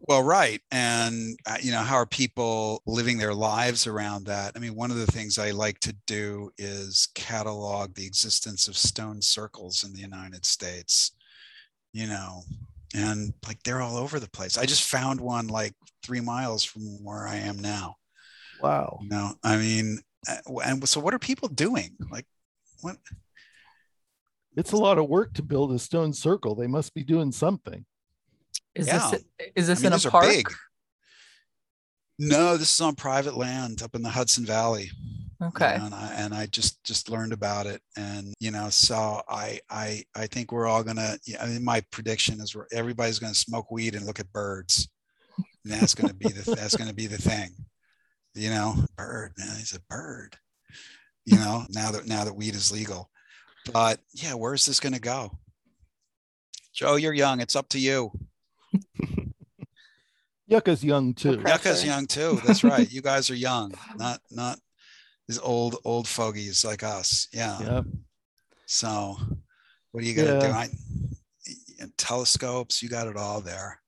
Well, 0.00 0.22
right. 0.22 0.60
And, 0.70 1.38
uh, 1.46 1.58
you 1.60 1.72
know, 1.72 1.80
how 1.82 1.96
are 1.96 2.06
people 2.06 2.82
living 2.86 3.18
their 3.18 3.34
lives 3.34 3.86
around 3.86 4.26
that? 4.26 4.52
I 4.56 4.58
mean, 4.58 4.74
one 4.74 4.90
of 4.90 4.96
the 4.98 5.06
things 5.06 5.38
I 5.38 5.52
like 5.52 5.78
to 5.80 5.94
do 6.06 6.50
is 6.58 7.08
catalog 7.14 7.94
the 7.94 8.06
existence 8.06 8.68
of 8.68 8.76
stone 8.76 9.22
circles 9.22 9.84
in 9.84 9.92
the 9.92 10.00
United 10.00 10.44
States, 10.44 11.12
you 11.92 12.06
know, 12.06 12.42
and 12.94 13.32
like 13.46 13.62
they're 13.62 13.80
all 13.82 13.96
over 13.96 14.18
the 14.20 14.30
place. 14.30 14.58
I 14.58 14.66
just 14.66 14.88
found 14.88 15.20
one 15.20 15.48
like 15.48 15.74
three 16.04 16.20
miles 16.20 16.64
from 16.64 16.82
where 17.04 17.26
I 17.26 17.36
am 17.36 17.58
now. 17.58 17.96
Wow. 18.60 18.98
You 19.00 19.08
know, 19.08 19.34
I 19.42 19.56
mean, 19.56 20.00
uh, 20.28 20.58
and 20.64 20.86
so 20.88 21.00
what 21.00 21.14
are 21.14 21.18
people 21.18 21.48
doing? 21.48 21.96
Like, 22.10 22.26
what? 22.80 22.96
It's 24.56 24.72
a 24.72 24.76
lot 24.76 24.98
of 24.98 25.08
work 25.08 25.32
to 25.34 25.42
build 25.42 25.72
a 25.72 25.78
stone 25.78 26.12
circle. 26.12 26.54
They 26.54 26.66
must 26.66 26.92
be 26.94 27.04
doing 27.04 27.32
something. 27.32 27.84
Is 28.74 28.86
Yeah. 28.86 29.10
this 29.10 29.24
is 29.56 29.66
this 29.66 29.80
I 29.80 29.82
mean, 29.84 29.92
in 29.92 30.06
a 30.06 30.10
park? 30.10 30.24
big. 30.24 30.48
No, 32.18 32.56
this 32.56 32.72
is 32.72 32.80
on 32.80 32.94
private 32.96 33.36
land 33.36 33.82
up 33.82 33.94
in 33.94 34.02
the 34.02 34.10
Hudson 34.10 34.44
Valley. 34.44 34.90
Okay. 35.42 35.74
and 35.80 35.94
I 35.94 36.12
and 36.18 36.34
I 36.34 36.44
just 36.46 36.84
just 36.84 37.08
learned 37.08 37.32
about 37.32 37.66
it, 37.66 37.80
and 37.96 38.34
you 38.40 38.50
know, 38.50 38.68
so 38.68 39.22
I 39.26 39.58
I 39.70 40.04
I 40.14 40.26
think 40.26 40.52
we're 40.52 40.66
all 40.66 40.82
gonna. 40.82 41.16
I 41.40 41.46
mean, 41.46 41.64
my 41.64 41.80
prediction 41.90 42.40
is 42.42 42.54
we're, 42.54 42.66
everybody's 42.72 43.18
gonna 43.18 43.32
smoke 43.34 43.70
weed 43.70 43.94
and 43.94 44.04
look 44.04 44.20
at 44.20 44.30
birds. 44.32 44.88
And 45.64 45.72
that's 45.72 45.94
gonna 45.94 46.12
be 46.12 46.28
the 46.28 46.54
that's 46.54 46.76
gonna 46.76 46.92
be 46.92 47.06
the 47.06 47.16
thing. 47.16 47.50
You 48.34 48.50
know, 48.50 48.84
bird 48.96 49.32
man, 49.38 49.56
he's 49.56 49.74
a 49.74 49.80
bird. 49.88 50.36
You 51.24 51.36
know, 51.36 51.64
now 51.70 51.90
that 51.92 52.06
now 52.06 52.24
that 52.24 52.36
weed 52.36 52.54
is 52.54 52.70
legal, 52.70 53.10
but 53.72 54.00
yeah, 54.12 54.34
where's 54.34 54.66
this 54.66 54.80
gonna 54.80 54.98
go? 54.98 55.38
Joh, 56.72 56.96
you're 56.96 57.12
young. 57.12 57.40
It's 57.40 57.56
up 57.56 57.68
to 57.70 57.78
you. 57.78 58.12
Yucca's 60.50 60.84
young 60.84 61.14
too. 61.14 61.32
Okay. 61.40 61.50
Yucca's 61.50 61.84
young 61.84 62.06
too. 62.06 62.40
That's 62.44 62.64
right. 62.64 62.90
You 62.90 63.02
guys 63.02 63.30
are 63.30 63.36
young, 63.36 63.72
not 63.96 64.20
not 64.30 64.58
these 65.28 65.38
old 65.38 65.76
old 65.84 66.08
fogies 66.08 66.64
like 66.64 66.82
us. 66.82 67.28
Yeah. 67.32 67.58
Yeah. 67.60 67.82
So, 68.66 69.16
what 69.92 70.02
are 70.02 70.06
you 70.06 70.14
gonna 70.14 70.40
do? 70.40 70.46
Yeah. 70.46 70.56
I, 70.56 70.68
telescopes, 71.96 72.82
you 72.82 72.88
got 72.88 73.06
it 73.08 73.16
all 73.16 73.40
there. 73.40 73.80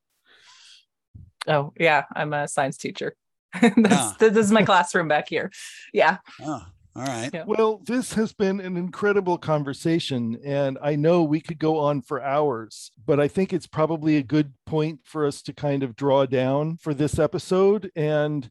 Oh 1.47 1.73
yeah, 1.77 2.05
I'm 2.15 2.33
a 2.33 2.47
science 2.47 2.77
teacher. 2.77 3.15
That's, 3.61 3.77
Yeah. 3.77 4.13
This 4.19 4.37
is 4.37 4.51
my 4.51 4.63
classroom 4.63 5.07
back 5.07 5.27
here. 5.27 5.51
Yeah. 5.93 6.17
Oh, 6.41 6.63
all 6.95 7.05
right. 7.05 7.31
Yeah. 7.33 7.43
Well, 7.47 7.81
this 7.85 8.13
has 8.13 8.33
been 8.33 8.59
an 8.59 8.77
incredible 8.77 9.39
conversation, 9.39 10.39
and 10.45 10.77
I 10.81 10.95
know 10.95 11.23
we 11.23 11.41
could 11.41 11.57
go 11.57 11.79
on 11.79 12.03
for 12.03 12.21
hours, 12.21 12.91
but 13.03 13.19
I 13.19 13.27
think 13.27 13.51
it's 13.51 13.65
probably 13.65 14.17
a 14.17 14.23
good 14.23 14.53
point 14.67 14.99
for 15.03 15.25
us 15.25 15.41
to 15.43 15.53
kind 15.53 15.81
of 15.81 15.95
draw 15.95 16.25
down 16.27 16.77
for 16.77 16.93
this 16.93 17.17
episode. 17.17 17.91
And 17.95 18.49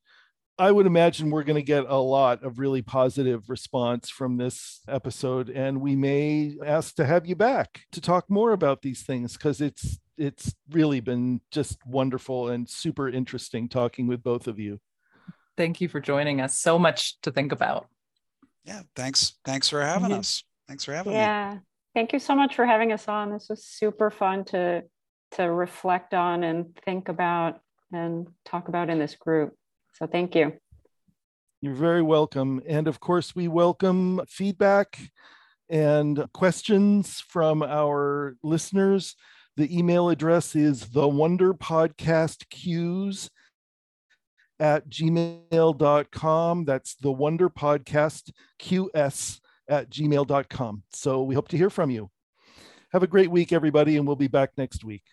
I 0.59 0.72
would 0.72 0.86
imagine 0.86 1.30
we're 1.30 1.45
going 1.45 1.57
to 1.57 1.62
get 1.62 1.84
a 1.88 1.97
lot 1.97 2.43
of 2.43 2.59
really 2.59 2.82
positive 2.82 3.49
response 3.49 4.11
from 4.11 4.38
this 4.38 4.80
episode, 4.88 5.49
and 5.49 5.80
we 5.80 5.95
may 5.95 6.57
ask 6.64 6.97
to 6.97 7.07
have 7.07 7.26
you 7.26 7.36
back 7.36 7.82
to 7.93 8.01
talk 8.01 8.28
more 8.28 8.53
about 8.53 8.82
these 8.82 9.03
things 9.03 9.34
because 9.34 9.61
it's 9.61 9.99
it's 10.18 10.55
really 10.70 11.01
been 11.01 11.40
just 11.51 11.78
wonderful 11.86 12.49
and 12.49 12.68
super 12.68 13.09
interesting 13.09 13.68
talking 13.68 14.07
with 14.07 14.22
both 14.22 14.47
of 14.47 14.59
you. 14.59 14.80
Thank 15.57 15.80
you 15.80 15.88
for 15.88 16.01
joining 16.01 16.40
us. 16.40 16.57
So 16.57 16.78
much 16.78 17.20
to 17.22 17.30
think 17.30 17.53
about. 17.53 17.88
Yeah. 18.65 18.83
Thanks. 18.95 19.39
Thanks 19.45 19.69
for 19.69 19.83
having 19.83 20.11
Mhm. 20.11 20.19
us. 20.19 20.45
Thanks 20.69 20.85
for 20.85 20.93
having 20.93 21.13
me. 21.13 21.19
Yeah. 21.19 21.59
Thank 21.95 22.13
you 22.13 22.19
so 22.19 22.35
much 22.35 22.55
for 22.55 22.65
having 22.65 22.93
us 22.93 23.09
on. 23.09 23.31
This 23.31 23.49
was 23.49 23.65
super 23.65 24.11
fun 24.11 24.45
to 24.47 24.85
to 25.33 25.45
reflect 25.51 26.13
on 26.13 26.45
and 26.45 26.77
think 26.85 27.09
about 27.09 27.61
and 27.91 28.29
talk 28.45 28.69
about 28.69 28.91
in 28.91 28.99
this 28.99 29.15
group. 29.15 29.57
So 29.95 30.07
thank 30.07 30.35
you. 30.35 30.59
You're 31.63 31.75
very 31.75 32.03
welcome. 32.03 32.61
And 32.69 32.87
of 32.87 33.01
course, 33.01 33.35
we 33.35 33.49
welcome 33.49 34.21
feedback 34.29 34.99
and 35.71 36.27
questions 36.35 37.21
from 37.21 37.63
our 37.63 38.37
listeners. 38.43 39.17
The 39.57 39.75
email 39.75 40.11
address 40.11 40.55
is 40.55 40.91
the 40.91 41.09
Wonder 41.09 41.55
Podcast 41.55 42.47
Qs 42.51 43.31
at 44.61 44.88
gmail.com. 44.88 46.64
That's 46.64 46.94
the 46.96 47.12
Wonder 47.12 47.48
Podcast 47.48 48.30
QS 48.61 49.40
at 49.68 49.90
gmail.com. 49.90 50.82
So 50.92 51.22
we 51.22 51.34
hope 51.34 51.48
to 51.48 51.57
hear 51.57 51.70
from 51.70 51.90
you. 51.90 52.11
Have 52.92 53.03
a 53.03 53.07
great 53.07 53.30
week, 53.30 53.53
everybody, 53.53 53.96
and 53.96 54.07
we'll 54.07 54.16
be 54.16 54.28
back 54.28 54.50
next 54.57 54.84
week. 54.84 55.05